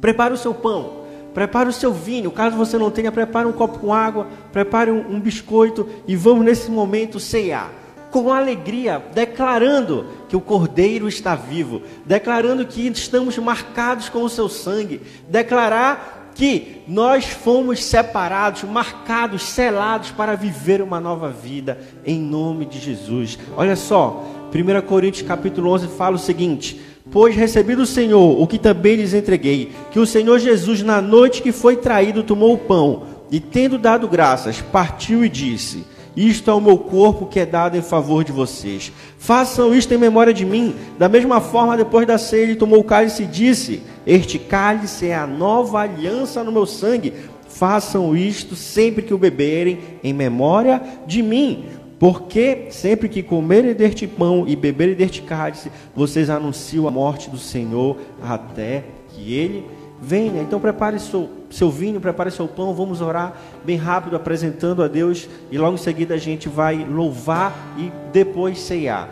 prepare 0.02 0.34
o 0.34 0.38
seu 0.38 0.54
pão, 0.54 1.04
prepare 1.34 1.70
o 1.70 1.74
seu 1.74 1.94
vinho. 1.94 2.32
Caso 2.32 2.58
você 2.58 2.78
não 2.78 2.92
tenha, 2.92 3.12
prepare 3.12 3.48
um 3.48 3.54
copo 3.54 3.80
com 3.80 3.94
água, 3.94 4.28
prepare 4.52 4.92
um, 4.92 5.16
um 5.16 5.20
biscoito 5.20 5.88
e 6.08 6.16
vamos 6.16 6.46
nesse 6.46 6.70
momento 6.72 7.20
ceiar. 7.20 7.72
Com 8.12 8.32
alegria, 8.32 9.04
declarando 9.14 10.06
que 10.30 10.36
o 10.36 10.42
Cordeiro 10.42 11.08
está 11.08 11.34
vivo, 11.34 11.82
declarando 12.06 12.66
que 12.66 12.88
estamos 12.88 13.38
marcados 13.40 14.08
com 14.08 14.22
o 14.22 14.30
seu 14.30 14.48
sangue, 14.48 15.02
declarar 15.28 16.23
que 16.36 16.82
nós 16.88 17.26
fomos 17.26 17.84
separados, 17.84 18.64
marcados, 18.64 19.44
selados 19.44 20.12
para 20.12 20.36
viver 20.36 20.82
uma 20.82 21.00
nova 21.00 21.30
vida 21.30 21.80
em 22.06 22.20
nome 22.20 22.66
de 22.66 22.80
Jesus. 22.80 23.38
Olha 23.56 23.76
só, 23.76 24.24
1 24.54 24.88
Coríntios 24.88 25.28
capítulo 25.28 25.72
11 25.72 25.88
fala 25.90 26.16
o 26.16 26.20
seguinte: 26.20 26.80
Pois 27.12 27.36
recebi 27.36 27.76
do 27.76 27.86
Senhor 27.86 28.42
o 28.42 28.48
que 28.48 28.58
também 28.58 28.96
lhes 28.96 29.14
entreguei, 29.14 29.72
que 29.92 30.00
o 30.00 30.06
Senhor 30.06 30.40
Jesus, 30.40 30.82
na 30.82 31.02
noite 31.02 31.42
que 31.42 31.52
foi 31.52 31.78
traído, 31.78 32.24
tomou 32.24 32.54
o 32.54 32.58
pão 32.58 33.04
e, 33.32 33.40
tendo 33.40 33.78
dado 33.78 34.08
graças, 34.08 34.62
partiu 34.62 35.24
e 35.26 35.30
disse: 35.30 35.84
Isto 36.16 36.52
é 36.52 36.54
o 36.54 36.62
meu 36.62 36.78
corpo 36.78 37.26
que 37.26 37.40
é 37.40 37.46
dado 37.46 37.76
em 37.76 37.82
favor 37.82 38.24
de 38.24 38.32
vocês. 38.32 38.92
Façam 39.18 39.74
isto 39.74 39.94
em 39.94 39.98
memória 39.98 40.34
de 40.34 40.46
mim. 40.46 40.76
Da 40.98 41.10
mesma 41.10 41.42
forma, 41.42 41.76
depois 41.76 42.06
da 42.06 42.18
ceia, 42.18 42.44
ele 42.44 42.56
tomou 42.56 42.80
o 42.80 42.84
cálice 42.84 43.24
e 43.24 43.28
disse: 43.28 43.82
Este 44.06 44.38
cálice 44.38 45.08
é 45.08 45.16
a 45.16 45.26
nova 45.26 45.80
aliança 45.80 46.44
no 46.44 46.52
meu 46.52 46.66
sangue. 46.66 47.14
Façam 47.48 48.16
isto 48.16 48.56
sempre 48.56 49.04
que 49.04 49.14
o 49.14 49.18
beberem, 49.18 49.80
em 50.04 50.14
memória 50.14 50.82
de 51.08 51.22
mim. 51.22 51.66
Porque 51.98 52.68
sempre 52.70 53.08
que 53.08 53.24
comerem 53.24 53.74
deste 53.74 54.06
pão 54.06 54.46
e 54.48 54.56
beberem 54.56 54.96
deste 54.96 55.22
cálice, 55.22 55.72
vocês 55.96 56.30
anunciam 56.30 56.88
a 56.88 56.92
morte 56.92 57.30
do 57.30 57.38
Senhor 57.38 57.98
até 58.22 58.84
que 59.10 59.34
ele 59.34 59.66
venha. 60.04 60.42
Então 60.42 60.60
prepare 60.60 61.00
seu, 61.00 61.30
seu 61.50 61.72
vinho, 61.72 62.02
prepare 62.02 62.30
seu 62.30 62.48
pão, 62.48 62.74
vamos 62.74 63.02
orar 63.02 63.34
bem 63.64 63.78
rápido, 63.78 64.16
apresentando 64.16 64.84
a 64.84 64.88
Deus, 64.88 65.30
e 65.50 65.58
logo 65.58 65.76
em 65.76 65.80
seguida 65.80 66.14
a 66.16 66.18
gente 66.18 66.50
vai 66.50 66.86
louvar 66.86 67.54
e 67.78 67.92
depois 68.12 68.60
ceiar. 68.60 69.10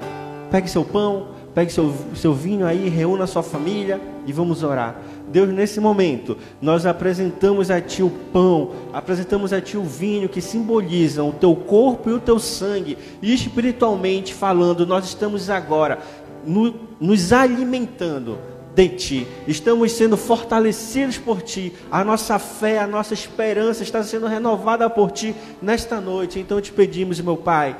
Pegue 0.52 0.70
seu 0.70 0.84
pão, 0.84 1.28
pegue 1.56 1.72
seu, 1.72 1.94
seu 2.16 2.34
vinho 2.34 2.66
aí, 2.66 2.90
reúna 2.90 3.26
sua 3.26 3.42
família 3.42 4.02
e 4.26 4.34
vamos 4.34 4.64
orar. 4.64 5.00
Deus, 5.30 5.48
nesse 5.48 5.80
momento, 5.80 6.38
nós 6.62 6.86
apresentamos 6.86 7.72
a 7.72 7.80
Ti 7.80 8.04
o 8.04 8.10
pão, 8.10 8.72
apresentamos 8.92 9.54
a 9.54 9.62
Ti 9.62 9.78
o 9.78 9.84
vinho 9.84 10.28
que 10.28 10.42
simbolizam 10.42 11.30
o 11.30 11.34
Teu 11.34 11.56
corpo 11.56 12.10
e 12.10 12.14
o 12.14 12.20
Teu 12.20 12.38
sangue, 12.38 12.98
e 13.22 13.34
espiritualmente 13.34 14.34
falando, 14.34 14.86
nós 14.86 15.06
estamos 15.06 15.50
agora 15.50 16.00
no, 16.46 16.74
nos 17.00 17.32
alimentando 17.32 18.51
de 18.76 18.90
Ti, 18.90 19.28
estamos 19.48 19.92
sendo 19.92 20.16
fortalecidos 20.16 21.18
por 21.18 21.42
Ti, 21.42 21.74
a 21.92 22.04
nossa 22.04 22.40
fé, 22.40 22.80
a 22.80 22.88
nossa 22.88 23.14
esperança 23.14 23.84
está 23.84 24.04
sendo 24.04 24.28
renovada 24.28 24.90
por 24.90 25.12
Ti 25.12 25.36
nesta 25.62 26.00
noite. 26.00 26.40
Então 26.40 26.62
te 26.62 26.72
pedimos, 26.72 27.20
meu 27.20 27.38
Pai, 27.38 27.76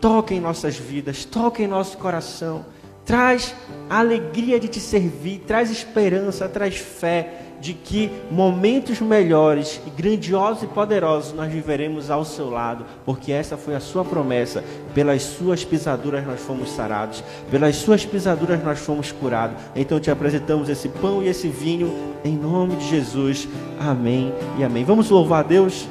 toque 0.00 0.34
em 0.34 0.40
nossas 0.40 0.76
vidas, 0.76 1.24
toque 1.24 1.62
em 1.62 1.68
nosso 1.68 1.98
coração. 1.98 2.64
Traz 3.04 3.54
alegria 3.90 4.60
de 4.60 4.68
te 4.68 4.78
servir, 4.78 5.40
traz 5.40 5.70
esperança, 5.70 6.48
traz 6.48 6.76
fé 6.76 7.41
de 7.62 7.74
que 7.74 8.10
momentos 8.28 9.00
melhores, 9.00 9.80
grandiosos 9.96 10.64
e 10.64 10.66
poderosos 10.66 11.32
nós 11.32 11.50
viveremos 11.50 12.10
ao 12.10 12.24
seu 12.24 12.50
lado, 12.50 12.84
porque 13.06 13.30
essa 13.30 13.56
foi 13.56 13.76
a 13.76 13.80
sua 13.80 14.04
promessa. 14.04 14.64
Pelas 14.92 15.22
suas 15.22 15.64
pisaduras 15.64 16.26
nós 16.26 16.40
fomos 16.40 16.70
sarados, 16.72 17.22
pelas 17.52 17.76
suas 17.76 18.04
pisaduras 18.04 18.62
nós 18.64 18.80
fomos 18.80 19.12
curados. 19.12 19.56
Então 19.76 20.00
te 20.00 20.10
apresentamos 20.10 20.68
esse 20.68 20.88
pão 20.88 21.22
e 21.22 21.28
esse 21.28 21.46
vinho 21.46 21.94
em 22.24 22.36
nome 22.36 22.74
de 22.74 22.88
Jesus. 22.88 23.48
Amém 23.78 24.34
e 24.58 24.64
amém. 24.64 24.84
Vamos 24.84 25.08
louvar 25.08 25.44
a 25.44 25.46
Deus. 25.46 25.86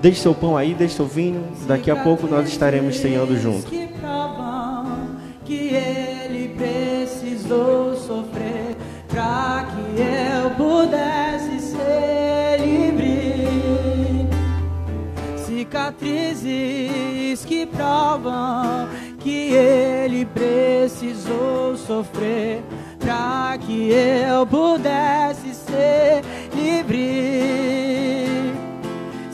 Deixe 0.00 0.20
seu 0.20 0.34
pão 0.34 0.56
aí, 0.56 0.74
deixe 0.74 0.94
seu 0.94 1.06
vinho. 1.06 1.44
Daqui 1.66 1.90
a 1.90 1.96
pouco 1.96 2.28
nós 2.28 2.48
estaremos 2.48 2.96
ceando 2.96 3.36
juntos. 3.36 3.64
Que 3.64 3.90
precisou 6.56 7.89
pudesse 10.80 11.60
ser 11.60 12.56
livre. 12.58 14.26
Cicatrizes 15.36 17.44
que 17.44 17.66
provam 17.66 18.88
que 19.18 19.52
ele 19.52 20.24
precisou 20.24 21.76
sofrer 21.76 22.62
para 22.98 23.58
que 23.58 23.90
eu 23.90 24.46
pudesse 24.46 25.52
ser 25.54 26.22
livre. 26.54 28.54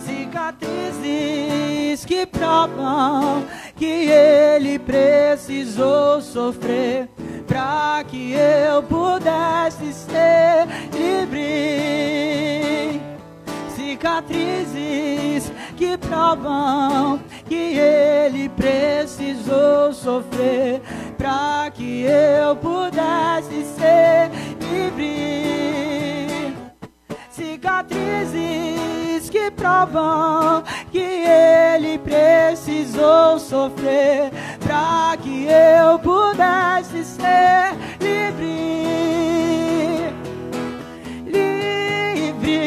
Cicatrizes 0.04 2.04
que 2.04 2.26
provam 2.26 3.44
que 3.76 4.10
ele 4.10 4.80
precisou 4.80 6.20
sofrer 6.20 7.08
para 7.56 8.04
que 8.04 8.34
eu 8.34 8.82
pudesse 8.82 9.90
ser 9.94 10.66
livre. 10.92 13.00
Cicatrizes 13.74 15.50
que 15.74 15.96
provam 15.96 17.18
que 17.48 17.78
ele 17.78 18.50
precisou 18.50 19.94
sofrer 19.94 20.82
para 21.16 21.70
que 21.70 22.02
eu 22.02 22.54
pudesse 22.56 23.64
ser 23.78 24.30
livre. 24.60 26.54
Cicatrizes 27.30 29.30
que 29.30 29.50
provam 29.52 30.62
que 30.92 30.98
ele 30.98 31.96
precisou 32.00 33.38
sofrer 33.38 34.30
para 34.60 35.15
eu 35.48 35.98
pudesse 35.98 37.04
ser 37.04 37.74
livre. 38.00 38.56
Livre. 41.26 42.60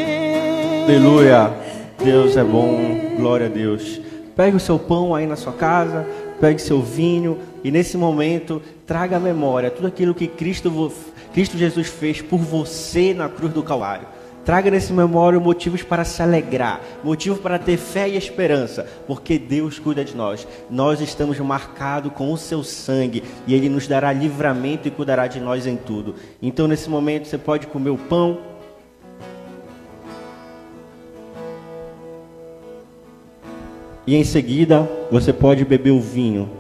Aleluia. 0.86 1.52
Deus 2.04 2.38
é 2.38 2.44
bom. 2.44 3.16
Glória 3.18 3.48
a 3.48 3.50
Deus. 3.50 4.00
Pegue 4.36 4.56
o 4.56 4.60
seu 4.60 4.80
pão 4.80 5.14
aí 5.14 5.28
na 5.28 5.36
sua 5.36 5.52
casa, 5.52 6.08
pegue 6.40 6.62
seu 6.62 6.82
vinho 6.82 7.38
e 7.62 7.70
nesse 7.72 7.98
momento 7.98 8.62
traga 8.88 9.18
à 9.18 9.20
memória 9.20 9.70
tudo 9.70 9.88
aquilo 9.88 10.16
que 10.16 10.28
Cristo, 10.28 10.92
Cristo 11.34 11.58
Jesus 11.58 11.88
fez 11.88 12.22
por 12.22 12.40
você 12.40 13.14
na 13.14 13.28
cruz 13.28 13.54
do 13.54 13.62
Calvário. 13.62 14.08
Traga 14.50 14.72
nesse 14.72 14.92
memória 14.92 15.40
motivos 15.40 15.84
para 15.84 16.04
se 16.04 16.24
alegrar, 16.24 16.82
motivos 17.04 17.38
para 17.38 17.60
ter 17.60 17.78
fé 17.78 18.10
e 18.10 18.18
esperança, 18.18 18.84
porque 19.06 19.38
Deus 19.38 19.78
cuida 19.78 20.04
de 20.04 20.16
nós. 20.18 20.48
Nós 20.72 21.00
estamos 21.02 21.38
marcados 21.38 22.12
com 22.14 22.34
o 22.34 22.36
seu 22.36 22.64
sangue 22.64 23.24
e 23.46 23.54
Ele 23.54 23.70
nos 23.70 23.88
dará 23.88 24.12
livramento 24.12 24.88
e 24.88 24.92
cuidará 24.92 25.28
de 25.28 25.40
nós 25.40 25.68
em 25.68 25.76
tudo. 25.76 26.16
Então, 26.42 26.68
nesse 26.68 26.90
momento, 26.90 27.28
você 27.28 27.38
pode 27.38 27.68
comer 27.68 27.92
o 27.92 27.98
pão. 28.00 28.40
E 34.08 34.16
em 34.16 34.24
seguida, 34.24 34.90
você 35.12 35.32
pode 35.32 35.64
beber 35.64 35.92
o 35.92 36.02
vinho. 36.02 36.59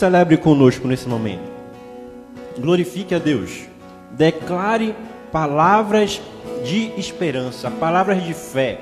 Celebre 0.00 0.38
conosco 0.38 0.88
nesse 0.88 1.06
momento. 1.06 1.42
Glorifique 2.58 3.14
a 3.14 3.18
Deus. 3.18 3.68
Declare 4.12 4.96
palavras 5.30 6.22
de 6.64 6.98
esperança, 6.98 7.70
palavras 7.70 8.24
de 8.24 8.32
fé, 8.32 8.80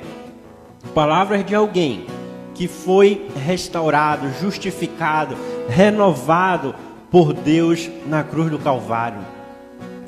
palavras 0.94 1.44
de 1.44 1.56
alguém 1.56 2.06
que 2.54 2.68
foi 2.68 3.28
restaurado, 3.44 4.30
justificado, 4.40 5.36
renovado 5.68 6.72
por 7.10 7.32
Deus 7.32 7.90
na 8.06 8.22
cruz 8.22 8.48
do 8.48 8.58
Calvário. 8.60 9.18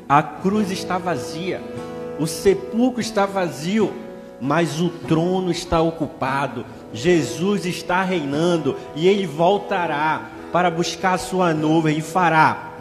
A 0.07 0.23
cruz 0.23 0.71
está 0.71 0.97
vazia, 0.97 1.61
o 2.19 2.25
sepulcro 2.25 3.01
está 3.01 3.25
vazio, 3.25 3.91
mas 4.39 4.79
o 4.79 4.87
trono 4.87 5.51
está 5.51 5.81
ocupado. 5.81 6.65
Jesus 6.93 7.65
está 7.65 8.01
reinando 8.01 8.77
e 8.95 9.09
ele 9.09 9.27
voltará 9.27 10.39
para 10.51 10.69
buscar 10.69 11.13
a 11.13 11.17
sua 11.17 11.53
nuvem 11.53 11.97
e 11.97 12.01
fará 12.01 12.71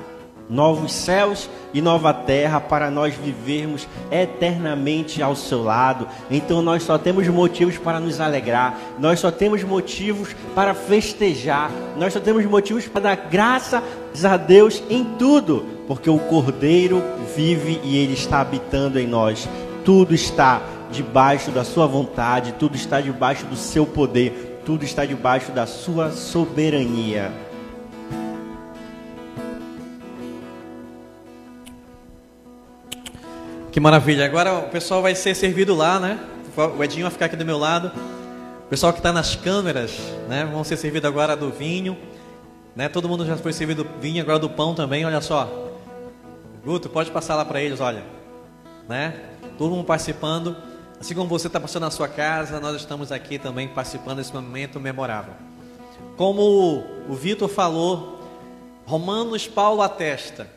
novos 0.51 0.93
céus 0.93 1.49
e 1.73 1.81
nova 1.81 2.13
terra 2.13 2.61
para 2.61 2.91
nós 2.91 3.15
vivermos 3.15 3.87
eternamente 4.11 5.23
ao 5.23 5.37
seu 5.37 5.63
lado. 5.63 6.09
Então 6.29 6.61
nós 6.61 6.83
só 6.83 6.99
temos 6.99 7.29
motivos 7.29 7.79
para 7.79 8.01
nos 8.01 8.21
alegrar, 8.21 8.77
nós 8.99 9.21
só 9.21 9.31
temos 9.31 9.63
motivos 9.63 10.35
para 10.55 10.75
festejar, 10.75 11.71
nós 11.97 12.13
só 12.13 12.21
temos 12.21 12.45
motivos 12.45 12.89
para 12.89 13.01
dar 13.03 13.17
graças 13.31 13.81
a 14.25 14.37
Deus 14.37 14.83
em 14.91 15.05
tudo, 15.19 15.65
porque 15.87 16.11
o 16.11 16.19
Cordeiro 16.19 17.01
vive 17.37 17.81
e 17.85 17.97
ele 17.97 18.15
está 18.15 18.41
habitando 18.41 18.99
em 18.99 19.07
nós. 19.07 19.49
Tudo 19.85 20.15
está 20.15 20.61
debaixo 20.91 21.53
da 21.53 21.63
sua 21.63 21.87
vontade, 21.87 22.55
tudo 22.59 22.75
está 22.75 23.01
debaixo 23.01 23.47
do 23.47 23.57
seu 23.57 23.87
poder, 23.87 24.61
tudo 24.67 24.85
está 24.85 25.05
debaixo 25.05 25.53
da 25.53 25.67
sua 25.67 26.11
soberania. 26.11 27.50
Que 33.73 33.79
maravilha. 33.79 34.25
Agora 34.25 34.59
o 34.59 34.69
pessoal 34.69 35.01
vai 35.01 35.15
ser 35.15 35.33
servido 35.37 35.77
lá, 35.77 36.01
né? 36.01 36.19
O 36.77 36.83
Edinho 36.83 37.05
vai 37.05 37.13
ficar 37.13 37.27
aqui 37.27 37.37
do 37.37 37.45
meu 37.45 37.57
lado. 37.57 37.93
O 38.65 38.69
pessoal 38.69 38.93
que 38.93 38.99
está 38.99 39.13
nas 39.13 39.37
câmeras, 39.37 39.97
né? 40.29 40.45
Vão 40.45 40.65
ser 40.65 40.77
servido 40.77 41.07
agora 41.07 41.37
do 41.37 41.51
vinho. 41.51 41.97
Né? 42.75 42.89
Todo 42.89 43.09
mundo 43.09 43.25
já 43.25 43.37
foi 43.37 43.53
servido 43.53 43.85
do 43.85 44.01
vinho, 44.01 44.23
agora 44.23 44.41
do 44.41 44.51
pão 44.51 44.75
também, 44.75 45.05
olha 45.05 45.21
só. 45.21 45.49
Guto, 46.65 46.89
pode 46.89 47.13
passar 47.13 47.37
lá 47.37 47.45
para 47.45 47.61
eles, 47.63 47.81
olha. 47.81 48.03
Né? 48.89 49.15
todo 49.57 49.71
mundo 49.71 49.85
participando. 49.85 50.57
Assim 51.01 51.15
como 51.15 51.29
você 51.29 51.47
está 51.47 51.61
passando 51.61 51.83
na 51.83 51.91
sua 51.91 52.09
casa, 52.09 52.59
nós 52.59 52.75
estamos 52.77 53.13
aqui 53.13 53.39
também 53.39 53.69
participando 53.69 54.17
desse 54.17 54.35
momento 54.35 54.81
memorável. 54.81 55.35
Como 56.17 56.85
o 57.09 57.15
Vitor 57.15 57.49
falou, 57.49 58.21
Romanos 58.85 59.47
Paulo 59.47 59.81
atesta: 59.81 60.49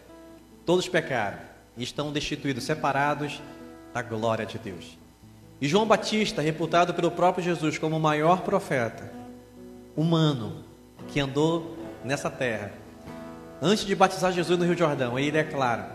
todos 0.65 0.87
pecaram 0.87 1.52
e 1.77 1.83
estão 1.83 2.11
destituídos, 2.11 2.63
separados 2.63 3.41
da 3.93 4.01
glória 4.01 4.45
de 4.45 4.57
Deus. 4.57 4.97
E 5.61 5.67
João 5.67 5.85
Batista, 5.85 6.41
reputado 6.41 6.93
pelo 6.93 7.11
próprio 7.11 7.43
Jesus 7.43 7.77
como 7.77 7.97
o 7.97 7.99
maior 7.99 8.41
profeta 8.41 9.11
humano 9.95 10.63
que 11.07 11.19
andou 11.19 11.77
nessa 12.03 12.29
terra, 12.29 12.71
antes 13.61 13.85
de 13.85 13.95
batizar 13.95 14.31
Jesus 14.31 14.57
no 14.59 14.65
Rio 14.65 14.77
Jordão, 14.77 15.17
ele 15.17 15.31
declara, 15.31 15.89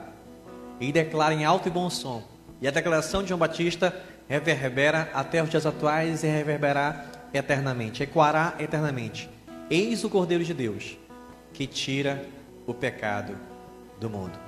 ele 0.81 0.93
declara 0.93 1.35
em 1.35 1.45
alto 1.45 1.69
e 1.69 1.71
bom 1.71 1.91
som, 1.91 2.23
e 2.61 2.69
a 2.69 2.71
declaração 2.71 3.23
de 3.23 3.29
João 3.29 3.39
Batista 3.39 3.95
reverbera 4.29 5.11
até 5.13 5.43
os 5.43 5.51
dias 5.51 5.67
atuais 5.67 6.23
e 6.23 6.27
reverberará 6.27 7.05
eternamente, 7.33 8.03
ecoará 8.03 8.55
eternamente. 8.59 9.29
Eis 9.71 10.03
o 10.03 10.09
Cordeiro 10.09 10.45
de 10.45 10.55
Deus 10.55 10.97
que 11.53 11.67
tira 11.67 12.25
o 12.67 12.73
pecado 12.73 13.37
do 14.01 14.09
mundo. 14.09 14.48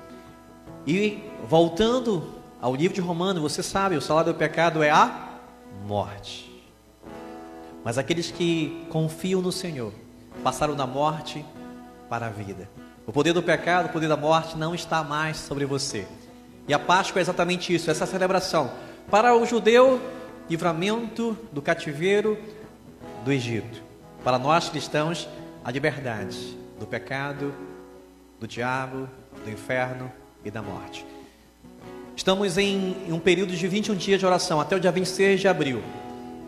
E 0.85 1.23
voltando 1.47 2.23
ao 2.61 2.75
livro 2.75 2.95
de 2.95 3.01
Romanos, 3.01 3.41
você 3.41 3.61
sabe, 3.61 3.95
o 3.95 4.01
salário 4.01 4.33
do 4.33 4.37
pecado 4.37 4.81
é 4.81 4.89
a 4.89 5.29
morte. 5.85 6.49
Mas 7.83 7.97
aqueles 7.97 8.31
que 8.31 8.85
confiam 8.89 9.41
no 9.41 9.51
Senhor 9.51 9.93
passaram 10.43 10.75
da 10.75 10.85
morte 10.85 11.45
para 12.09 12.27
a 12.27 12.29
vida. 12.29 12.69
O 13.05 13.11
poder 13.11 13.33
do 13.33 13.41
pecado, 13.41 13.87
o 13.87 13.89
poder 13.89 14.07
da 14.07 14.17
morte 14.17 14.57
não 14.57 14.75
está 14.75 15.03
mais 15.03 15.37
sobre 15.37 15.65
você. 15.65 16.07
E 16.67 16.73
a 16.73 16.79
Páscoa 16.79 17.19
é 17.19 17.23
exatamente 17.23 17.73
isso, 17.73 17.89
essa 17.89 18.05
celebração. 18.05 18.71
Para 19.09 19.35
o 19.35 19.45
judeu, 19.45 19.99
livramento 20.49 21.37
do 21.51 21.61
cativeiro 21.61 22.37
do 23.25 23.31
Egito. 23.31 23.81
Para 24.23 24.37
nós 24.37 24.69
cristãos, 24.69 25.27
a 25.63 25.71
liberdade 25.71 26.57
do 26.79 26.85
pecado, 26.85 27.53
do 28.39 28.47
diabo, 28.47 29.09
do 29.43 29.49
inferno 29.49 30.11
e 30.43 30.51
da 30.51 30.61
morte. 30.61 31.05
Estamos 32.15 32.57
em 32.57 32.95
um 33.09 33.19
período 33.19 33.55
de 33.55 33.67
21 33.67 33.95
dias 33.95 34.19
de 34.19 34.25
oração, 34.25 34.59
até 34.59 34.75
o 34.75 34.79
dia 34.79 34.91
26 34.91 35.39
de 35.39 35.47
abril. 35.47 35.81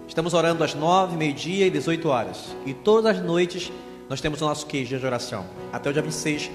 Estamos 0.08 0.34
orando 0.34 0.64
às 0.64 0.74
9, 0.74 1.16
meio-dia 1.16 1.66
e 1.66 1.70
18 1.70 2.08
horas. 2.10 2.56
E 2.66 2.74
todas 2.74 3.18
as 3.18 3.24
noites 3.24 3.72
nós 4.10 4.22
temos 4.22 4.42
o 4.42 4.46
nosso 4.46 4.68
queijo 4.68 5.00
de 5.00 5.06
oração, 5.06 5.46
até 5.72 5.90
o 5.90 5.94
dia 5.94 6.02
26, 6.02 6.52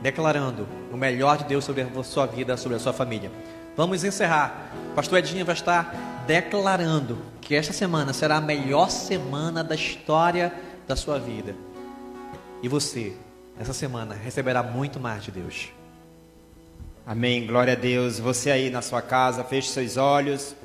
declarando 0.00 0.68
o 0.92 0.96
melhor 0.96 1.38
de 1.38 1.44
Deus 1.44 1.64
sobre 1.64 1.82
a 1.82 2.04
sua 2.04 2.26
vida, 2.26 2.56
sobre 2.56 2.76
a 2.76 2.80
sua 2.80 2.92
família. 2.92 3.30
Vamos 3.76 4.04
encerrar. 4.04 4.70
Pastor 4.94 5.18
Edinho 5.18 5.44
vai 5.44 5.54
estar 5.54 6.24
declarando 6.26 7.18
que 7.40 7.54
esta 7.54 7.72
semana 7.72 8.12
será 8.12 8.36
a 8.36 8.40
melhor 8.40 8.90
semana 8.90 9.64
da 9.64 9.74
história 9.74 10.52
da 10.86 10.94
sua 10.94 11.18
vida. 11.18 11.54
E 12.62 12.68
você, 12.68 13.14
essa 13.58 13.72
semana, 13.72 14.14
receberá 14.14 14.62
muito 14.62 14.98
mais 14.98 15.24
de 15.24 15.30
Deus. 15.30 15.68
Amém. 17.08 17.46
Glória 17.46 17.74
a 17.74 17.76
Deus. 17.76 18.18
Você 18.18 18.50
aí 18.50 18.68
na 18.68 18.82
sua 18.82 19.00
casa, 19.00 19.44
feche 19.44 19.68
seus 19.68 19.96
olhos 19.96 20.56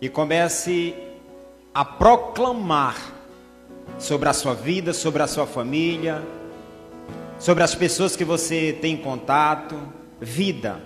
e 0.00 0.08
comece 0.08 0.96
a 1.72 1.84
proclamar 1.84 2.96
sobre 3.96 4.28
a 4.28 4.32
sua 4.32 4.52
vida, 4.52 4.92
sobre 4.92 5.22
a 5.22 5.28
sua 5.28 5.46
família, 5.46 6.20
sobre 7.38 7.62
as 7.62 7.72
pessoas 7.72 8.16
que 8.16 8.24
você 8.24 8.76
tem 8.82 8.96
contato, 8.96 9.78
vida. 10.20 10.80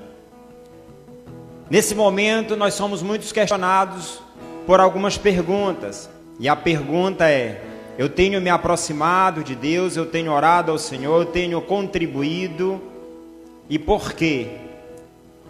Nesse 1.70 1.94
momento, 1.94 2.54
nós 2.54 2.74
somos 2.74 3.02
muitos 3.02 3.32
questionados 3.32 4.20
por 4.66 4.80
algumas 4.80 5.16
perguntas. 5.16 6.10
E 6.38 6.46
a 6.46 6.54
pergunta 6.54 7.26
é: 7.26 7.64
eu 7.96 8.10
tenho 8.10 8.38
me 8.38 8.50
aproximado 8.50 9.42
de 9.42 9.54
Deus, 9.54 9.96
eu 9.96 10.04
tenho 10.04 10.30
orado 10.30 10.70
ao 10.70 10.78
Senhor, 10.78 11.22
eu 11.22 11.26
tenho 11.26 11.58
contribuído, 11.62 12.78
e 13.66 13.78
por 13.78 14.12
quê? 14.12 14.68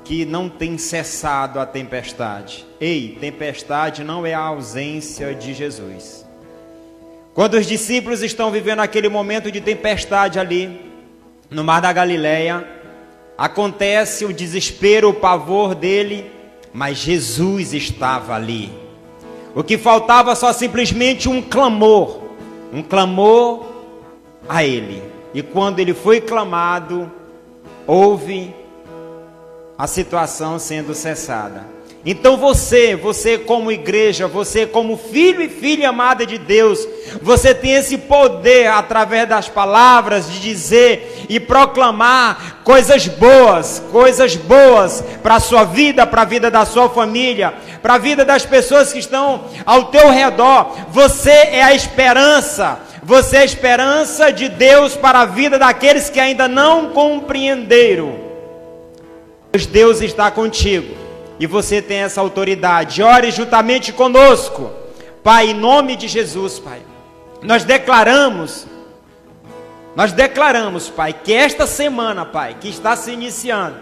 Que 0.05 0.24
não 0.24 0.48
tem 0.48 0.78
cessado 0.78 1.61
a 1.61 1.66
tempestade. 1.66 2.66
Ei, 2.80 3.16
tempestade 3.20 4.03
não 4.03 4.24
é 4.24 4.34
a 4.34 4.40
ausência 4.40 5.34
de 5.34 5.55
Jesus. 5.55 6.26
Quando 7.34 7.55
os 7.55 7.66
discípulos 7.66 8.22
estão 8.22 8.51
vivendo 8.51 8.80
aquele 8.80 9.09
momento 9.09 9.51
de 9.51 9.61
tempestade 9.61 10.38
ali, 10.38 10.80
no 11.48 11.62
mar 11.62 11.80
da 11.80 11.92
Galileia, 11.92 12.66
acontece 13.38 14.24
o 14.24 14.32
desespero, 14.32 15.11
o 15.11 15.14
pavor 15.14 15.74
dele, 15.74 16.30
mas 16.72 16.98
Jesus 16.98 17.72
estava 17.72 18.34
ali. 18.34 18.70
O 19.55 19.62
que 19.64 19.78
faltava 19.78 20.34
só 20.34 20.53
simplesmente 20.53 21.28
um 21.28 21.40
clamor, 21.40 22.20
um 22.72 22.82
clamor 22.82 23.66
a 24.48 24.64
ele. 24.64 25.03
E 25.32 25.42
quando 25.42 25.78
ele 25.78 25.94
foi 25.94 26.20
clamado, 26.20 27.11
houve 27.86 28.55
a 29.80 29.86
situação 29.86 30.58
sendo 30.58 30.94
cessada. 30.94 31.64
Então 32.04 32.36
você, 32.36 32.94
você 32.94 33.38
como 33.38 33.72
igreja, 33.72 34.28
você 34.28 34.66
como 34.66 34.98
filho 34.98 35.40
e 35.40 35.48
filha 35.48 35.88
amada 35.88 36.26
de 36.26 36.36
Deus, 36.36 36.86
você 37.22 37.54
tem 37.54 37.72
esse 37.72 37.96
poder 37.96 38.66
através 38.66 39.26
das 39.26 39.48
palavras 39.48 40.30
de 40.30 40.38
dizer 40.38 41.24
e 41.30 41.40
proclamar 41.40 42.60
coisas 42.62 43.08
boas, 43.08 43.82
coisas 43.90 44.36
boas 44.36 45.02
para 45.22 45.36
a 45.36 45.40
sua 45.40 45.64
vida, 45.64 46.06
para 46.06 46.22
a 46.22 46.26
vida 46.26 46.50
da 46.50 46.66
sua 46.66 46.90
família, 46.90 47.54
para 47.80 47.94
a 47.94 47.98
vida 47.98 48.22
das 48.22 48.44
pessoas 48.44 48.92
que 48.92 48.98
estão 48.98 49.44
ao 49.64 49.84
teu 49.84 50.10
redor. 50.10 50.76
Você 50.90 51.30
é 51.30 51.62
a 51.62 51.74
esperança. 51.74 52.80
Você 53.02 53.36
é 53.36 53.40
a 53.40 53.44
esperança 53.46 54.30
de 54.30 54.50
Deus 54.50 54.94
para 54.94 55.20
a 55.20 55.26
vida 55.26 55.58
daqueles 55.58 56.10
que 56.10 56.20
ainda 56.20 56.46
não 56.46 56.90
compreenderam. 56.90 58.29
Deus 59.53 60.01
está 60.01 60.30
contigo 60.30 60.94
e 61.38 61.46
você 61.46 61.82
tem 61.82 61.98
essa 61.98 62.20
autoridade. 62.20 63.03
Ore 63.03 63.30
juntamente 63.30 63.92
conosco, 63.92 64.70
Pai, 65.24 65.51
em 65.51 65.55
nome 65.55 65.96
de 65.96 66.07
Jesus, 66.07 66.59
Pai. 66.59 66.80
Nós 67.42 67.64
declaramos, 67.64 68.66
nós 69.96 70.12
declaramos, 70.12 70.88
Pai, 70.88 71.12
que 71.12 71.32
esta 71.32 71.66
semana, 71.66 72.24
Pai, 72.24 72.57
que 72.61 72.68
está 72.68 72.94
se 72.94 73.11
iniciando, 73.11 73.76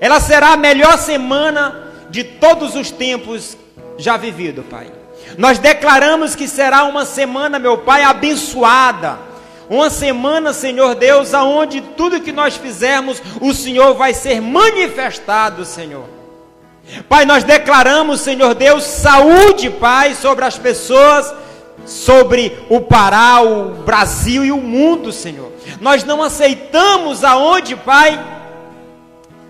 ela 0.00 0.20
será 0.20 0.52
a 0.52 0.56
melhor 0.56 0.98
semana 0.98 1.92
de 2.10 2.22
todos 2.22 2.76
os 2.76 2.90
tempos 2.90 3.56
já 3.98 4.16
vivido, 4.16 4.62
Pai. 4.62 4.92
Nós 5.36 5.58
declaramos 5.58 6.36
que 6.36 6.46
será 6.46 6.84
uma 6.84 7.04
semana, 7.04 7.58
meu 7.58 7.78
Pai, 7.78 8.02
abençoada 8.02 9.33
uma 9.68 9.90
semana, 9.90 10.52
Senhor 10.52 10.94
Deus, 10.94 11.32
aonde 11.32 11.80
tudo 11.80 12.20
que 12.20 12.32
nós 12.32 12.56
fizermos, 12.56 13.22
o 13.40 13.52
Senhor 13.54 13.94
vai 13.94 14.12
ser 14.12 14.40
manifestado, 14.40 15.64
Senhor. 15.64 16.04
Pai, 17.08 17.24
nós 17.24 17.44
declaramos, 17.44 18.20
Senhor 18.20 18.54
Deus, 18.54 18.84
saúde, 18.84 19.70
Pai, 19.70 20.14
sobre 20.14 20.44
as 20.44 20.58
pessoas, 20.58 21.32
sobre 21.86 22.56
o 22.68 22.80
Pará, 22.80 23.40
o 23.40 23.70
Brasil 23.84 24.44
e 24.44 24.52
o 24.52 24.58
mundo, 24.58 25.12
Senhor. 25.12 25.50
Nós 25.80 26.04
não 26.04 26.22
aceitamos 26.22 27.24
aonde, 27.24 27.74
Pai, 27.74 28.22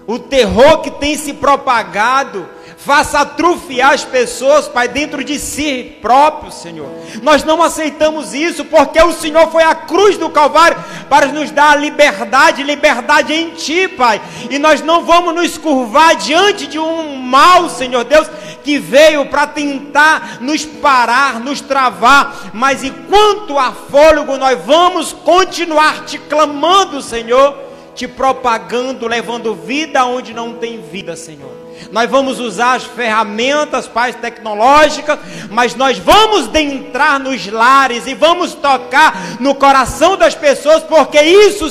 o 0.06 0.18
terror 0.18 0.78
que 0.78 0.90
tem 0.92 1.16
se 1.16 1.32
propagado, 1.32 2.48
faça 2.85 3.20
atrofiar 3.20 3.95
as 3.95 4.05
pessoas, 4.05 4.68
Pai, 4.68 4.89
dentro 4.89 5.24
de 5.24 5.39
si 5.39 5.97
próprio, 6.03 6.53
Senhor. 6.53 6.89
Nós 7.22 7.43
não 7.43 7.62
aceitamos 7.62 8.35
isso, 8.35 8.66
porque 8.66 9.03
o 9.03 9.12
Senhor 9.12 9.51
foi 9.51 9.62
à 9.62 9.74
cruz 9.74 10.18
do 10.18 10.28
Calvário 10.28 10.76
para 11.09 11.28
nos 11.28 11.51
dar 11.51 11.72
a 11.72 11.76
liberdade, 11.76 12.62
liberdade 12.62 13.32
em 13.32 13.51
Ti, 13.51 13.89
Pai. 13.89 14.20
E 14.51 14.59
nós 14.59 14.82
não 14.82 15.05
vamos 15.05 15.35
nos 15.35 15.57
curvar 15.57 16.14
diante 16.16 16.66
de 16.66 16.78
um 16.78 17.16
mal, 17.16 17.70
Senhor 17.70 18.05
Deus, 18.05 18.28
que 18.62 18.78
veio 18.78 19.26
para 19.26 19.47
tentar 19.47 20.39
nos 20.43 20.66
parar, 20.66 21.41
nos 21.41 21.62
travar. 21.62 22.51
Mas 22.53 22.85
enquanto 22.85 23.59
há 23.59 23.72
fôlego, 23.72 24.37
nós 24.37 24.62
vamos 24.62 25.11
continuar 25.11 26.05
te 26.05 26.18
clamando, 26.18 27.01
Senhor, 27.01 27.57
te 27.95 28.07
propagando, 28.07 29.09
levando 29.09 29.55
vida 29.55 30.05
onde 30.05 30.35
não 30.35 30.53
tem 30.53 30.82
vida, 30.82 31.16
Senhor. 31.16 31.63
Nós 31.93 32.11
vamos 32.11 32.41
usar 32.41 32.74
as 32.74 32.85
ferramentas, 32.85 33.87
pais 33.87 34.16
tecnológicas, 34.16 35.18
mas 35.51 35.74
nós 35.74 35.99
vamos 35.99 36.53
entrar 36.55 37.20
nos 37.20 37.47
lares 37.47 38.07
e 38.07 38.14
vamos 38.14 38.55
tocar 38.55 39.37
no 39.39 39.55
coração 39.55 40.16
das 40.16 40.35
pessoas, 40.35 40.82
porque 40.82 41.20
isso 41.20 41.62